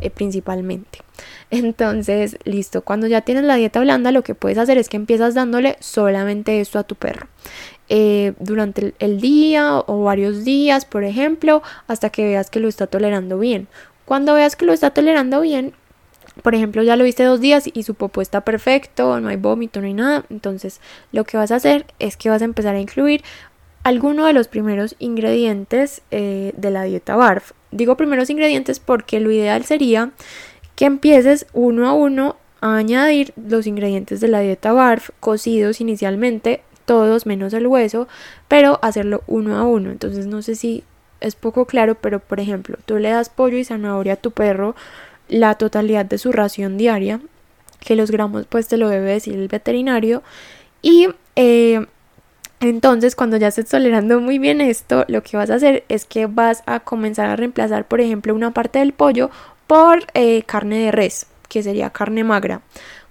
eh, 0.00 0.10
principalmente. 0.10 1.00
Entonces, 1.50 2.38
listo, 2.44 2.82
cuando 2.82 3.06
ya 3.08 3.22
tienes 3.22 3.44
la 3.44 3.56
dieta 3.56 3.80
blanda, 3.80 4.12
lo 4.12 4.22
que 4.22 4.34
puedes 4.34 4.56
hacer 4.56 4.78
es 4.78 4.88
que 4.88 4.96
empiezas 4.96 5.34
dándole 5.34 5.76
solamente 5.80 6.60
esto 6.60 6.78
a 6.78 6.84
tu 6.84 6.94
perro. 6.94 7.26
Eh, 7.90 8.34
durante 8.38 8.94
el 8.98 9.20
día 9.20 9.78
o 9.86 10.02
varios 10.02 10.44
días, 10.44 10.84
por 10.84 11.04
ejemplo, 11.04 11.62
hasta 11.86 12.10
que 12.10 12.24
veas 12.24 12.50
que 12.50 12.60
lo 12.60 12.68
está 12.68 12.86
tolerando 12.86 13.38
bien. 13.38 13.66
Cuando 14.04 14.34
veas 14.34 14.56
que 14.56 14.66
lo 14.66 14.72
está 14.72 14.90
tolerando 14.90 15.40
bien, 15.40 15.72
por 16.42 16.54
ejemplo, 16.54 16.82
ya 16.82 16.96
lo 16.96 17.04
viste 17.04 17.24
dos 17.24 17.40
días 17.40 17.68
y 17.72 17.82
su 17.82 17.94
popó 17.94 18.20
está 18.20 18.42
perfecto, 18.42 19.20
no 19.20 19.28
hay 19.28 19.36
vómito, 19.36 19.80
no 19.80 19.86
hay 19.86 19.94
nada. 19.94 20.24
Entonces, 20.30 20.80
lo 21.12 21.24
que 21.24 21.36
vas 21.36 21.50
a 21.50 21.56
hacer 21.56 21.86
es 21.98 22.16
que 22.16 22.30
vas 22.30 22.42
a 22.42 22.44
empezar 22.44 22.74
a 22.74 22.80
incluir 22.80 23.22
alguno 23.84 24.26
de 24.26 24.32
los 24.32 24.48
primeros 24.48 24.94
ingredientes 24.98 26.02
eh, 26.10 26.52
de 26.56 26.70
la 26.70 26.84
dieta 26.84 27.16
BARF. 27.16 27.52
Digo 27.70 27.96
primeros 27.96 28.30
ingredientes 28.30 28.80
porque 28.80 29.20
lo 29.20 29.30
ideal 29.30 29.64
sería 29.64 30.10
que 30.76 30.84
empieces 30.84 31.46
uno 31.52 31.88
a 31.88 31.92
uno 31.92 32.36
a 32.60 32.76
añadir 32.76 33.32
los 33.36 33.66
ingredientes 33.66 34.20
de 34.20 34.28
la 34.28 34.40
dieta 34.40 34.72
BARF 34.72 35.10
cocidos 35.20 35.80
inicialmente, 35.80 36.62
todos 36.88 37.26
menos 37.26 37.52
el 37.52 37.66
hueso, 37.66 38.08
pero 38.48 38.78
hacerlo 38.80 39.22
uno 39.26 39.58
a 39.58 39.64
uno. 39.64 39.90
Entonces, 39.90 40.26
no 40.26 40.40
sé 40.40 40.54
si 40.54 40.84
es 41.20 41.34
poco 41.36 41.66
claro, 41.66 41.96
pero 41.96 42.18
por 42.18 42.40
ejemplo, 42.40 42.78
tú 42.86 42.96
le 42.96 43.10
das 43.10 43.28
pollo 43.28 43.58
y 43.58 43.64
zanahoria 43.64 44.14
a 44.14 44.16
tu 44.16 44.30
perro 44.30 44.74
la 45.28 45.56
totalidad 45.56 46.06
de 46.06 46.16
su 46.16 46.32
ración 46.32 46.78
diaria, 46.78 47.20
que 47.80 47.94
los 47.94 48.10
gramos 48.10 48.46
pues 48.46 48.68
te 48.68 48.78
lo 48.78 48.88
debe 48.88 49.12
decir 49.12 49.34
el 49.34 49.48
veterinario. 49.48 50.22
Y 50.80 51.08
eh, 51.36 51.84
entonces 52.60 53.14
cuando 53.14 53.36
ya 53.36 53.48
estés 53.48 53.68
tolerando 53.68 54.18
muy 54.18 54.38
bien 54.38 54.62
esto, 54.62 55.04
lo 55.08 55.22
que 55.22 55.36
vas 55.36 55.50
a 55.50 55.56
hacer 55.56 55.84
es 55.90 56.06
que 56.06 56.26
vas 56.26 56.62
a 56.64 56.80
comenzar 56.80 57.28
a 57.28 57.36
reemplazar, 57.36 57.86
por 57.86 58.00
ejemplo, 58.00 58.34
una 58.34 58.52
parte 58.52 58.78
del 58.78 58.94
pollo 58.94 59.30
por 59.66 60.06
eh, 60.14 60.42
carne 60.44 60.78
de 60.78 60.90
res, 60.90 61.26
que 61.50 61.62
sería 61.62 61.90
carne 61.90 62.24
magra. 62.24 62.62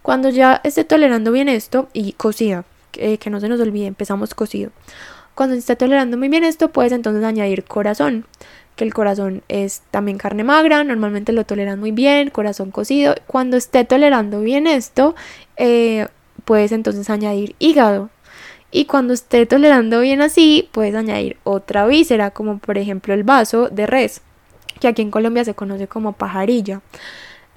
Cuando 0.02 0.30
ya 0.30 0.62
esté 0.64 0.84
tolerando 0.84 1.32
bien 1.32 1.48
esto 1.48 1.90
y 1.94 2.14
cocida, 2.14 2.66
que 2.92 3.30
no 3.30 3.40
se 3.40 3.50
nos 3.50 3.60
olvide, 3.60 3.88
empezamos 3.88 4.34
cocido. 4.34 4.72
Cuando 5.36 5.56
esté 5.56 5.76
tolerando 5.76 6.18
muy 6.18 6.30
bien 6.30 6.44
esto, 6.44 6.70
puedes 6.70 6.92
entonces 6.92 7.24
añadir 7.24 7.64
corazón 7.64 8.26
que 8.78 8.86
el 8.86 8.94
corazón 8.94 9.44
es 9.50 9.82
también 9.92 10.18
carne 10.18 10.46
magra, 10.46 10.84
normalmente 10.86 11.34
lo 11.34 11.46
toleran 11.46 11.80
muy 11.80 11.92
bien, 11.92 12.30
corazón 12.30 12.72
cocido. 12.72 13.16
Cuando 13.26 13.58
esté 13.58 13.84
tolerando 13.84 14.40
bien 14.40 14.68
esto, 14.68 15.16
eh, 15.58 16.08
puedes 16.46 16.72
entonces 16.72 17.10
añadir 17.10 17.56
hígado. 17.60 18.10
Y 18.72 18.86
cuando 18.86 19.14
esté 19.14 19.46
tolerando 19.46 20.00
bien 20.00 20.22
así, 20.22 20.70
puedes 20.72 20.94
añadir 20.94 21.38
otra 21.44 21.88
víscera, 21.88 22.32
como 22.32 22.60
por 22.60 22.78
ejemplo 22.78 23.14
el 23.14 23.24
vaso 23.24 23.68
de 23.70 23.88
res, 23.88 24.22
que 24.80 24.88
aquí 24.88 25.02
en 25.02 25.12
Colombia 25.12 25.44
se 25.44 25.56
conoce 25.56 25.88
como 25.88 26.14
pajarilla. 26.14 26.82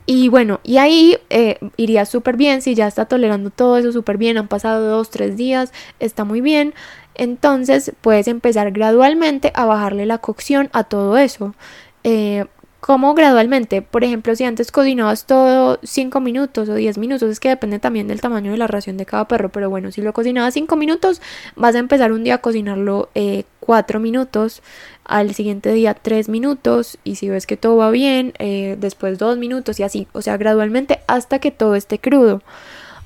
Y 0.06 0.28
bueno, 0.28 0.60
y 0.64 0.78
ahí 0.78 1.18
eh, 1.30 1.58
iría 1.76 2.04
súper 2.04 2.36
bien 2.36 2.62
si 2.62 2.74
ya 2.74 2.88
está 2.88 3.04
tolerando 3.06 3.50
todo 3.50 3.78
eso 3.78 3.92
súper 3.92 4.18
bien, 4.18 4.38
han 4.38 4.48
pasado 4.48 4.88
dos, 4.88 5.10
tres 5.10 5.36
días, 5.36 5.72
está 6.00 6.24
muy 6.24 6.40
bien 6.40 6.74
entonces 7.20 7.92
puedes 8.00 8.28
empezar 8.28 8.70
gradualmente 8.72 9.52
a 9.54 9.66
bajarle 9.66 10.06
la 10.06 10.16
cocción 10.16 10.70
a 10.72 10.84
todo 10.84 11.18
eso. 11.18 11.54
Eh, 12.02 12.46
¿Cómo 12.80 13.14
gradualmente? 13.14 13.82
Por 13.82 14.04
ejemplo, 14.04 14.34
si 14.34 14.44
antes 14.44 14.72
cocinabas 14.72 15.26
todo 15.26 15.78
5 15.82 16.18
minutos 16.20 16.66
o 16.70 16.74
10 16.74 16.96
minutos, 16.96 17.28
es 17.28 17.38
que 17.38 17.50
depende 17.50 17.78
también 17.78 18.08
del 18.08 18.22
tamaño 18.22 18.52
de 18.52 18.56
la 18.56 18.66
ración 18.66 18.96
de 18.96 19.04
cada 19.04 19.28
perro, 19.28 19.50
pero 19.50 19.68
bueno, 19.68 19.92
si 19.92 20.00
lo 20.00 20.14
cocinabas 20.14 20.54
5 20.54 20.76
minutos, 20.76 21.20
vas 21.56 21.74
a 21.74 21.78
empezar 21.78 22.10
un 22.10 22.24
día 22.24 22.36
a 22.36 22.38
cocinarlo 22.38 23.10
4 23.60 23.98
eh, 23.98 24.02
minutos, 24.02 24.62
al 25.04 25.34
siguiente 25.34 25.72
día 25.74 25.92
3 25.92 26.30
minutos, 26.30 26.98
y 27.04 27.16
si 27.16 27.28
ves 27.28 27.46
que 27.46 27.58
todo 27.58 27.76
va 27.76 27.90
bien, 27.90 28.32
eh, 28.38 28.76
después 28.80 29.18
2 29.18 29.36
minutos 29.36 29.78
y 29.78 29.82
así, 29.82 30.08
o 30.12 30.22
sea, 30.22 30.38
gradualmente 30.38 31.00
hasta 31.06 31.38
que 31.38 31.50
todo 31.50 31.74
esté 31.74 31.98
crudo. 31.98 32.42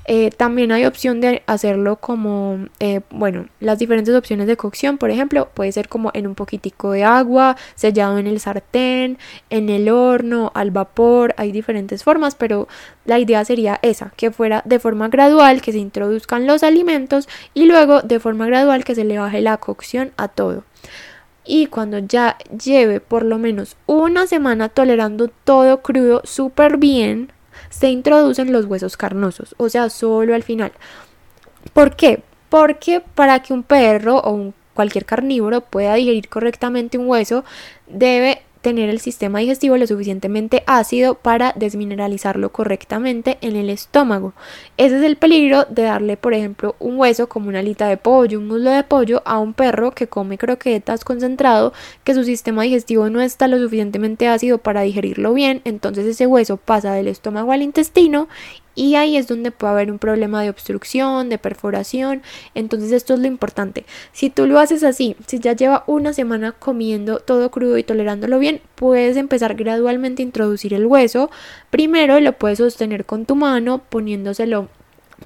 Eh, 0.07 0.29
también 0.29 0.71
hay 0.71 0.85
opción 0.85 1.19
de 1.19 1.41
hacerlo 1.47 1.95
como, 1.95 2.67
eh, 2.79 3.01
bueno, 3.09 3.47
las 3.59 3.79
diferentes 3.79 4.13
opciones 4.13 4.45
de 4.45 4.55
cocción, 4.55 4.99
por 4.99 5.09
ejemplo, 5.09 5.49
puede 5.53 5.71
ser 5.71 5.89
como 5.89 6.11
en 6.13 6.27
un 6.27 6.35
poquitico 6.35 6.91
de 6.91 7.03
agua, 7.03 7.57
sellado 7.73 8.19
en 8.19 8.27
el 8.27 8.39
sartén, 8.39 9.17
en 9.49 9.69
el 9.69 9.89
horno, 9.89 10.51
al 10.53 10.69
vapor, 10.69 11.33
hay 11.37 11.51
diferentes 11.51 12.03
formas, 12.03 12.35
pero 12.35 12.67
la 13.05 13.17
idea 13.17 13.43
sería 13.45 13.79
esa, 13.81 14.11
que 14.15 14.29
fuera 14.29 14.61
de 14.65 14.77
forma 14.77 15.07
gradual, 15.07 15.61
que 15.61 15.71
se 15.71 15.79
introduzcan 15.79 16.45
los 16.45 16.61
alimentos 16.61 17.27
y 17.55 17.65
luego 17.65 18.01
de 18.01 18.19
forma 18.19 18.45
gradual 18.45 18.83
que 18.83 18.93
se 18.93 19.05
le 19.05 19.17
baje 19.17 19.41
la 19.41 19.57
cocción 19.57 20.11
a 20.17 20.27
todo. 20.27 20.63
Y 21.47 21.67
cuando 21.67 21.99
ya 21.99 22.37
lleve 22.63 22.99
por 22.99 23.23
lo 23.23 23.37
menos 23.37 23.75
una 23.85 24.25
semana 24.27 24.69
tolerando 24.69 25.29
todo 25.43 25.81
crudo 25.81 26.21
súper 26.23 26.77
bien, 26.77 27.31
se 27.77 27.89
introducen 27.89 28.53
los 28.53 28.65
huesos 28.65 28.95
carnosos, 28.95 29.53
o 29.57 29.67
sea, 29.67 29.89
solo 29.89 30.33
al 30.33 30.43
final. 30.43 30.71
¿Por 31.73 31.95
qué? 31.95 32.23
Porque 32.47 33.01
para 33.01 33.41
que 33.41 33.53
un 33.53 33.63
perro 33.63 34.17
o 34.17 34.53
cualquier 34.73 35.05
carnívoro 35.05 35.61
pueda 35.61 35.95
digerir 35.95 36.29
correctamente 36.29 36.97
un 36.97 37.07
hueso, 37.07 37.43
debe 37.87 38.43
tener 38.65 38.89
el 38.89 38.99
sistema 38.99 39.37
digestivo 39.37 39.77
lo 39.77 39.85
suficientemente 39.85 40.63
ácido 40.65 41.13
para 41.13 41.53
desmineralizarlo 41.55 42.51
correctamente 42.51 43.37
en 43.41 43.55
el 43.55 43.69
estómago. 43.69 44.33
Ese 44.77 44.97
es 44.97 45.03
el 45.03 45.17
peligro 45.17 45.65
de 45.65 45.83
darle, 45.83 46.17
por 46.17 46.33
ejemplo, 46.33 46.75
un 46.79 46.97
hueso 46.97 47.29
como 47.29 47.49
una 47.49 47.59
alita 47.59 47.87
de 47.87 47.97
pollo, 47.97 48.39
un 48.39 48.47
muslo 48.47 48.71
de 48.71 48.81
pollo 48.81 49.21
a 49.23 49.37
un 49.37 49.53
perro 49.53 49.91
que 49.91 50.07
come 50.07 50.39
croquetas 50.39 51.05
concentrado, 51.05 51.73
que 52.03 52.15
su 52.15 52.23
sistema 52.23 52.63
digestivo 52.63 53.07
no 53.11 53.21
está 53.21 53.47
lo 53.47 53.59
suficientemente 53.59 54.27
ácido 54.27 54.57
para 54.57 54.81
digerirlo 54.81 55.35
bien, 55.35 55.61
entonces 55.63 56.07
ese 56.07 56.25
hueso 56.25 56.57
pasa 56.57 56.91
del 56.93 57.07
estómago 57.07 57.51
al 57.51 57.61
intestino 57.61 58.27
y 58.75 58.95
ahí 58.95 59.17
es 59.17 59.27
donde 59.27 59.51
puede 59.51 59.73
haber 59.73 59.91
un 59.91 59.99
problema 59.99 60.43
de 60.43 60.49
obstrucción, 60.49 61.29
de 61.29 61.37
perforación. 61.37 62.21
Entonces 62.53 62.91
esto 62.91 63.13
es 63.13 63.19
lo 63.19 63.27
importante. 63.27 63.85
Si 64.11 64.29
tú 64.29 64.45
lo 64.45 64.59
haces 64.59 64.83
así, 64.83 65.15
si 65.25 65.39
ya 65.39 65.53
lleva 65.53 65.83
una 65.87 66.13
semana 66.13 66.51
comiendo 66.51 67.19
todo 67.19 67.49
crudo 67.49 67.77
y 67.77 67.83
tolerándolo 67.83 68.37
bien, 68.39 68.61
puedes 68.75 69.17
empezar 69.17 69.55
gradualmente 69.55 70.21
a 70.21 70.25
introducir 70.25 70.73
el 70.73 70.85
hueso. 70.85 71.31
Primero 71.69 72.19
lo 72.19 72.33
puedes 72.33 72.59
sostener 72.59 73.05
con 73.05 73.25
tu 73.25 73.35
mano 73.35 73.81
poniéndoselo 73.89 74.69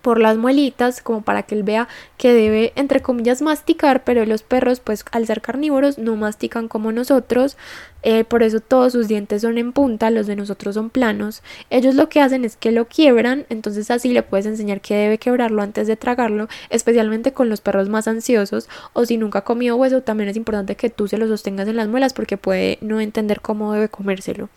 por 0.02 0.19
las 0.19 0.38
muelitas 0.38 1.02
como 1.02 1.21
para 1.21 1.43
que 1.43 1.56
él 1.56 1.63
vea 1.63 1.88
que 2.17 2.34
debe 2.34 2.73
entre 2.75 3.02
comillas 3.02 3.41
masticar 3.41 4.04
pero 4.04 4.25
los 4.25 4.43
perros 4.43 4.80
pues 4.80 5.04
al 5.12 5.25
ser 5.25 5.41
carnívoros 5.41 5.97
no 5.97 6.15
mastican 6.15 6.67
como 6.67 6.91
nosotros. 6.91 7.58
Eh, 8.02 8.23
por 8.23 8.43
eso 8.43 8.62
todos 8.62 8.93
sus 8.93 9.10
dientes 9.10 9.41
son 9.41 9.58
en 9.58 9.73
punta 9.73 10.10
los 10.10 10.25
de 10.25 10.38
nosotros 10.38 10.75
son 10.75 10.89
planos. 10.89 11.43
Ellos 11.69 11.95
lo 11.95 12.08
que 12.08 12.21
hacen 12.21 12.45
es 12.45 12.56
que 12.56 12.71
lo 12.71 12.88
quiebran 12.88 13.45
entonces 13.49 13.91
así 13.91 14.13
le 14.13 14.23
puedes 14.23 14.45
enseñar 14.45 14.80
que 14.82 14.95
debe 14.95 15.17
quebrarlo 15.17 15.62
antes 15.62 15.88
de 15.88 15.97
tragarlo 15.97 16.47
especialmente 16.69 17.34
con 17.34 17.49
los 17.49 17.62
perros 17.62 17.89
más 17.89 18.08
ansiosos. 18.08 18.69
O 18.93 19.06
si 19.06 19.17
nunca 19.17 19.39
ha 19.39 19.43
comido 19.43 19.75
hueso 19.75 20.02
también 20.02 20.30
es 20.30 20.38
importante 20.38 20.75
que 20.75 20.89
tú 20.89 21.08
se 21.08 21.17
lo 21.17 21.28
sostengas 21.28 21.67
en 21.67 21.75
las 21.75 21.88
muelas 21.88 22.13
porque 22.13 22.38
puede 22.38 22.77
no 22.81 23.02
entender 23.02 23.42
cómo 23.42 23.73
debe 23.73 23.90
comérselo. 23.90 24.50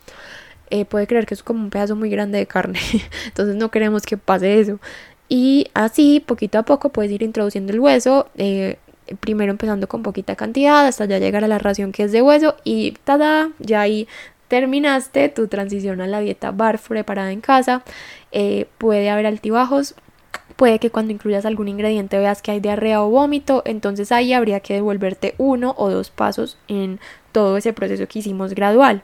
Eh, 0.69 0.85
puede 0.85 1.05
creer 1.05 1.25
que 1.25 1.35
es 1.35 1.43
como 1.43 1.61
un 1.61 1.69
pedazo 1.69 1.95
muy 1.95 2.09
grande 2.09 2.39
de 2.39 2.47
carne. 2.47 2.79
Entonces 3.27 3.55
no 3.55 3.69
queremos 3.69 4.03
que 4.03 4.17
pase 4.17 4.59
eso 4.59 4.79
y 5.35 5.65
así, 5.73 6.19
poquito 6.19 6.59
a 6.59 6.61
poco, 6.61 6.89
puedes 6.89 7.11
ir 7.11 7.23
introduciendo 7.23 7.73
el 7.73 7.79
hueso. 7.79 8.27
Eh, 8.37 8.77
primero 9.19 9.49
empezando 9.49 9.87
con 9.87 10.03
poquita 10.03 10.35
cantidad 10.35 10.85
hasta 10.85 11.05
ya 11.05 11.17
llegar 11.17 11.43
a 11.43 11.47
la 11.47 11.57
ración 11.57 11.91
que 11.91 12.03
es 12.03 12.11
de 12.11 12.21
hueso 12.21 12.55
y 12.63 12.91
tada, 13.03 13.49
ya 13.57 13.81
ahí 13.81 14.07
terminaste 14.47 15.29
tu 15.29 15.47
transición 15.47 16.01
a 16.01 16.07
la 16.07 16.19
dieta 16.19 16.51
BARF 16.51 16.87
preparada 16.87 17.31
en 17.31 17.41
casa. 17.41 17.81
Eh, 18.31 18.67
puede 18.77 19.09
haber 19.09 19.25
altibajos, 19.25 19.95
puede 20.55 20.77
que 20.77 20.91
cuando 20.91 21.13
incluyas 21.13 21.47
algún 21.47 21.67
ingrediente 21.67 22.19
veas 22.19 22.43
que 22.43 22.51
hay 22.51 22.59
diarrea 22.59 23.01
o 23.01 23.09
vómito, 23.09 23.63
entonces 23.65 24.11
ahí 24.11 24.33
habría 24.33 24.59
que 24.59 24.75
devolverte 24.75 25.33
uno 25.39 25.73
o 25.79 25.89
dos 25.89 26.11
pasos 26.11 26.59
en 26.67 26.99
todo 27.31 27.57
ese 27.57 27.73
proceso 27.73 28.07
que 28.07 28.19
hicimos 28.19 28.53
gradual. 28.53 29.01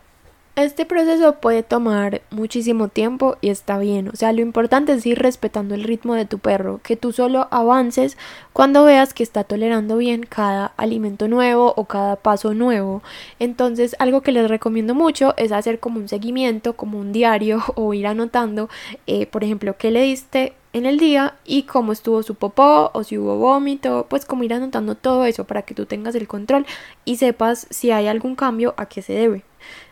Este 0.59 0.85
proceso 0.85 1.39
puede 1.39 1.63
tomar 1.63 2.21
muchísimo 2.31 2.89
tiempo 2.89 3.37
y 3.39 3.47
está 3.47 3.77
bien. 3.79 4.09
O 4.09 4.17
sea, 4.17 4.33
lo 4.33 4.41
importante 4.41 4.91
es 4.91 5.05
ir 5.05 5.17
respetando 5.17 5.73
el 5.73 5.85
ritmo 5.85 6.15
de 6.15 6.25
tu 6.25 6.39
perro, 6.39 6.81
que 6.83 6.97
tú 6.97 7.13
solo 7.13 7.47
avances 7.49 8.17
cuando 8.51 8.83
veas 8.83 9.13
que 9.13 9.23
está 9.23 9.45
tolerando 9.45 9.95
bien 9.95 10.25
cada 10.27 10.73
alimento 10.75 11.29
nuevo 11.29 11.73
o 11.77 11.85
cada 11.85 12.17
paso 12.17 12.53
nuevo. 12.53 13.01
Entonces, 13.39 13.95
algo 13.99 14.19
que 14.19 14.33
les 14.33 14.49
recomiendo 14.49 14.93
mucho 14.93 15.33
es 15.37 15.53
hacer 15.53 15.79
como 15.79 15.97
un 15.97 16.09
seguimiento, 16.09 16.75
como 16.75 16.99
un 16.99 17.13
diario 17.13 17.63
o 17.75 17.93
ir 17.93 18.05
anotando, 18.05 18.67
eh, 19.07 19.27
por 19.27 19.45
ejemplo, 19.45 19.77
qué 19.77 19.91
le 19.91 20.01
diste 20.01 20.55
en 20.73 20.85
el 20.85 20.99
día 20.99 21.35
y 21.45 21.63
cómo 21.63 21.93
estuvo 21.93 22.21
su 22.21 22.35
popó 22.35 22.91
o 22.93 23.05
si 23.05 23.17
hubo 23.17 23.37
vómito, 23.37 24.07
pues 24.09 24.25
como 24.25 24.43
ir 24.43 24.53
anotando 24.53 24.95
todo 24.95 25.23
eso 25.23 25.45
para 25.45 25.61
que 25.61 25.73
tú 25.73 25.85
tengas 25.85 26.15
el 26.15 26.27
control 26.27 26.65
y 27.05 27.15
sepas 27.15 27.65
si 27.69 27.91
hay 27.91 28.07
algún 28.07 28.35
cambio 28.35 28.73
a 28.75 28.87
qué 28.87 29.01
se 29.01 29.13
debe. 29.13 29.48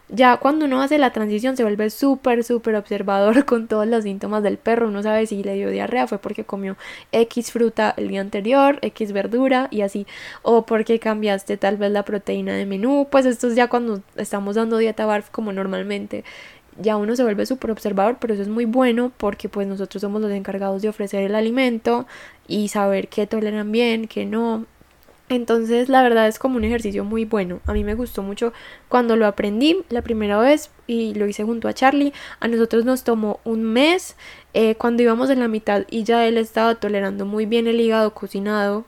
Ya 0.10 0.38
cuando 0.38 0.66
uno 0.66 0.82
hace 0.82 0.97
la 0.97 1.12
transición 1.12 1.58
se 1.58 1.64
vuelve 1.64 1.89
súper, 1.89 2.45
súper 2.45 2.76
observador 2.76 3.43
con 3.45 3.68
todos 3.68 3.86
los 3.88 4.03
síntomas 4.03 4.41
del 4.41 4.58
perro. 4.58 4.88
Uno 4.88 5.03
sabe 5.03 5.28
si 5.28 5.43
le 5.43 5.55
dio 5.55 5.70
diarrea 5.70 6.08
fue 6.08 6.18
porque 6.18 6.45
comió 6.45 6.78
X 7.12 7.51
fruta 7.51 7.93
el 7.97 8.08
día 8.08 8.22
anterior, 8.22 8.80
X 8.82 9.12
verdura 9.12 9.68
y 9.70 9.82
así. 9.82 10.08
O 10.43 10.66
porque 10.66 10.99
cambiaste 10.99 11.58
tal 11.58 11.76
vez 11.78 11.91
la 11.91 12.03
proteína 12.05 12.53
de 12.53 12.66
menú. 12.66 13.08
Pues 13.12 13.26
esto 13.26 13.47
es 13.47 13.55
ya 13.55 13.68
cuando 13.68 14.01
estamos 14.16 14.55
dando 14.55 14.78
dieta 14.78 15.05
BARF 15.05 15.30
como 15.30 15.51
normalmente. 15.51 16.24
Ya 16.80 16.95
uno 16.95 17.16
se 17.16 17.24
vuelve 17.24 17.45
súper 17.45 17.72
observador, 17.72 18.18
pero 18.20 18.34
eso 18.34 18.43
es 18.43 18.49
muy 18.49 18.66
bueno 18.66 19.12
porque 19.18 19.49
pues 19.49 19.68
nosotros 19.68 20.01
somos 20.01 20.22
los 20.22 20.32
encargados 20.32 20.82
de 20.82 20.89
ofrecer 20.89 21.24
el 21.24 21.36
alimento 21.36 22.05
y 22.47 22.70
saber 22.70 23.08
qué 23.10 23.28
toleran 23.28 23.72
bien, 23.72 24.08
qué 24.08 24.26
no. 24.26 24.66
Entonces 25.30 25.90
la 25.90 26.02
verdad 26.02 26.28
es 26.28 26.40
como 26.40 26.58
un 26.58 26.64
ejercicio 26.64 27.04
muy 27.04 27.26
bueno. 27.26 27.60
A 27.66 27.74
mí 27.74 27.84
me 27.84 27.96
gustó 27.96 28.24
mucho 28.24 28.54
cuando 28.88 29.16
lo 29.16 29.28
aprendí 29.28 29.84
la 29.90 30.02
primera 30.02 30.40
vez 30.40 30.72
y 30.88 31.14
lo 31.16 31.28
hice 31.28 31.44
junto 31.44 31.68
a 31.68 31.74
Charlie. 31.74 32.14
A 32.40 32.48
nosotros 32.48 32.86
nos 32.86 33.04
tomó 33.04 33.40
un 33.44 33.64
mes 33.64 34.16
eh, 34.54 34.76
cuando 34.76 35.04
íbamos 35.04 35.30
en 35.30 35.40
la 35.40 35.48
mitad 35.48 35.84
y 35.90 36.04
ya 36.04 36.26
él 36.26 36.38
estaba 36.38 36.76
tolerando 36.76 37.26
muy 37.26 37.46
bien 37.46 37.68
el 37.68 37.82
hígado 37.82 38.14
cocinado 38.14 38.86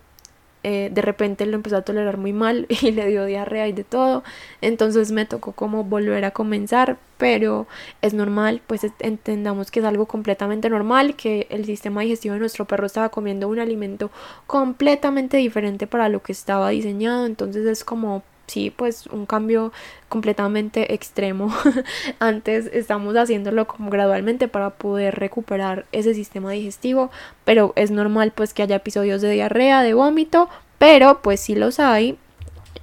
eh, 0.63 0.89
de 0.91 1.01
repente 1.01 1.45
lo 1.45 1.55
empezó 1.55 1.77
a 1.77 1.81
tolerar 1.83 2.17
muy 2.17 2.33
mal 2.33 2.65
y 2.81 2.91
le 2.91 3.07
dio 3.07 3.25
diarrea 3.25 3.67
y 3.67 3.73
de 3.73 3.83
todo. 3.83 4.23
Entonces 4.61 5.11
me 5.11 5.25
tocó 5.25 5.53
como 5.53 5.83
volver 5.83 6.25
a 6.25 6.31
comenzar, 6.31 6.97
pero 7.17 7.67
es 8.01 8.13
normal, 8.13 8.61
pues 8.67 8.85
entendamos 8.99 9.71
que 9.71 9.79
es 9.79 9.85
algo 9.85 10.05
completamente 10.05 10.69
normal, 10.69 11.15
que 11.15 11.47
el 11.49 11.65
sistema 11.65 12.01
digestivo 12.01 12.33
de 12.33 12.39
nuestro 12.39 12.65
perro 12.65 12.85
estaba 12.85 13.09
comiendo 13.09 13.47
un 13.47 13.59
alimento 13.59 14.11
completamente 14.47 15.37
diferente 15.37 15.87
para 15.87 16.09
lo 16.09 16.21
que 16.21 16.31
estaba 16.31 16.69
diseñado. 16.69 17.25
Entonces 17.25 17.65
es 17.65 17.83
como 17.83 18.23
sí, 18.49 18.69
pues 18.69 19.07
un 19.07 19.25
cambio 19.25 19.71
completamente 20.09 20.93
extremo. 20.93 21.53
Antes 22.19 22.69
estamos 22.73 23.15
haciéndolo 23.15 23.67
como 23.67 23.89
gradualmente 23.89 24.47
para 24.47 24.71
poder 24.71 25.15
recuperar 25.15 25.85
ese 25.91 26.13
sistema 26.13 26.51
digestivo, 26.51 27.11
pero 27.45 27.73
es 27.75 27.91
normal 27.91 28.33
pues 28.35 28.53
que 28.53 28.63
haya 28.63 28.77
episodios 28.77 29.21
de 29.21 29.31
diarrea, 29.31 29.81
de 29.83 29.93
vómito, 29.93 30.49
pero 30.77 31.21
pues 31.21 31.39
si 31.39 31.55
los 31.55 31.79
hay. 31.79 32.17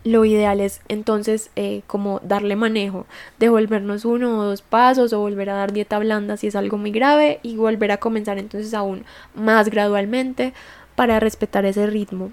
Lo 0.05 0.25
ideal 0.25 0.61
es 0.61 0.83
entonces 0.87 1.51
eh, 1.57 1.83
como 1.89 2.21
darle 2.23 2.55
manejo, 2.55 3.07
devolvernos 3.41 4.05
uno 4.05 4.39
o 4.39 4.45
dos 4.45 4.63
pasos 4.63 5.13
o 5.13 5.19
volver 5.19 5.51
a 5.51 5.55
dar 5.55 5.73
dieta 5.73 5.99
blanda 5.99 6.37
si 6.37 6.47
es 6.47 6.55
algo 6.55 6.79
muy 6.79 6.93
grave 6.93 7.41
y 7.43 7.57
volver 7.57 7.91
a 7.91 7.97
comenzar 7.97 8.39
entonces 8.39 8.73
aún 8.73 9.05
más 9.35 9.69
gradualmente 9.69 10.55
para 10.95 11.19
respetar 11.19 11.65
ese 11.67 11.89
ritmo. 11.89 12.31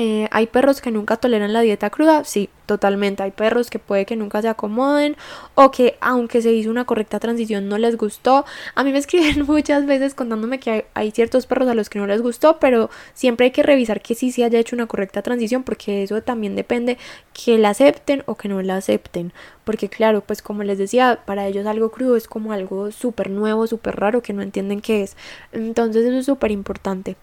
Eh, 0.00 0.28
hay 0.30 0.46
perros 0.46 0.80
que 0.80 0.92
nunca 0.92 1.16
toleran 1.16 1.52
la 1.52 1.60
dieta 1.60 1.90
cruda, 1.90 2.22
sí, 2.22 2.48
totalmente. 2.66 3.24
Hay 3.24 3.32
perros 3.32 3.68
que 3.68 3.80
puede 3.80 4.06
que 4.06 4.14
nunca 4.14 4.40
se 4.40 4.48
acomoden 4.48 5.16
o 5.56 5.72
que 5.72 5.98
aunque 6.00 6.40
se 6.40 6.52
hizo 6.52 6.70
una 6.70 6.84
correcta 6.84 7.18
transición 7.18 7.68
no 7.68 7.78
les 7.78 7.96
gustó. 7.96 8.44
A 8.76 8.84
mí 8.84 8.92
me 8.92 8.98
escriben 9.04 9.44
muchas 9.44 9.86
veces 9.86 10.14
contándome 10.14 10.60
que 10.60 10.86
hay, 10.94 11.10
ciertos 11.10 11.46
perros 11.46 11.68
a 11.68 11.74
los 11.74 11.90
que 11.90 11.98
no 11.98 12.06
les 12.06 12.22
gustó, 12.22 12.60
pero 12.60 12.90
siempre 13.12 13.46
hay 13.46 13.50
que 13.50 13.64
revisar 13.64 14.00
que 14.00 14.14
sí 14.14 14.30
se 14.30 14.44
haya 14.44 14.60
hecho 14.60 14.76
una 14.76 14.86
correcta 14.86 15.22
transición 15.22 15.64
porque 15.64 16.04
eso 16.04 16.22
también 16.22 16.54
depende 16.54 16.96
que 17.32 17.58
la 17.58 17.70
acepten 17.70 18.22
o 18.26 18.36
que 18.36 18.48
no 18.48 18.62
la 18.62 18.76
acepten. 18.76 19.32
Porque 19.64 19.88
claro, 19.88 20.20
pues 20.20 20.42
como 20.42 20.62
les 20.62 20.78
decía, 20.78 21.20
para 21.26 21.48
ellos 21.48 21.66
algo 21.66 21.90
crudo 21.90 22.16
es 22.16 22.28
como 22.28 22.52
algo 22.52 22.92
súper 22.92 23.30
nuevo, 23.30 23.66
súper 23.66 23.96
raro 23.96 24.22
que 24.22 24.32
no 24.32 24.42
entienden 24.42 24.80
qué 24.80 25.02
es. 25.02 25.16
Entonces 25.50 26.06
eso 26.06 26.18
es 26.18 26.26
súper 26.26 26.52
importante 26.52 27.16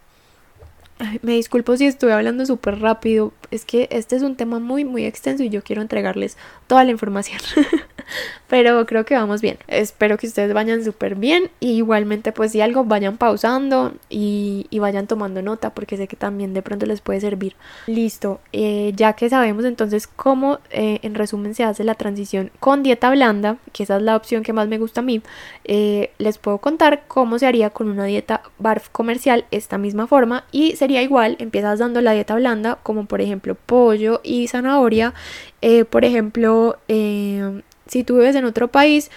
me 1.21 1.33
disculpo 1.33 1.75
si 1.75 1.85
estoy 1.85 2.11
hablando 2.11 2.45
súper 2.45 2.79
rápido, 2.79 3.33
es 3.51 3.65
que 3.65 3.87
este 3.91 4.15
es 4.15 4.21
un 4.21 4.35
tema 4.35 4.59
muy 4.59 4.85
muy 4.85 5.05
extenso 5.05 5.43
y 5.43 5.49
yo 5.49 5.61
quiero 5.61 5.81
entregarles 5.81 6.37
toda 6.67 6.83
la 6.83 6.91
información. 6.91 7.39
Pero 8.47 8.85
creo 8.85 9.05
que 9.05 9.15
vamos 9.15 9.41
bien. 9.41 9.57
Espero 9.67 10.17
que 10.17 10.27
ustedes 10.27 10.53
vayan 10.53 10.83
súper 10.83 11.15
bien 11.15 11.49
y 11.59 11.71
igualmente 11.71 12.31
pues 12.31 12.51
si 12.51 12.61
algo 12.61 12.83
vayan 12.85 13.17
pausando 13.17 13.93
y, 14.09 14.67
vayan 14.85 15.07
tomando 15.07 15.41
nota 15.41 15.71
porque 15.71 15.97
sé 15.97 16.07
que 16.07 16.15
también 16.15 16.53
de 16.53 16.61
pronto 16.61 16.85
les 16.85 17.01
puede 17.01 17.19
servir. 17.19 17.55
Listo, 17.87 18.39
eh, 18.53 18.93
ya 18.95 19.13
que 19.13 19.27
sabemos 19.29 19.65
entonces 19.65 20.05
cómo 20.05 20.59
eh, 20.69 20.99
en 21.01 21.15
resumen 21.15 21.55
se 21.55 21.63
hace 21.63 21.83
la 21.83 21.95
transición 21.95 22.51
con 22.59 22.83
dieta 22.83 23.09
blanda, 23.09 23.57
que 23.73 23.81
esa 23.81 23.97
es 23.97 24.03
la 24.03 24.15
opción 24.15 24.43
que 24.43 24.53
más 24.53 24.67
me 24.67 24.77
gusta 24.77 24.99
a 24.99 25.03
mí, 25.03 25.23
eh, 25.63 26.11
les 26.19 26.37
puedo 26.37 26.59
contar 26.59 27.05
cómo 27.07 27.39
se 27.39 27.47
haría 27.47 27.71
con 27.71 27.89
una 27.89 28.05
dieta 28.05 28.43
BARF 28.59 28.89
comercial 28.89 29.45
esta 29.49 29.79
misma 29.79 30.05
forma 30.05 30.43
y 30.51 30.75
sería 30.85 31.01
igual, 31.01 31.35
empiezas 31.39 31.79
dando 31.79 32.01
la 32.01 32.11
dieta 32.11 32.35
blanda 32.35 32.77
como 32.83 33.05
por 33.05 33.21
ejemplo 33.21 33.55
pollo 33.55 34.21
y 34.23 34.47
zanahoria, 34.47 35.13
por 35.89 36.05
ejemplo 36.05 36.77
si 36.87 38.03
tú 38.03 38.17
vives 38.17 38.35
en 38.35 38.45
otro 38.45 38.67
país, 38.67 39.11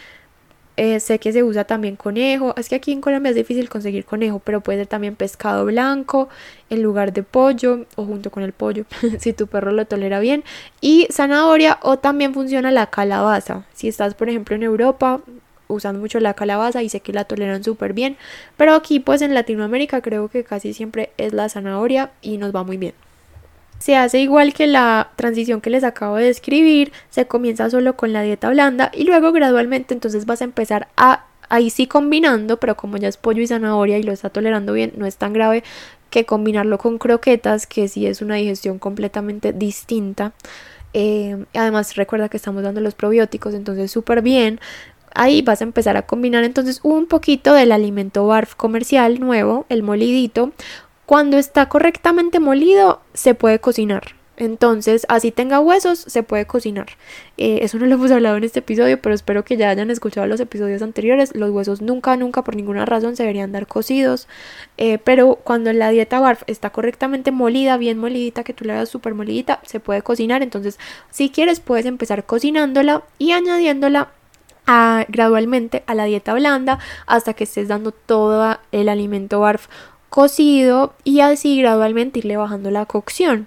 eh, 0.80 1.00
sé 1.00 1.18
que 1.18 1.32
se 1.32 1.42
usa 1.42 1.64
también 1.64 1.96
conejo. 1.96 2.54
Es 2.56 2.68
que 2.68 2.76
aquí 2.76 2.92
en 2.92 3.00
Colombia 3.00 3.30
es 3.30 3.36
difícil 3.36 3.68
conseguir 3.68 4.04
conejo, 4.04 4.38
pero 4.38 4.60
puede 4.60 4.78
ser 4.78 4.86
también 4.86 5.16
pescado 5.16 5.64
blanco 5.64 6.28
en 6.70 6.82
lugar 6.82 7.12
de 7.12 7.24
pollo 7.24 7.86
o 7.96 8.04
junto 8.04 8.30
con 8.30 8.44
el 8.44 8.52
pollo, 8.52 8.84
si 9.18 9.32
tu 9.32 9.48
perro 9.48 9.72
lo 9.72 9.86
tolera 9.86 10.20
bien. 10.20 10.44
Y 10.80 11.08
zanahoria 11.10 11.78
o 11.82 11.98
también 11.98 12.32
funciona 12.32 12.70
la 12.70 12.86
calabaza. 12.86 13.64
Si 13.74 13.88
estás, 13.88 14.14
por 14.14 14.28
ejemplo, 14.28 14.54
en 14.54 14.62
Europa, 14.62 15.20
usan 15.68 16.00
mucho 16.00 16.18
la 16.20 16.34
calabaza 16.34 16.82
y 16.82 16.88
sé 16.88 17.00
que 17.00 17.12
la 17.12 17.24
toleran 17.24 17.62
súper 17.62 17.92
bien. 17.92 18.16
Pero 18.56 18.74
aquí, 18.74 19.00
pues 19.00 19.22
en 19.22 19.34
Latinoamérica, 19.34 20.00
creo 20.00 20.28
que 20.28 20.44
casi 20.44 20.74
siempre 20.74 21.10
es 21.16 21.32
la 21.32 21.48
zanahoria 21.48 22.10
y 22.22 22.38
nos 22.38 22.54
va 22.54 22.64
muy 22.64 22.76
bien. 22.76 22.94
Se 23.78 23.96
hace 23.96 24.18
igual 24.20 24.54
que 24.54 24.66
la 24.66 25.10
transición 25.14 25.60
que 25.60 25.70
les 25.70 25.84
acabo 25.84 26.16
de 26.16 26.24
describir, 26.24 26.92
se 27.10 27.26
comienza 27.26 27.70
solo 27.70 27.94
con 27.96 28.12
la 28.12 28.22
dieta 28.22 28.50
blanda 28.50 28.90
y 28.92 29.04
luego 29.04 29.30
gradualmente 29.30 29.94
entonces 29.94 30.26
vas 30.26 30.40
a 30.40 30.44
empezar 30.44 30.88
a 30.96 31.26
ahí 31.48 31.70
sí 31.70 31.86
combinando, 31.86 32.58
pero 32.58 32.76
como 32.76 32.96
ya 32.96 33.08
es 33.08 33.16
pollo 33.16 33.40
y 33.40 33.46
zanahoria 33.46 33.98
y 33.98 34.02
lo 34.02 34.12
está 34.12 34.30
tolerando 34.30 34.72
bien, 34.72 34.92
no 34.96 35.06
es 35.06 35.16
tan 35.16 35.32
grave 35.32 35.62
que 36.10 36.24
combinarlo 36.24 36.78
con 36.78 36.98
croquetas, 36.98 37.66
que 37.66 37.88
sí 37.88 38.06
es 38.06 38.22
una 38.22 38.36
digestión 38.36 38.78
completamente 38.78 39.52
distinta. 39.52 40.32
Eh, 40.94 41.44
además 41.54 41.96
recuerda 41.96 42.28
que 42.28 42.38
estamos 42.38 42.62
dando 42.62 42.80
los 42.80 42.94
probióticos, 42.94 43.54
entonces 43.54 43.90
súper 43.90 44.22
bien. 44.22 44.60
Ahí 45.14 45.42
vas 45.42 45.60
a 45.60 45.64
empezar 45.64 45.96
a 45.96 46.02
combinar 46.02 46.44
entonces 46.44 46.80
un 46.82 47.06
poquito 47.06 47.54
del 47.54 47.72
alimento 47.72 48.26
BARF 48.26 48.54
comercial 48.54 49.20
nuevo, 49.20 49.66
el 49.68 49.82
molidito, 49.82 50.52
cuando 51.06 51.38
está 51.38 51.70
correctamente 51.70 52.38
molido, 52.38 53.00
se 53.14 53.34
puede 53.34 53.60
cocinar. 53.60 54.18
Entonces, 54.38 55.04
así 55.08 55.32
tenga 55.32 55.58
huesos, 55.58 55.98
se 55.98 56.22
puede 56.22 56.46
cocinar. 56.46 56.86
Eh, 57.38 57.58
eso 57.62 57.76
no 57.78 57.86
lo 57.86 57.94
hemos 57.96 58.10
hablado 58.12 58.36
en 58.36 58.44
este 58.44 58.60
episodio, 58.60 59.00
pero 59.02 59.12
espero 59.14 59.44
que 59.44 59.56
ya 59.56 59.68
hayan 59.68 59.90
escuchado 59.90 60.28
los 60.28 60.38
episodios 60.38 60.80
anteriores. 60.80 61.34
Los 61.34 61.50
huesos 61.50 61.82
nunca, 61.82 62.16
nunca, 62.16 62.44
por 62.44 62.54
ninguna 62.54 62.84
razón, 62.84 63.16
se 63.16 63.24
deberían 63.24 63.50
dar 63.50 63.66
cocidos. 63.66 64.28
Eh, 64.76 64.98
pero 64.98 65.36
cuando 65.42 65.72
la 65.72 65.90
dieta 65.90 66.20
BARF 66.20 66.44
está 66.46 66.70
correctamente 66.70 67.32
molida, 67.32 67.78
bien 67.78 67.98
molidita, 67.98 68.44
que 68.44 68.54
tú 68.54 68.64
la 68.64 68.74
hagas 68.74 68.90
súper 68.90 69.14
molidita, 69.14 69.60
se 69.64 69.80
puede 69.80 70.02
cocinar. 70.02 70.42
Entonces, 70.42 70.78
si 71.10 71.30
quieres, 71.30 71.58
puedes 71.58 71.86
empezar 71.86 72.24
cocinándola 72.24 73.02
y 73.18 73.32
añadiéndola 73.32 74.12
gradualmente 75.08 75.82
a 75.86 75.94
la 75.94 76.04
dieta 76.04 76.34
blanda 76.34 76.78
hasta 77.06 77.34
que 77.34 77.44
estés 77.44 77.68
dando 77.68 77.92
todo 77.92 78.58
el 78.70 78.88
alimento 78.88 79.40
BARF 79.40 79.66
cocido 80.10 80.94
y 81.04 81.20
así 81.20 81.60
gradualmente 81.60 82.18
irle 82.20 82.36
bajando 82.36 82.70
la 82.70 82.86
cocción. 82.86 83.46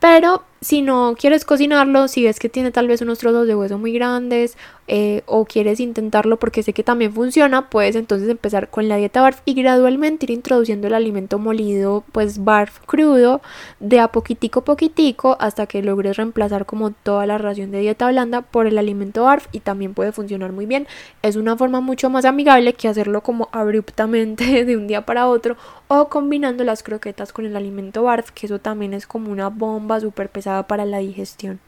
Pero 0.00 0.44
si 0.60 0.82
no 0.82 1.14
quieres 1.18 1.44
cocinarlo, 1.44 2.08
si 2.08 2.24
ves 2.24 2.38
que 2.40 2.48
tiene 2.48 2.70
tal 2.70 2.88
vez 2.88 3.00
unos 3.00 3.18
trozos 3.18 3.46
de 3.46 3.54
hueso 3.54 3.78
muy 3.78 3.92
grandes 3.92 4.56
eh, 4.88 5.22
o 5.26 5.44
quieres 5.44 5.78
intentarlo 5.78 6.38
porque 6.38 6.62
sé 6.62 6.72
que 6.72 6.82
también 6.82 7.12
funciona, 7.12 7.70
puedes 7.70 7.94
entonces 7.94 8.28
empezar 8.28 8.68
con 8.68 8.88
la 8.88 8.96
dieta 8.96 9.20
BARF 9.20 9.40
y 9.44 9.54
gradualmente 9.54 10.26
ir 10.26 10.30
introduciendo 10.30 10.88
el 10.88 10.94
alimento 10.94 11.38
molido, 11.38 12.04
pues 12.10 12.42
BARF 12.42 12.80
crudo, 12.86 13.40
de 13.78 14.00
a 14.00 14.08
poquitico 14.08 14.64
poquitico 14.64 15.36
hasta 15.38 15.66
que 15.66 15.82
logres 15.82 16.16
reemplazar 16.16 16.66
como 16.66 16.90
toda 16.90 17.26
la 17.26 17.38
ración 17.38 17.70
de 17.70 17.80
dieta 17.80 18.08
blanda 18.08 18.42
por 18.42 18.66
el 18.66 18.78
alimento 18.78 19.24
BARF 19.24 19.46
y 19.52 19.60
también 19.60 19.94
puede 19.94 20.10
funcionar 20.10 20.52
muy 20.52 20.66
bien. 20.66 20.88
Es 21.22 21.36
una 21.36 21.56
forma 21.56 21.80
mucho 21.80 22.10
más 22.10 22.24
amigable 22.24 22.72
que 22.72 22.88
hacerlo 22.88 23.22
como 23.22 23.48
abruptamente 23.52 24.64
de 24.64 24.76
un 24.76 24.88
día 24.88 25.06
para 25.06 25.28
otro 25.28 25.56
o 25.86 26.08
combinando 26.08 26.64
las 26.64 26.82
croquetas 26.82 27.32
con 27.32 27.46
el 27.46 27.56
alimento 27.56 28.02
BARF, 28.02 28.30
que 28.32 28.46
eso 28.46 28.58
también 28.58 28.92
es 28.92 29.06
como 29.06 29.30
una 29.30 29.48
bomba 29.48 30.00
súper 30.00 30.28
pesada 30.30 30.47
para 30.66 30.84
la 30.84 30.98
digestión. 30.98 31.60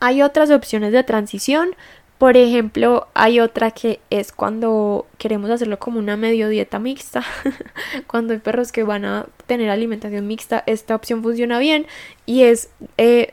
Hay 0.00 0.22
otras 0.22 0.50
opciones 0.50 0.92
de 0.92 1.04
transición, 1.04 1.76
por 2.20 2.36
ejemplo, 2.36 3.08
hay 3.14 3.40
otra 3.40 3.70
que 3.70 3.98
es 4.10 4.30
cuando 4.30 5.06
queremos 5.16 5.48
hacerlo 5.48 5.78
como 5.78 5.98
una 5.98 6.18
medio 6.18 6.50
dieta 6.50 6.78
mixta. 6.78 7.24
cuando 8.06 8.34
hay 8.34 8.40
perros 8.40 8.72
que 8.72 8.82
van 8.82 9.06
a 9.06 9.26
tener 9.46 9.70
alimentación 9.70 10.26
mixta, 10.26 10.62
esta 10.66 10.94
opción 10.94 11.22
funciona 11.22 11.58
bien 11.58 11.86
y 12.26 12.42
es 12.42 12.68
eh, 12.98 13.32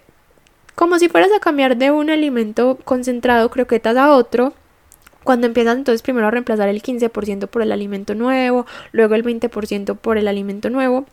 como 0.74 1.00
si 1.00 1.10
fueras 1.10 1.32
a 1.36 1.42
cambiar 1.42 1.76
de 1.76 1.92
un 1.92 2.10
alimento 2.10 2.78
concentrado, 2.86 3.52
croquetas, 3.52 3.98
a 3.98 4.14
otro. 4.14 4.54
Cuando 5.26 5.48
empiezas 5.48 5.76
entonces 5.76 6.02
primero 6.02 6.28
a 6.28 6.32
reemplazar 6.32 6.70
el 6.70 6.82
15% 6.82 7.50
por 7.50 7.64
el 7.64 7.74
alimento 7.74 8.16
nuevo, 8.16 8.66
luego 8.94 9.16
el 9.16 9.26
20% 9.26 9.98
por 9.98 10.18
el 10.18 10.30
alimento 10.30 10.70
nuevo, 10.70 11.06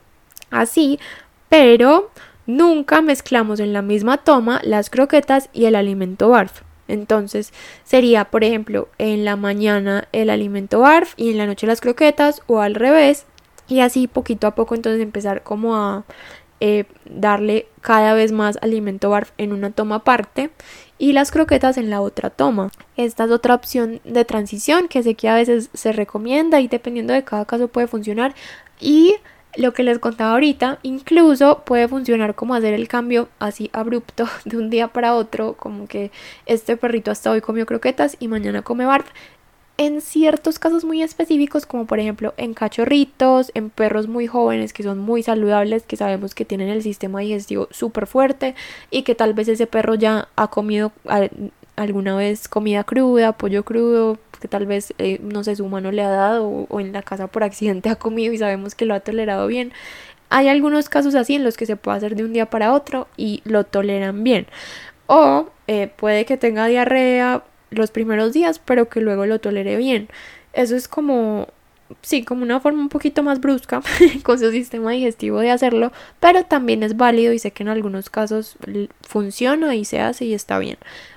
así, 0.53 1.01
pero 1.49 2.13
Nunca 2.47 3.01
mezclamos 3.01 3.61
en 3.61 3.73
la 3.73 3.83
misma 3.83 4.19
toma 4.19 4.61
las 4.65 4.91
croquetas 4.91 5.49
y 5.53 5.65
el 5.65 5.75
alimento 5.75 6.29
BARF. 6.29 6.63
Entonces 6.89 7.53
sería, 7.85 8.27
por 8.27 8.45
ejemplo, 8.45 8.89
en 8.99 9.25
la 9.25 9.37
mañana 9.37 10.09
el 10.13 10.29
alimento 10.29 10.81
BARF 10.81 11.15
y 11.17 11.31
en 11.31 11.39
la 11.39 11.47
noche 11.47 11.67
las 11.67 11.81
croquetas 11.81 12.43
o 12.47 12.61
al 12.61 12.75
revés. 12.75 13.27
Y 13.67 13.81
así 13.81 14.07
poquito 14.07 14.47
a 14.47 14.55
poco 14.55 14.75
entonces 14.75 15.01
empezar 15.01 15.43
como 15.43 15.77
a 15.77 16.05
eh, 16.61 16.85
darle 17.07 17.67
cada 17.81 18.15
vez 18.15 18.33
más 18.33 18.59
alimento 18.61 19.11
BARF 19.11 19.33
en 19.39 19.53
una 19.53 19.71
toma 19.71 19.97
aparte 19.97 20.51
y 20.99 21.13
las 21.13 21.31
croquetas 21.31 21.79
en 21.79 21.91
la 21.91 22.01
otra 22.01 22.31
toma. 22.31 22.71
Esta 22.97 23.25
es 23.25 23.31
otra 23.31 23.55
opción 23.55 24.01
de 24.05 24.25
transición 24.25 24.89
que 24.89 25.03
sé 25.03 25.15
que 25.15 25.29
a 25.29 25.35
veces 25.35 25.71
se 25.73 25.93
recomienda 25.93 26.61
y 26.61 26.69
dependiendo 26.69 27.13
de 27.13 27.25
cada 27.25 27.45
caso 27.45 27.69
puede 27.69 27.87
funcionar. 27.87 28.35
Y 28.81 29.17
lo 29.57 29.73
que 29.73 29.83
les 29.83 29.99
contaba 29.99 30.33
ahorita, 30.33 30.79
incluso 30.83 31.63
puede 31.65 31.89
funcionar 31.89 32.35
como 32.35 32.55
hacer 32.55 32.75
el 32.75 32.89
cambio 32.89 33.29
así 33.39 33.71
abrupto 33.73 34.29
de 34.45 34.57
un 34.57 34.71
día 34.71 34.89
para 34.89 35.15
otro, 35.15 35.55
como 35.55 35.87
que 35.87 36.11
este 36.47 36.77
perrito 36.77 37.11
hasta 37.11 37.31
hoy 37.31 37.41
comió 37.41 37.67
croquetas 37.67 38.17
y 38.19 38.29
mañana 38.29 38.63
come 38.63 38.85
barf. 38.85 39.07
En 39.77 40.01
ciertos 40.01 40.61
casos 40.61 40.85
muy 40.85 41.03
específicos, 41.03 41.67
como 41.67 41.85
por 41.87 41.99
ejemplo 41.99 42.33
en 42.37 42.55
cachorritos, 42.55 43.51
en 43.55 43.71
perros 43.71 44.07
muy 44.07 44.29
jóvenes 44.29 44.73
que 44.73 44.85
son 44.85 45.01
muy 45.01 45.25
saludables, 45.25 45.83
que 45.83 45.97
sabemos 45.97 46.33
que 46.33 46.45
tienen 46.45 46.69
el 46.69 46.83
sistema 46.83 47.21
digestivo 47.21 47.67
súper 47.73 48.07
fuerte 48.07 48.55
y 48.93 49.03
que 49.03 49.17
tal 49.17 49.35
vez 49.35 49.49
ese 49.49 49.67
perro 49.67 49.97
ya 49.97 50.29
ha 50.37 50.47
comido 50.47 50.93
alguna 51.75 52.15
vez 52.15 52.47
comida 52.47 52.85
cruda, 52.85 53.33
pollo 53.33 53.65
crudo, 53.65 54.19
que 54.45 54.49
tal 54.49 54.67
vez, 54.67 54.93
eh, 54.99 55.21
no 55.23 55.43
sé, 55.43 55.57
su 55.57 55.65
humano 55.65 55.91
le 55.91 56.03
ha 56.03 56.11
dado 56.11 56.47
o, 56.47 56.79
en 56.79 56.93
la 56.93 57.01
casa 57.01 57.29
por 57.29 57.43
accidente 57.43 57.89
ha 57.89 57.97
comido 57.97 58.31
y 58.35 58.37
sabemos 58.37 58.75
que 58.75 58.85
lo 58.85 58.93
ha 58.93 59.01
tolerado 59.01 59.47
bien. 59.47 59.73
Hay 60.29 60.49
algunos 60.49 60.91
casos 60.91 61.15
así 61.15 61.35
en 61.35 61.45
los 61.45 61.57
que 61.57 61.65
se 61.65 61.77
puede 61.77 61.97
hacer 61.97 62.15
de 62.15 62.25
un 62.25 62.35
día 62.35 62.51
para 62.51 62.75
otro 62.75 63.09
y 63.17 63.41
lo 63.47 63.65
toleran 63.65 64.23
bien. 64.23 64.47
O 65.07 65.49
eh, 65.67 65.89
puede 65.97 66.27
que 66.27 66.37
tenga 66.37 66.67
diarrea 66.67 67.43
los 67.71 67.91
primeros 67.91 68.35
días, 68.35 68.59
pero 68.59 68.91
que 68.91 69.01
luego 69.01 69.25
lo 69.25 69.39
tolere 69.39 69.79
bien. 69.79 70.11
Eso 70.53 70.77
es 70.77 70.87
como, 70.87 71.49
sí, 72.03 72.23
como 72.23 72.43
una 72.43 72.61
forma 72.61 72.83
un 72.83 72.91
poquito 72.91 73.23
más 73.23 73.41
brusca 73.41 73.81
con 74.25 74.39
su 74.39 74.51
sistema 74.51 74.91
digestivo 74.91 75.41
de 75.41 75.53
hacerlo, 75.53 75.91
pero 76.21 76.45
también 76.45 76.83
es 76.83 76.99
válido 76.99 77.33
y 77.33 77.39
sé 77.39 77.51
que 77.53 77.63
en 77.63 77.71
algunos 77.71 78.11
casos 78.11 78.59
funciona 79.01 79.75
y 79.75 79.87
se 79.87 80.01
hace 80.01 80.27
y 80.27 80.35
está 80.35 80.59
bien. 80.59 80.77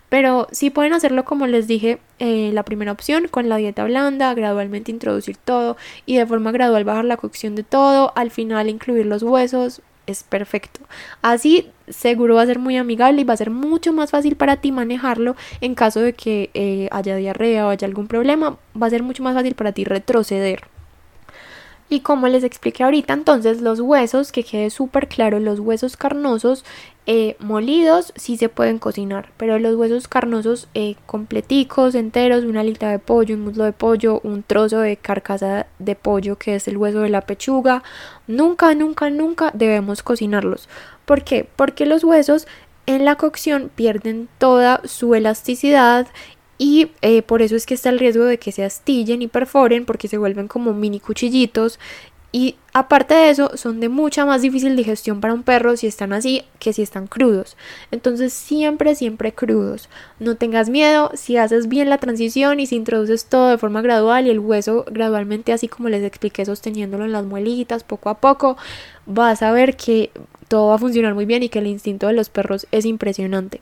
Pero 0.10 0.48
sí 0.52 0.70
pueden 0.70 0.94
hacerlo 0.94 1.26
como 1.26 1.48
les 1.48 1.68
dije, 1.68 2.00
eh, 2.20 2.52
la 2.54 2.64
primera 2.64 2.92
opción 2.92 3.28
con 3.28 3.50
la 3.50 3.58
dieta 3.58 3.84
blanda, 3.84 4.34
gradualmente 4.34 4.92
introducir 4.92 5.38
todo 5.38 5.78
y 6.06 6.18
de 6.18 6.26
forma 6.26 6.52
gradual 6.52 6.84
bajar 6.84 7.06
la 7.06 7.18
cocción 7.18 7.56
de 7.56 7.64
todo, 7.64 8.14
al 8.16 8.32
final 8.32 8.70
incluir 8.70 9.06
los 9.06 9.24
huesos, 9.24 9.82
es 10.08 10.24
perfecto. 10.24 10.80
Así 11.22 11.70
seguro 11.90 12.36
va 12.36 12.42
a 12.42 12.46
ser 12.46 12.60
muy 12.60 12.78
amigable 12.78 13.22
y 13.22 13.24
va 13.26 13.34
a 13.34 13.38
ser 13.38 13.52
mucho 13.52 13.94
más 13.94 14.12
fácil 14.12 14.36
para 14.36 14.58
ti 14.58 14.72
manejarlo 14.72 15.36
en 15.62 15.76
caso 15.76 16.00
de 16.00 16.14
que 16.14 16.50
eh, 16.54 16.88
haya 16.92 17.16
diarrea 17.18 17.68
o 17.68 17.70
haya 17.70 17.88
algún 17.88 18.08
problema, 18.08 18.58
va 18.82 18.88
a 18.88 18.90
ser 18.90 19.04
mucho 19.04 19.24
más 19.24 19.36
fácil 19.36 19.54
para 19.56 19.74
ti 19.74 19.84
retroceder. 19.84 20.64
Y 21.90 22.02
como 22.02 22.28
les 22.28 22.44
expliqué 22.44 22.84
ahorita, 22.84 23.14
entonces 23.14 23.62
los 23.62 23.80
huesos, 23.80 24.34
que 24.34 24.44
quede 24.44 24.70
súper 24.70 25.08
claro, 25.08 25.40
los 25.40 25.60
huesos 25.60 25.96
carnosos 25.96 26.66
eh, 27.06 27.38
molidos 27.40 28.12
sí 28.18 28.36
se 28.36 28.50
pueden 28.50 28.80
cocinar, 28.80 29.30
pero 29.38 29.58
los 29.58 29.76
huesos 29.76 30.10
carnosos 30.10 30.68
eh, 30.74 30.96
completicos, 31.06 31.96
enteros, 31.96 32.44
una 32.44 32.60
alita 32.60 32.90
de 32.90 33.00
pollo, 33.00 33.36
un 33.36 33.46
muslo 33.46 33.64
de 33.64 33.72
pollo, 33.72 34.20
un 34.24 34.44
trozo 34.44 34.80
de 34.80 34.98
carcasa 34.98 35.68
de 35.80 35.96
pollo 35.96 36.38
que 36.38 36.56
es 36.56 36.68
el 36.68 36.76
hueso 36.76 37.00
de 37.00 37.10
la 37.10 37.22
pechuga, 37.22 37.84
nunca, 38.28 38.76
nunca, 38.76 39.10
nunca 39.10 39.52
debemos 39.54 40.04
cocinarlos. 40.04 40.68
¿Por 41.06 41.24
qué? 41.24 41.48
Porque 41.56 41.86
los 41.86 42.04
huesos 42.04 42.48
en 42.88 43.06
la 43.06 43.16
cocción 43.16 43.72
pierden 43.74 44.28
toda 44.38 44.82
su 44.84 45.16
elasticidad 45.16 46.08
y 46.58 46.92
eh, 47.02 47.22
por 47.22 47.42
eso 47.42 47.56
es 47.56 47.66
que 47.66 47.74
está 47.74 47.90
el 47.90 48.00
riesgo 48.00 48.26
de 48.26 48.40
que 48.40 48.52
se 48.52 48.64
astillen 48.64 49.22
y 49.22 49.28
perforen 49.28 49.86
porque 49.86 50.08
se 50.08 50.18
vuelven 50.18 50.48
como 50.48 50.74
mini 50.74 51.00
cuchillitos 51.00 51.80
y 52.32 52.56
aparte 52.74 53.14
de 53.14 53.30
eso 53.30 53.56
son 53.56 53.80
de 53.80 53.90
mucha 53.90 54.26
más 54.26 54.42
difícil 54.42 54.76
digestión 54.76 55.22
para 55.22 55.34
un 55.34 55.44
perro 55.44 55.78
si 55.78 55.88
están 55.88 56.12
así 56.14 56.44
que 56.60 56.74
si 56.74 56.82
están 56.82 57.08
crudos. 57.08 57.56
Entonces 57.90 58.34
siempre, 58.34 58.96
siempre 58.96 59.32
crudos. 59.32 59.88
No 60.20 60.36
tengas 60.36 60.70
miedo 60.70 61.10
si 61.14 61.38
haces 61.38 61.68
bien 61.68 61.90
la 61.90 62.00
transición 62.00 62.60
y 62.60 62.68
si 62.68 62.76
introduces 62.76 63.26
todo 63.26 63.50
de 63.50 63.58
forma 63.58 63.82
gradual 63.82 64.28
y 64.28 64.30
el 64.30 64.40
hueso 64.40 64.86
gradualmente 64.92 65.54
así 65.54 65.68
como 65.68 65.90
les 65.90 66.04
expliqué 66.04 66.46
sosteniéndolo 66.46 67.06
en 67.06 67.14
las 67.14 67.26
muelitas 67.26 67.84
poco 67.84 68.10
a 68.10 68.20
poco, 68.20 68.58
vas 69.06 69.42
a 69.42 69.52
ver 69.52 69.78
que 69.78 70.12
todo 70.50 70.68
va 70.68 70.76
a 70.76 70.80
funcionar 70.80 71.14
muy 71.14 71.26
bien 71.26 71.44
y 71.44 71.50
que 71.50 71.60
el 71.60 71.68
instinto 71.68 72.08
de 72.08 72.14
los 72.14 72.30
perros 72.30 72.68
es 72.72 72.86
impresionante. 72.86 73.62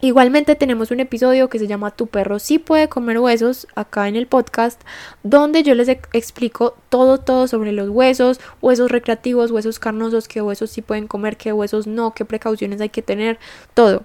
Igualmente 0.00 0.54
tenemos 0.54 0.90
un 0.90 1.00
episodio 1.00 1.48
que 1.48 1.58
se 1.58 1.66
llama 1.66 1.90
Tu 1.90 2.06
perro 2.06 2.38
sí 2.38 2.58
puede 2.58 2.88
comer 2.88 3.18
huesos 3.18 3.66
acá 3.74 4.08
en 4.08 4.16
el 4.16 4.26
podcast 4.26 4.80
donde 5.22 5.62
yo 5.62 5.74
les 5.74 5.88
explico 5.88 6.76
todo 6.90 7.18
todo 7.18 7.48
sobre 7.48 7.72
los 7.72 7.88
huesos, 7.88 8.38
huesos 8.60 8.90
recreativos, 8.90 9.50
huesos 9.50 9.78
carnosos, 9.78 10.28
qué 10.28 10.42
huesos 10.42 10.70
sí 10.70 10.82
pueden 10.82 11.06
comer, 11.06 11.36
qué 11.36 11.52
huesos 11.52 11.86
no, 11.86 12.12
qué 12.12 12.24
precauciones 12.24 12.80
hay 12.80 12.90
que 12.90 13.02
tener, 13.02 13.38
todo 13.72 14.04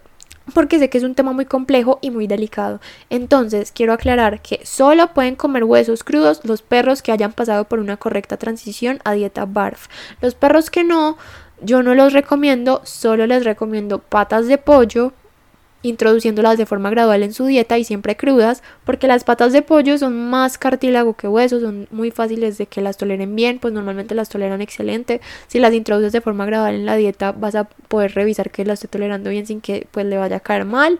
porque 0.54 0.80
sé 0.80 0.90
que 0.90 0.98
es 0.98 1.04
un 1.04 1.16
tema 1.16 1.32
muy 1.32 1.46
complejo 1.46 2.00
y 2.02 2.12
muy 2.12 2.28
delicado. 2.28 2.80
Entonces, 3.10 3.72
quiero 3.72 3.94
aclarar 3.94 4.42
que 4.42 4.66
solo 4.66 5.14
pueden 5.14 5.36
comer 5.36 5.64
huesos 5.64 6.04
crudos 6.04 6.42
los 6.44 6.62
perros 6.62 7.02
que 7.02 7.12
hayan 7.12 7.34
pasado 7.34 7.66
por 7.66 7.80
una 7.80 7.98
correcta 7.98 8.38
transición 8.38 9.00
a 9.04 9.14
dieta 9.14 9.46
BARF. 9.46 9.88
Los 10.22 10.36
perros 10.36 10.70
que 10.70 10.84
no, 10.84 11.18
yo 11.62 11.84
no 11.84 11.96
los 11.96 12.14
recomiendo, 12.14 12.82
solo 12.84 13.28
les 13.28 13.44
recomiendo 13.44 14.00
patas 14.00 14.48
de 14.48 14.58
pollo, 14.58 15.14
introduciéndolas 15.82 16.58
de 16.58 16.66
forma 16.66 16.90
gradual 16.90 17.24
en 17.24 17.34
su 17.34 17.46
dieta 17.46 17.78
y 17.78 17.84
siempre 17.84 18.18
crudas, 18.18 18.64
porque 18.84 19.08
las 19.08 19.24
patas 19.24 19.54
de 19.54 19.62
pollo 19.62 19.98
son 19.98 20.30
más 20.30 20.58
cartílago 20.58 21.16
que 21.16 21.28
hueso, 21.28 21.60
son 21.60 21.88
muy 21.92 22.12
fáciles 22.12 22.58
de 22.58 22.66
que 22.66 22.82
las 22.82 22.98
toleren 22.98 23.36
bien, 23.36 23.60
pues 23.60 23.74
normalmente 23.74 24.16
las 24.16 24.30
toleran 24.30 24.62
excelente. 24.62 25.22
Si 25.48 25.60
las 25.60 25.74
introduces 25.74 26.12
de 26.12 26.22
forma 26.22 26.46
gradual 26.46 26.76
en 26.76 26.86
la 26.86 26.96
dieta, 26.96 27.32
vas 27.32 27.56
a 27.56 27.66
poder 27.66 28.14
revisar 28.14 28.52
que 28.52 28.66
las 28.66 28.80
esté 28.80 28.88
tolerando 28.88 29.30
bien 29.30 29.46
sin 29.46 29.62
que 29.62 29.88
pues 29.92 30.06
le 30.06 30.18
vaya 30.18 30.38
a 30.38 30.40
caer 30.42 30.66
mal 30.66 31.00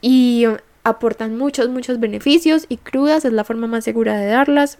y 0.00 0.46
aportan 0.84 1.36
muchos 1.36 1.68
muchos 1.68 1.98
beneficios 1.98 2.66
y 2.68 2.76
crudas 2.76 3.24
es 3.24 3.32
la 3.32 3.44
forma 3.44 3.66
más 3.66 3.84
segura 3.84 4.16
de 4.18 4.26
darlas. 4.26 4.78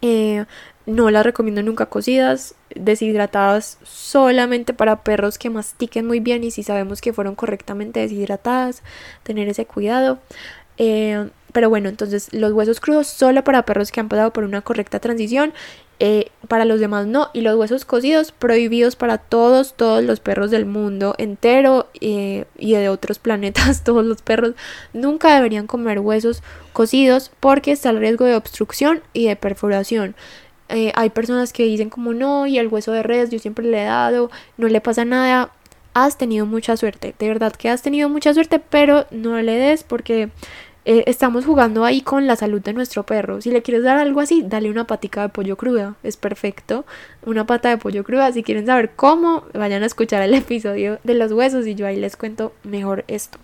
Eh, 0.00 0.44
no 0.86 1.10
las 1.10 1.24
recomiendo 1.24 1.62
nunca 1.62 1.86
cocidas, 1.86 2.54
deshidratadas 2.74 3.78
solamente 3.82 4.74
para 4.74 5.02
perros 5.02 5.38
que 5.38 5.50
mastiquen 5.50 6.06
muy 6.06 6.20
bien 6.20 6.44
y 6.44 6.50
si 6.50 6.62
sabemos 6.62 7.00
que 7.00 7.12
fueron 7.12 7.34
correctamente 7.34 8.00
deshidratadas, 8.00 8.82
tener 9.22 9.48
ese 9.48 9.66
cuidado. 9.66 10.18
Eh, 10.76 11.28
pero 11.52 11.70
bueno, 11.70 11.88
entonces 11.88 12.32
los 12.32 12.52
huesos 12.52 12.80
crudos 12.80 13.06
solo 13.06 13.44
para 13.44 13.64
perros 13.64 13.92
que 13.92 14.00
han 14.00 14.08
pasado 14.08 14.32
por 14.32 14.42
una 14.42 14.60
correcta 14.60 14.98
transición 14.98 15.52
eh, 16.00 16.32
para 16.48 16.64
los 16.64 16.80
demás 16.80 17.06
no. 17.06 17.30
Y 17.32 17.42
los 17.42 17.56
huesos 17.56 17.84
cocidos 17.84 18.32
prohibidos 18.32 18.96
para 18.96 19.18
todos, 19.18 19.74
todos 19.74 20.02
los 20.02 20.20
perros 20.20 20.50
del 20.50 20.66
mundo 20.66 21.14
entero 21.18 21.88
eh, 22.00 22.46
y 22.58 22.72
de 22.72 22.88
otros 22.88 23.18
planetas, 23.18 23.84
todos 23.84 24.04
los 24.04 24.22
perros 24.22 24.54
nunca 24.92 25.34
deberían 25.34 25.66
comer 25.66 26.00
huesos 26.00 26.42
cocidos 26.72 27.30
porque 27.40 27.72
está 27.72 27.90
el 27.90 28.00
riesgo 28.00 28.24
de 28.24 28.34
obstrucción 28.34 29.02
y 29.12 29.28
de 29.28 29.36
perforación. 29.36 30.16
Eh, 30.68 30.92
hay 30.94 31.10
personas 31.10 31.52
que 31.52 31.64
dicen 31.64 31.90
como 31.90 32.14
no, 32.14 32.46
y 32.46 32.58
el 32.58 32.68
hueso 32.68 32.92
de 32.92 33.02
res 33.02 33.30
yo 33.30 33.38
siempre 33.38 33.64
le 33.66 33.82
he 33.82 33.84
dado, 33.84 34.30
no 34.56 34.68
le 34.68 34.80
pasa 34.80 35.04
nada. 35.04 35.50
Has 35.94 36.18
tenido 36.18 36.46
mucha 36.46 36.76
suerte, 36.76 37.14
de 37.18 37.28
verdad 37.28 37.52
que 37.52 37.68
has 37.68 37.82
tenido 37.82 38.08
mucha 38.08 38.34
suerte, 38.34 38.58
pero 38.58 39.06
no 39.12 39.40
le 39.40 39.52
des 39.52 39.84
porque 39.84 40.30
eh, 40.86 41.04
estamos 41.06 41.46
jugando 41.46 41.84
ahí 41.84 42.02
con 42.02 42.26
la 42.26 42.36
salud 42.36 42.60
de 42.60 42.72
nuestro 42.74 43.04
perro. 43.04 43.40
Si 43.40 43.50
le 43.50 43.62
quieres 43.62 43.84
dar 43.84 43.96
algo 43.96 44.20
así, 44.20 44.42
dale 44.46 44.70
una 44.70 44.86
patica 44.86 45.22
de 45.22 45.28
pollo 45.30 45.56
cruda. 45.56 45.96
Es 46.02 46.16
perfecto. 46.16 46.84
Una 47.24 47.46
pata 47.46 47.70
de 47.70 47.78
pollo 47.78 48.04
cruda. 48.04 48.32
Si 48.32 48.42
quieren 48.42 48.66
saber 48.66 48.90
cómo, 48.94 49.44
vayan 49.54 49.82
a 49.82 49.86
escuchar 49.86 50.22
el 50.22 50.34
episodio 50.34 50.98
de 51.04 51.14
los 51.14 51.32
huesos 51.32 51.66
y 51.66 51.74
yo 51.74 51.86
ahí 51.86 51.96
les 51.96 52.16
cuento 52.16 52.52
mejor 52.64 53.04
esto. 53.08 53.38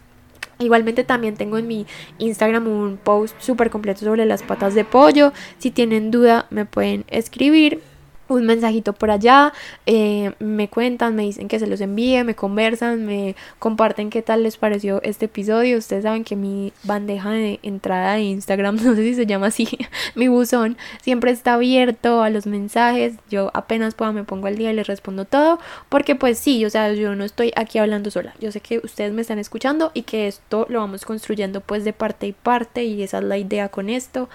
Igualmente 0.61 1.05
también 1.05 1.37
tengo 1.37 1.57
en 1.59 1.67
mi 1.67 1.87
Instagram 2.19 2.69
un 2.69 2.99
post 2.99 3.35
súper 3.41 3.71
completo 3.71 4.01
sobre 4.01 4.27
las 4.27 4.43
patas 4.43 4.75
de 4.75 4.85
pollo. 4.85 5.33
Si 5.59 5.71
tienen 5.71 6.11
duda 6.11 6.47
me 6.51 6.67
pueden 6.67 7.05
escribir 7.09 7.81
un 8.35 8.47
mensajito 8.47 8.93
por 8.93 9.11
allá, 9.11 9.53
eh, 9.87 10.33
me 10.39 10.69
cuentan, 10.69 11.17
me 11.17 11.23
dicen 11.23 11.49
que 11.49 11.59
se 11.59 11.67
los 11.67 11.81
envíe, 11.81 12.23
me 12.25 12.35
conversan, 12.35 13.05
me 13.05 13.35
comparten 13.59 14.11
qué 14.11 14.23
tal 14.23 14.43
les 14.43 14.57
pareció 14.57 15.03
este 15.03 15.27
episodio. 15.27 15.79
Ustedes 15.79 16.05
saben 16.05 16.25
que 16.25 16.37
mi 16.37 16.73
bandeja 16.85 17.31
de 17.31 17.61
entrada 17.63 18.15
de 18.15 18.23
Instagram, 18.23 18.77
no 18.83 18.95
sé 18.95 19.03
si 19.03 19.15
se 19.15 19.27
llama 19.27 19.49
así, 19.49 19.69
mi 20.15 20.29
buzón, 20.29 20.77
siempre 21.03 21.31
está 21.31 21.55
abierto 21.55 22.23
a 22.23 22.31
los 22.31 22.47
mensajes. 22.47 23.15
Yo 23.31 23.51
apenas 23.55 23.95
pueda 23.95 24.13
me 24.13 24.25
pongo 24.25 24.47
al 24.47 24.57
día 24.57 24.71
y 24.73 24.75
les 24.75 24.87
respondo 24.87 25.25
todo, 25.25 25.59
porque 25.89 26.15
pues 26.15 26.39
sí, 26.39 26.65
o 26.65 26.71
sea, 26.71 26.93
yo 26.93 27.15
no 27.15 27.25
estoy 27.25 27.53
aquí 27.57 27.79
hablando 27.79 28.11
sola. 28.11 28.35
Yo 28.41 28.53
sé 28.53 28.61
que 28.61 28.79
ustedes 28.79 29.13
me 29.13 29.23
están 29.23 29.39
escuchando 29.39 29.91
y 29.95 30.03
que 30.03 30.27
esto 30.27 30.67
lo 30.69 30.81
vamos 30.81 31.05
construyendo 31.05 31.61
pues 31.61 31.85
de 31.85 31.93
parte 31.93 32.27
y 32.27 32.33
parte 32.33 32.85
y 32.85 33.03
esa 33.03 33.19
es 33.19 33.25
la 33.25 33.39
idea 33.39 33.69
con 33.69 33.91
esto. 33.91 34.29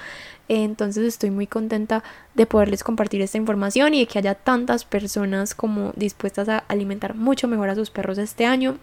Entonces 0.48 1.06
estoy 1.06 1.32
muy 1.32 1.48
contenta 1.48 2.04
de 2.34 2.46
poderles 2.46 2.84
compartir 2.84 3.22
esta 3.22 3.38
información 3.38 3.94
y 3.94 4.00
de 4.00 4.08
que 4.08 4.20
haya 4.20 4.36
tantas 4.36 4.86
personas 4.86 5.56
como 5.56 5.92
dispuestas 5.96 6.50
a 6.50 6.60
alimentar 6.68 7.16
mucho 7.16 7.48
mejor 7.48 7.70
a 7.70 7.76
sus 7.76 7.90
perros 7.90 8.18
este 8.18 8.46
año. 8.46 8.78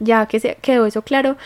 Ya 0.00 0.26
que 0.26 0.40
se 0.40 0.56
quedó 0.56 0.86
eso 0.86 1.02
claro, 1.02 1.36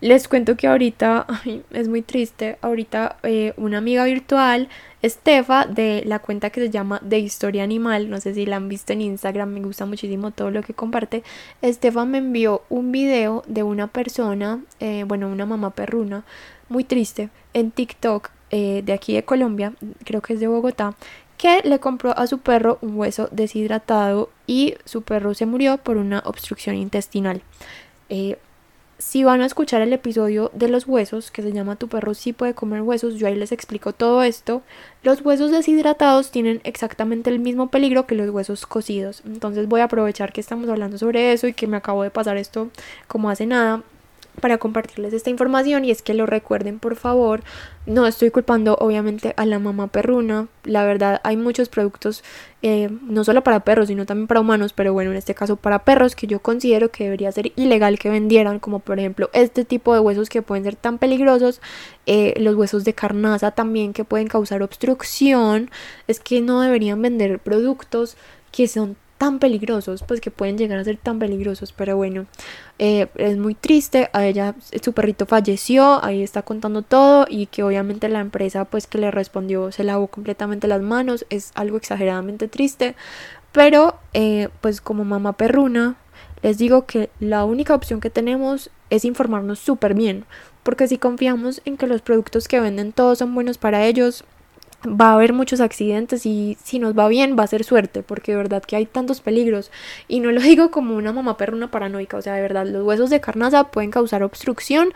les 0.00 0.28
cuento 0.28 0.56
que 0.56 0.68
ahorita, 0.68 1.26
es 1.70 1.88
muy 1.88 2.02
triste, 2.02 2.56
ahorita 2.62 3.16
eh, 3.22 3.52
una 3.56 3.78
amiga 3.78 4.04
virtual, 4.04 4.68
Estefa, 5.02 5.64
de 5.64 6.02
la 6.06 6.18
cuenta 6.20 6.50
que 6.50 6.60
se 6.60 6.70
llama 6.70 7.00
De 7.02 7.18
Historia 7.18 7.64
Animal, 7.64 8.08
no 8.10 8.20
sé 8.20 8.34
si 8.34 8.46
la 8.46 8.56
han 8.56 8.68
visto 8.68 8.92
en 8.92 9.00
Instagram, 9.00 9.48
me 9.50 9.60
gusta 9.60 9.86
muchísimo 9.86 10.30
todo 10.30 10.50
lo 10.50 10.62
que 10.62 10.74
comparte, 10.74 11.22
Estefa 11.62 12.04
me 12.04 12.18
envió 12.18 12.62
un 12.68 12.92
video 12.92 13.42
de 13.46 13.62
una 13.62 13.88
persona, 13.88 14.60
eh, 14.80 15.04
bueno, 15.06 15.28
una 15.28 15.46
mamá 15.46 15.70
perruna, 15.70 16.24
muy 16.68 16.84
triste, 16.84 17.28
en 17.52 17.70
TikTok, 17.70 18.30
eh, 18.50 18.82
de 18.84 18.92
aquí 18.92 19.14
de 19.14 19.24
Colombia, 19.24 19.74
creo 20.04 20.20
que 20.20 20.34
es 20.34 20.40
de 20.40 20.46
Bogotá, 20.46 20.94
que 21.36 21.60
le 21.64 21.78
compró 21.78 22.16
a 22.18 22.26
su 22.26 22.38
perro 22.38 22.78
un 22.82 22.96
hueso 22.96 23.28
deshidratado 23.30 24.30
y 24.46 24.74
su 24.84 25.02
perro 25.02 25.34
se 25.34 25.46
murió 25.46 25.78
por 25.78 25.96
una 25.96 26.20
obstrucción 26.24 26.76
intestinal. 26.76 27.42
Eh, 28.08 28.38
si 28.98 29.22
van 29.22 29.40
a 29.42 29.46
escuchar 29.46 29.80
el 29.80 29.92
episodio 29.92 30.50
de 30.54 30.68
los 30.68 30.88
huesos, 30.88 31.30
que 31.30 31.42
se 31.42 31.52
llama 31.52 31.76
Tu 31.76 31.86
perro 31.86 32.14
sí 32.14 32.32
puede 32.32 32.54
comer 32.54 32.82
huesos, 32.82 33.14
yo 33.14 33.28
ahí 33.28 33.36
les 33.36 33.52
explico 33.52 33.92
todo 33.92 34.24
esto. 34.24 34.62
Los 35.04 35.20
huesos 35.24 35.52
deshidratados 35.52 36.32
tienen 36.32 36.60
exactamente 36.64 37.30
el 37.30 37.38
mismo 37.38 37.68
peligro 37.68 38.06
que 38.06 38.16
los 38.16 38.30
huesos 38.30 38.66
cocidos. 38.66 39.22
Entonces 39.24 39.68
voy 39.68 39.82
a 39.82 39.84
aprovechar 39.84 40.32
que 40.32 40.40
estamos 40.40 40.68
hablando 40.68 40.98
sobre 40.98 41.32
eso 41.32 41.46
y 41.46 41.52
que 41.52 41.68
me 41.68 41.76
acabo 41.76 42.02
de 42.02 42.10
pasar 42.10 42.36
esto 42.38 42.70
como 43.06 43.30
hace 43.30 43.46
nada 43.46 43.84
para 44.38 44.58
compartirles 44.58 45.12
esta 45.12 45.30
información 45.30 45.84
y 45.84 45.90
es 45.90 46.02
que 46.02 46.14
lo 46.14 46.26
recuerden 46.26 46.78
por 46.78 46.96
favor. 46.96 47.42
No 47.86 48.06
estoy 48.06 48.30
culpando 48.30 48.76
obviamente 48.80 49.34
a 49.36 49.46
la 49.46 49.58
mamá 49.58 49.86
perruna. 49.86 50.48
La 50.64 50.84
verdad 50.84 51.20
hay 51.24 51.36
muchos 51.36 51.68
productos 51.68 52.22
eh, 52.62 52.90
no 53.02 53.24
solo 53.24 53.42
para 53.42 53.60
perros 53.60 53.88
sino 53.88 54.06
también 54.06 54.26
para 54.26 54.40
humanos, 54.40 54.72
pero 54.72 54.92
bueno 54.92 55.10
en 55.10 55.16
este 55.16 55.34
caso 55.34 55.56
para 55.56 55.84
perros 55.84 56.14
que 56.14 56.26
yo 56.26 56.40
considero 56.40 56.90
que 56.90 57.04
debería 57.04 57.32
ser 57.32 57.52
ilegal 57.56 57.98
que 57.98 58.10
vendieran 58.10 58.58
como 58.58 58.80
por 58.80 58.98
ejemplo 58.98 59.30
este 59.32 59.64
tipo 59.64 59.94
de 59.94 60.00
huesos 60.00 60.28
que 60.28 60.42
pueden 60.42 60.64
ser 60.64 60.76
tan 60.76 60.98
peligrosos. 60.98 61.60
Eh, 62.06 62.34
los 62.38 62.54
huesos 62.54 62.84
de 62.84 62.94
carnaza 62.94 63.50
también 63.50 63.92
que 63.92 64.04
pueden 64.04 64.28
causar 64.28 64.62
obstrucción. 64.62 65.70
Es 66.06 66.20
que 66.20 66.40
no 66.40 66.60
deberían 66.60 67.00
vender 67.02 67.38
productos 67.38 68.16
que 68.50 68.68
son 68.68 68.96
tan 69.18 69.40
peligrosos, 69.40 70.04
pues 70.04 70.20
que 70.20 70.30
pueden 70.30 70.56
llegar 70.56 70.78
a 70.78 70.84
ser 70.84 70.96
tan 70.96 71.18
peligrosos, 71.18 71.72
pero 71.72 71.96
bueno, 71.96 72.26
eh, 72.78 73.08
es 73.16 73.36
muy 73.36 73.54
triste, 73.54 74.08
a 74.12 74.24
ella 74.24 74.54
su 74.80 74.92
perrito 74.92 75.26
falleció, 75.26 76.02
ahí 76.04 76.22
está 76.22 76.42
contando 76.42 76.82
todo 76.82 77.26
y 77.28 77.46
que 77.46 77.64
obviamente 77.64 78.08
la 78.08 78.20
empresa 78.20 78.64
pues 78.64 78.86
que 78.86 78.98
le 78.98 79.10
respondió 79.10 79.72
se 79.72 79.84
lavó 79.84 80.06
completamente 80.06 80.68
las 80.68 80.80
manos, 80.80 81.26
es 81.30 81.50
algo 81.56 81.76
exageradamente 81.76 82.46
triste, 82.46 82.94
pero 83.50 83.96
eh, 84.14 84.48
pues 84.60 84.80
como 84.80 85.04
mamá 85.04 85.32
perruna 85.34 85.96
les 86.42 86.56
digo 86.56 86.86
que 86.86 87.10
la 87.18 87.44
única 87.44 87.74
opción 87.74 88.00
que 88.00 88.10
tenemos 88.10 88.70
es 88.90 89.04
informarnos 89.04 89.58
súper 89.58 89.94
bien, 89.94 90.24
porque 90.62 90.86
si 90.86 90.96
confiamos 90.96 91.60
en 91.64 91.76
que 91.76 91.88
los 91.88 92.02
productos 92.02 92.46
que 92.46 92.60
venden 92.60 92.92
todos 92.92 93.18
son 93.18 93.34
buenos 93.34 93.58
para 93.58 93.84
ellos, 93.84 94.24
va 94.86 95.10
a 95.10 95.14
haber 95.14 95.32
muchos 95.32 95.60
accidentes 95.60 96.24
y 96.26 96.56
si 96.62 96.78
nos 96.78 96.96
va 96.96 97.08
bien 97.08 97.36
va 97.38 97.44
a 97.44 97.48
ser 97.48 97.64
suerte 97.64 98.02
porque 98.02 98.32
de 98.32 98.38
verdad 98.38 98.62
que 98.62 98.76
hay 98.76 98.86
tantos 98.86 99.20
peligros. 99.20 99.70
Y 100.06 100.20
no 100.20 100.32
lo 100.32 100.40
digo 100.42 100.70
como 100.70 100.94
una 100.94 101.12
mamá 101.12 101.36
perruna 101.36 101.70
paranoica 101.70 102.16
o 102.16 102.22
sea 102.22 102.34
de 102.34 102.42
verdad 102.42 102.66
los 102.66 102.84
huesos 102.84 103.10
de 103.10 103.20
carnaza 103.20 103.64
pueden 103.64 103.90
causar 103.90 104.22
obstrucción 104.22 104.92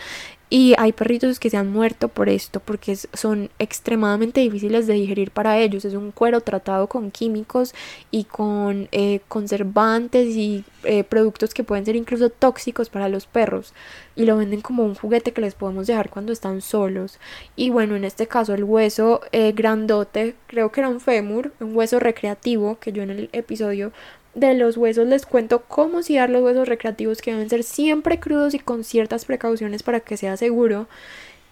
y 0.53 0.75
hay 0.77 0.93
perritos 0.93 1.41
que 1.41 1.49
se 1.49 1.57
han 1.57 1.73
muerto 1.73 2.09
por 2.09 2.29
esto, 2.29 2.61
porque 2.61 2.95
son 2.95 3.49
extremadamente 3.59 4.43
difíciles 4.43 4.87
de 4.87 4.93
digerir 4.93 5.31
para 5.31 5.57
ellos. 5.59 5.87
Es 5.87 5.95
un 5.95 6.11
cuero 6.11 6.43
tratado 6.43 6.89
con 6.89 7.11
químicos 7.11 7.75
y 8.11 8.25
con 8.25 8.87
eh, 8.93 9.21
conservantes 9.29 10.37
y 10.37 10.63
eh, 10.85 11.05
productos 11.05 11.55
que 11.55 11.65
pueden 11.65 11.87
ser 11.87 11.97
incluso 11.97 12.29
tóxicos 12.29 12.91
para 12.91 13.09
los 13.09 13.25
perros. 13.25 13.73
Y 14.15 14.27
lo 14.27 14.37
venden 14.37 14.61
como 14.61 14.85
un 14.85 14.95
juguete 14.95 15.33
que 15.33 15.41
les 15.41 15.55
podemos 15.55 15.87
dejar 15.87 16.11
cuando 16.11 16.35
están 16.35 16.61
solos. 16.61 17.19
Y 17.57 17.71
bueno, 17.71 17.97
en 17.97 18.05
este 18.05 18.27
caso 18.27 18.53
el 18.53 18.65
hueso 18.65 19.23
eh, 19.33 19.53
grandote, 19.53 20.35
creo 20.49 20.71
que 20.71 20.81
era 20.83 20.91
un 20.91 21.01
fémur, 21.01 21.55
un 21.61 21.75
hueso 21.75 21.99
recreativo, 21.99 22.79
que 22.79 22.93
yo 22.93 23.03
en 23.03 23.09
el 23.09 23.31
episodio 23.33 23.91
de 24.35 24.55
los 24.55 24.77
huesos 24.77 25.07
les 25.07 25.27
cuento 25.27 25.63
cómo 25.69 26.01
dar 26.09 26.31
los 26.31 26.43
huesos 26.43 26.69
recreativos 26.69 27.21
que 27.21 27.33
deben 27.33 27.51
ser 27.51 27.63
siempre 27.65 28.19
crudos 28.19 28.55
y 28.55 28.59
con 28.59 28.85
ciertas 28.85 29.25
precauciones 29.25 29.83
para 29.83 30.01
que 30.01 30.17
sea 30.17 30.37
seguro. 30.37 30.89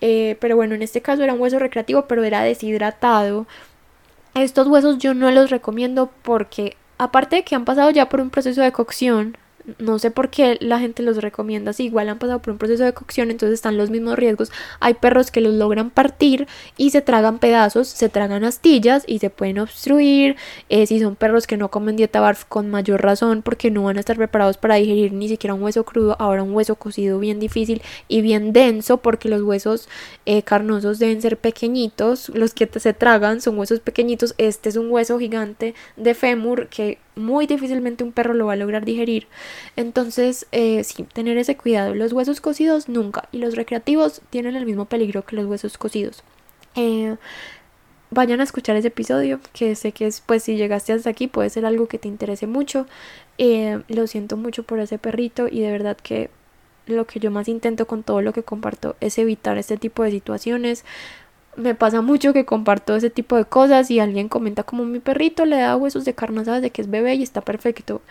Eh, 0.01 0.37
pero 0.41 0.57
bueno, 0.57 0.75
en 0.75 0.83
este 0.83 1.03
caso 1.03 1.23
era 1.23 1.35
un 1.35 1.41
hueso 1.41 1.59
recreativo, 1.59 2.07
pero 2.07 2.25
era 2.25 2.43
deshidratado. 2.43 3.47
Estos 4.35 4.69
huesos 4.69 4.99
yo 4.99 5.15
no 5.15 5.31
los 5.31 5.51
recomiendo 5.51 6.11
porque 6.23 6.77
aparte 6.99 7.37
de 7.37 7.45
que 7.45 7.55
han 7.55 7.65
pasado 7.65 7.91
ya 7.91 8.09
por 8.09 8.21
un 8.21 8.31
proceso 8.31 8.63
de 8.63 8.73
cocción, 8.73 9.37
no 9.79 9.99
sé 9.99 10.11
por 10.11 10.31
qué 10.31 10.59
la 10.61 10.79
gente 10.79 11.03
los 11.03 11.19
recomienda 11.19 11.73
si 11.73 11.85
igual 11.85 12.09
han 12.09 12.19
pasado 12.19 12.41
por 12.41 12.53
un 12.53 12.59
proceso 12.59 12.85
de 12.85 12.93
cocción, 12.93 13.31
entonces 13.31 13.55
están 13.55 13.77
los 13.77 13.91
mismos 13.91 14.17
riesgos. 14.17 14.51
Hay 14.81 14.95
perros 14.95 15.31
que 15.31 15.41
los 15.41 15.55
logran 15.55 15.91
partir 15.91 16.47
y 16.77 16.91
se 16.91 17.01
tragan 17.01 17.39
pedazos, 17.39 17.89
se 17.89 18.09
tragan 18.09 18.45
astillas 18.45 19.05
y 19.07 19.19
se 19.19 19.31
pueden 19.31 19.59
obstruir. 19.59 20.37
Eh, 20.69 20.87
si 20.87 21.01
son 21.01 21.17
perros 21.17 21.47
que 21.47 21.57
no 21.57 21.71
comen 21.71 21.97
dieta 21.97 22.21
barf 22.21 22.45
con 22.45 22.71
mayor 22.71 23.03
razón 23.03 23.43
porque 23.43 23.71
no 23.71 23.85
van 23.85 23.97
a 23.97 24.01
estar 24.01 24.17
preparados 24.17 24.57
para 24.57 24.77
digerir 24.77 25.13
ni 25.13 25.29
siquiera 25.29 25.55
un 25.55 25.63
hueso 25.63 25.85
crudo, 25.85 26.17
ahora 26.19 26.43
un 26.43 26.55
hueso 26.55 26.77
cocido 26.77 27.19
bien 27.19 27.41
difícil 27.41 27.83
y 28.09 28.23
bien 28.23 28.53
denso 28.53 28.99
porque 28.99 29.29
los 29.29 29.43
huesos 29.43 29.89
eh, 30.27 30.43
carnosos 30.43 30.99
deben 30.99 31.23
ser 31.23 31.37
pequeñitos, 31.37 32.31
los 32.31 32.55
que 32.55 32.69
se 32.79 32.93
tragan 32.93 33.41
son 33.41 33.59
huesos 33.59 33.81
pequeñitos, 33.81 34.35
este 34.39 34.69
es 34.69 34.77
un 34.77 34.91
hueso 34.91 35.19
gigante 35.19 35.75
de 35.97 36.15
fémur 36.15 36.69
que 36.69 36.99
muy 37.17 37.47
difícilmente 37.47 38.05
un 38.05 38.13
perro 38.13 38.35
lo 38.35 38.47
va 38.47 38.55
a 38.55 38.57
lograr 38.57 38.85
digerir. 38.85 39.27
Entonces, 39.77 40.47
eh, 40.53 40.85
sí, 40.85 41.05
tener 41.05 41.37
ese 41.39 41.57
cuidado. 41.57 41.95
Los 41.95 42.13
huesos 42.13 42.41
cocidos 42.41 42.89
nunca. 42.89 43.29
Y 43.33 43.39
los 43.39 43.57
recreativos 43.57 44.23
tienen 44.31 44.57
el 44.57 44.67
mismo 44.67 44.87
peligro 44.87 45.25
que 45.25 45.37
los 45.37 45.47
huesos 45.47 45.79
cocidos. 45.79 46.23
Eh, 46.77 47.17
vayan 48.11 48.41
a 48.41 48.45
escuchar 48.45 48.77
ese 48.77 48.89
episodio, 48.89 49.41
que 49.53 49.75
sé 49.75 49.93
que 49.93 50.07
es, 50.07 50.21
pues 50.21 50.43
si 50.45 50.57
llegaste 50.57 50.93
hasta 50.93 51.11
aquí 51.11 51.29
puede 51.29 51.51
ser 51.51 51.65
algo 51.65 51.87
que 51.87 51.99
te 51.99 52.09
interese 52.09 52.47
mucho. 52.47 52.87
Eh, 53.39 53.83
lo 53.89 54.07
siento 54.07 54.37
mucho 54.37 54.63
por 54.65 54.81
ese 54.81 54.99
perrito 54.99 55.49
y 55.49 55.61
de 55.61 55.71
verdad 55.71 55.97
que 55.97 56.31
lo 56.87 57.07
que 57.07 57.21
yo 57.21 57.31
más 57.31 57.49
intento 57.49 57.87
con 57.87 58.03
todo 58.03 58.21
lo 58.21 58.33
que 58.33 58.43
comparto 58.43 58.97
es 59.01 59.19
evitar 59.19 59.59
este 59.59 59.77
tipo 59.77 60.03
de 60.03 60.11
situaciones 60.11 60.85
me 61.57 61.75
pasa 61.75 62.01
mucho 62.01 62.33
que 62.33 62.45
comparto 62.45 62.97
ese 62.97 63.11
tipo 63.11 63.37
de 63.37 63.45
cosas 63.45 63.91
y 63.91 64.01
alguien 64.01 64.29
comenta 64.29 64.63
como 64.63 64.85
mi 64.85 65.01
perrito 65.01 65.45
le 65.45 65.57
da 65.57 65.77
huesos 65.77 66.05
de 66.05 66.15
carne 66.15 66.43
de 66.45 66.71
que 66.71 66.83
es 66.83 66.91
bebé 66.91 67.15
y 67.15 67.23
está 67.23 67.41
perfecto. 67.41 68.03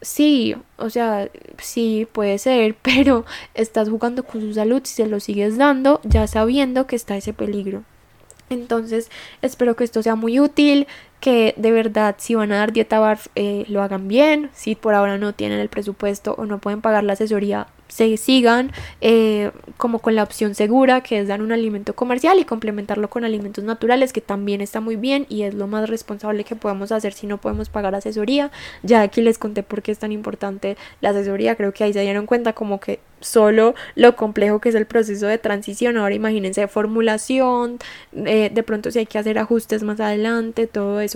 Sí, 0.00 0.56
o 0.78 0.90
sea, 0.90 1.30
sí 1.58 2.08
puede 2.12 2.38
ser, 2.38 2.74
pero 2.82 3.24
estás 3.54 3.88
jugando 3.88 4.24
con 4.24 4.40
su 4.40 4.54
salud 4.54 4.82
si 4.84 4.94
se 4.94 5.06
lo 5.06 5.20
sigues 5.20 5.56
dando 5.56 6.00
ya 6.04 6.26
sabiendo 6.26 6.86
que 6.86 6.96
está 6.96 7.16
ese 7.16 7.32
peligro. 7.32 7.84
Entonces, 8.50 9.10
espero 9.40 9.76
que 9.76 9.84
esto 9.84 10.02
sea 10.02 10.14
muy 10.14 10.38
útil, 10.40 10.86
que 11.22 11.54
de 11.56 11.70
verdad 11.70 12.16
si 12.18 12.34
van 12.34 12.50
a 12.50 12.56
dar 12.56 12.72
dieta 12.72 12.98
BARF 12.98 13.28
eh, 13.36 13.64
lo 13.68 13.80
hagan 13.80 14.08
bien, 14.08 14.50
si 14.52 14.74
por 14.74 14.92
ahora 14.94 15.18
no 15.18 15.32
tienen 15.32 15.60
el 15.60 15.68
presupuesto 15.68 16.34
o 16.36 16.46
no 16.46 16.58
pueden 16.58 16.80
pagar 16.80 17.04
la 17.04 17.12
asesoría, 17.12 17.68
se 17.92 18.16
sigan 18.16 18.72
eh, 19.02 19.50
como 19.76 19.98
con 19.98 20.14
la 20.14 20.22
opción 20.22 20.54
segura 20.54 21.02
que 21.02 21.20
es 21.20 21.28
dar 21.28 21.42
un 21.42 21.52
alimento 21.52 21.94
comercial 21.94 22.38
y 22.38 22.44
complementarlo 22.44 23.10
con 23.10 23.24
alimentos 23.24 23.64
naturales 23.64 24.14
que 24.14 24.22
también 24.22 24.62
está 24.62 24.80
muy 24.80 24.96
bien 24.96 25.26
y 25.28 25.42
es 25.42 25.52
lo 25.52 25.66
más 25.66 25.90
responsable 25.90 26.44
que 26.44 26.56
podemos 26.56 26.90
hacer 26.90 27.12
si 27.12 27.26
no 27.26 27.38
podemos 27.38 27.68
pagar 27.68 27.94
asesoría. 27.94 28.50
Ya 28.82 29.02
aquí 29.02 29.20
les 29.20 29.36
conté 29.36 29.62
por 29.62 29.82
qué 29.82 29.92
es 29.92 29.98
tan 29.98 30.10
importante 30.10 30.78
la 31.02 31.10
asesoría. 31.10 31.54
Creo 31.54 31.72
que 31.72 31.84
ahí 31.84 31.92
se 31.92 32.00
dieron 32.00 32.24
cuenta 32.24 32.54
como 32.54 32.80
que 32.80 33.00
solo 33.20 33.74
lo 33.94 34.16
complejo 34.16 34.58
que 34.58 34.70
es 34.70 34.74
el 34.74 34.86
proceso 34.86 35.26
de 35.26 35.36
transición. 35.36 35.98
Ahora 35.98 36.14
imagínense 36.14 36.66
formulación 36.68 37.78
eh, 38.14 38.50
de 38.52 38.62
pronto 38.62 38.90
si 38.90 39.00
hay 39.00 39.06
que 39.06 39.18
hacer 39.18 39.38
ajustes 39.38 39.82
más 39.82 40.00
adelante 40.00 40.66
todo 40.66 41.00
eso 41.00 41.11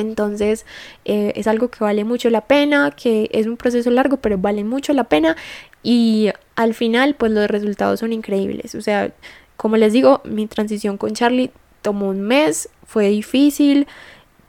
entonces 0.00 0.66
eh, 1.04 1.32
es 1.36 1.46
algo 1.46 1.68
que 1.68 1.84
vale 1.84 2.04
mucho 2.04 2.30
la 2.30 2.42
pena, 2.42 2.90
que 2.90 3.28
es 3.32 3.46
un 3.46 3.56
proceso 3.56 3.90
largo, 3.90 4.16
pero 4.18 4.38
vale 4.38 4.64
mucho 4.64 4.92
la 4.92 5.04
pena 5.04 5.36
y 5.82 6.30
al 6.56 6.74
final 6.74 7.14
pues 7.14 7.32
los 7.32 7.48
resultados 7.48 8.00
son 8.00 8.12
increíbles. 8.12 8.74
O 8.74 8.80
sea, 8.80 9.12
como 9.56 9.76
les 9.76 9.92
digo, 9.92 10.20
mi 10.24 10.46
transición 10.46 10.96
con 10.96 11.14
Charlie 11.14 11.50
tomó 11.82 12.08
un 12.08 12.20
mes, 12.22 12.68
fue 12.86 13.08
difícil, 13.08 13.86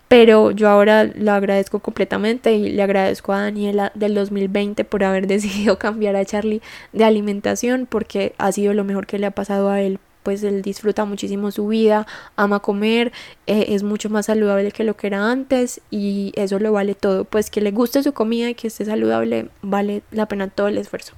pero 0.07 0.51
yo 0.51 0.67
ahora 0.67 1.05
lo 1.05 1.31
agradezco 1.31 1.79
completamente 1.79 2.53
y 2.53 2.69
le 2.71 2.83
agradezco 2.83 3.31
a 3.31 3.43
Daniela 3.43 3.93
del 3.95 4.13
2020 4.13 4.83
por 4.83 5.03
haber 5.03 5.25
decidido 5.35 5.79
cambiar 5.79 6.15
a 6.15 6.25
Charlie 6.25 6.61
de 6.91 7.05
alimentación 7.05 7.85
porque 7.85 8.33
ha 8.37 8.51
sido 8.51 8.73
lo 8.73 8.83
mejor 8.83 9.07
que 9.07 9.19
le 9.19 9.27
ha 9.27 9.31
pasado 9.31 9.69
a 9.69 9.81
él 9.81 9.99
pues 10.23 10.43
él 10.43 10.61
disfruta 10.61 11.05
muchísimo 11.05 11.51
su 11.51 11.67
vida, 11.67 12.07
ama 12.35 12.59
comer, 12.59 13.11
eh, 13.47 13.67
es 13.69 13.83
mucho 13.83 14.09
más 14.09 14.27
saludable 14.27 14.71
que 14.71 14.83
lo 14.83 14.95
que 14.95 15.07
era 15.07 15.31
antes 15.31 15.81
y 15.89 16.31
eso 16.35 16.59
lo 16.59 16.71
vale 16.71 16.95
todo, 16.95 17.25
pues 17.25 17.49
que 17.49 17.61
le 17.61 17.71
guste 17.71 18.03
su 18.03 18.13
comida 18.13 18.49
y 18.49 18.55
que 18.55 18.67
esté 18.67 18.85
saludable 18.85 19.49
vale 19.61 20.03
la 20.11 20.27
pena 20.27 20.47
todo 20.49 20.67
el 20.67 20.77
esfuerzo. 20.77 21.13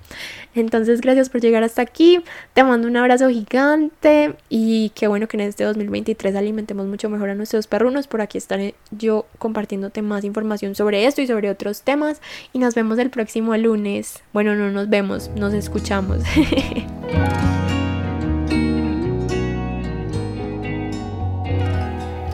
Entonces 0.55 1.01
gracias 1.01 1.29
por 1.29 1.41
llegar 1.41 1.63
hasta 1.63 1.81
aquí, 1.81 2.21
te 2.53 2.63
mando 2.63 2.87
un 2.87 2.97
abrazo 2.97 3.29
gigante 3.29 4.35
y 4.49 4.91
qué 4.95 5.07
bueno 5.07 5.27
que 5.27 5.37
en 5.37 5.41
este 5.41 5.63
2023 5.63 6.35
alimentemos 6.35 6.87
mucho 6.87 7.09
mejor 7.09 7.29
a 7.29 7.35
nuestros 7.35 7.67
perrunos, 7.67 8.07
por 8.07 8.21
aquí 8.21 8.37
estaré 8.37 8.75
yo 8.91 9.25
compartiéndote 9.39 10.01
más 10.01 10.23
información 10.23 10.75
sobre 10.75 11.05
esto 11.05 11.21
y 11.21 11.27
sobre 11.27 11.49
otros 11.49 11.81
temas. 11.81 12.21
Y 12.53 12.59
nos 12.59 12.75
vemos 12.75 12.99
el 12.99 13.09
próximo 13.09 13.55
lunes, 13.57 14.23
bueno 14.33 14.55
no 14.55 14.71
nos 14.71 14.89
vemos, 14.89 15.29
nos 15.35 15.53
escuchamos. 15.53 16.23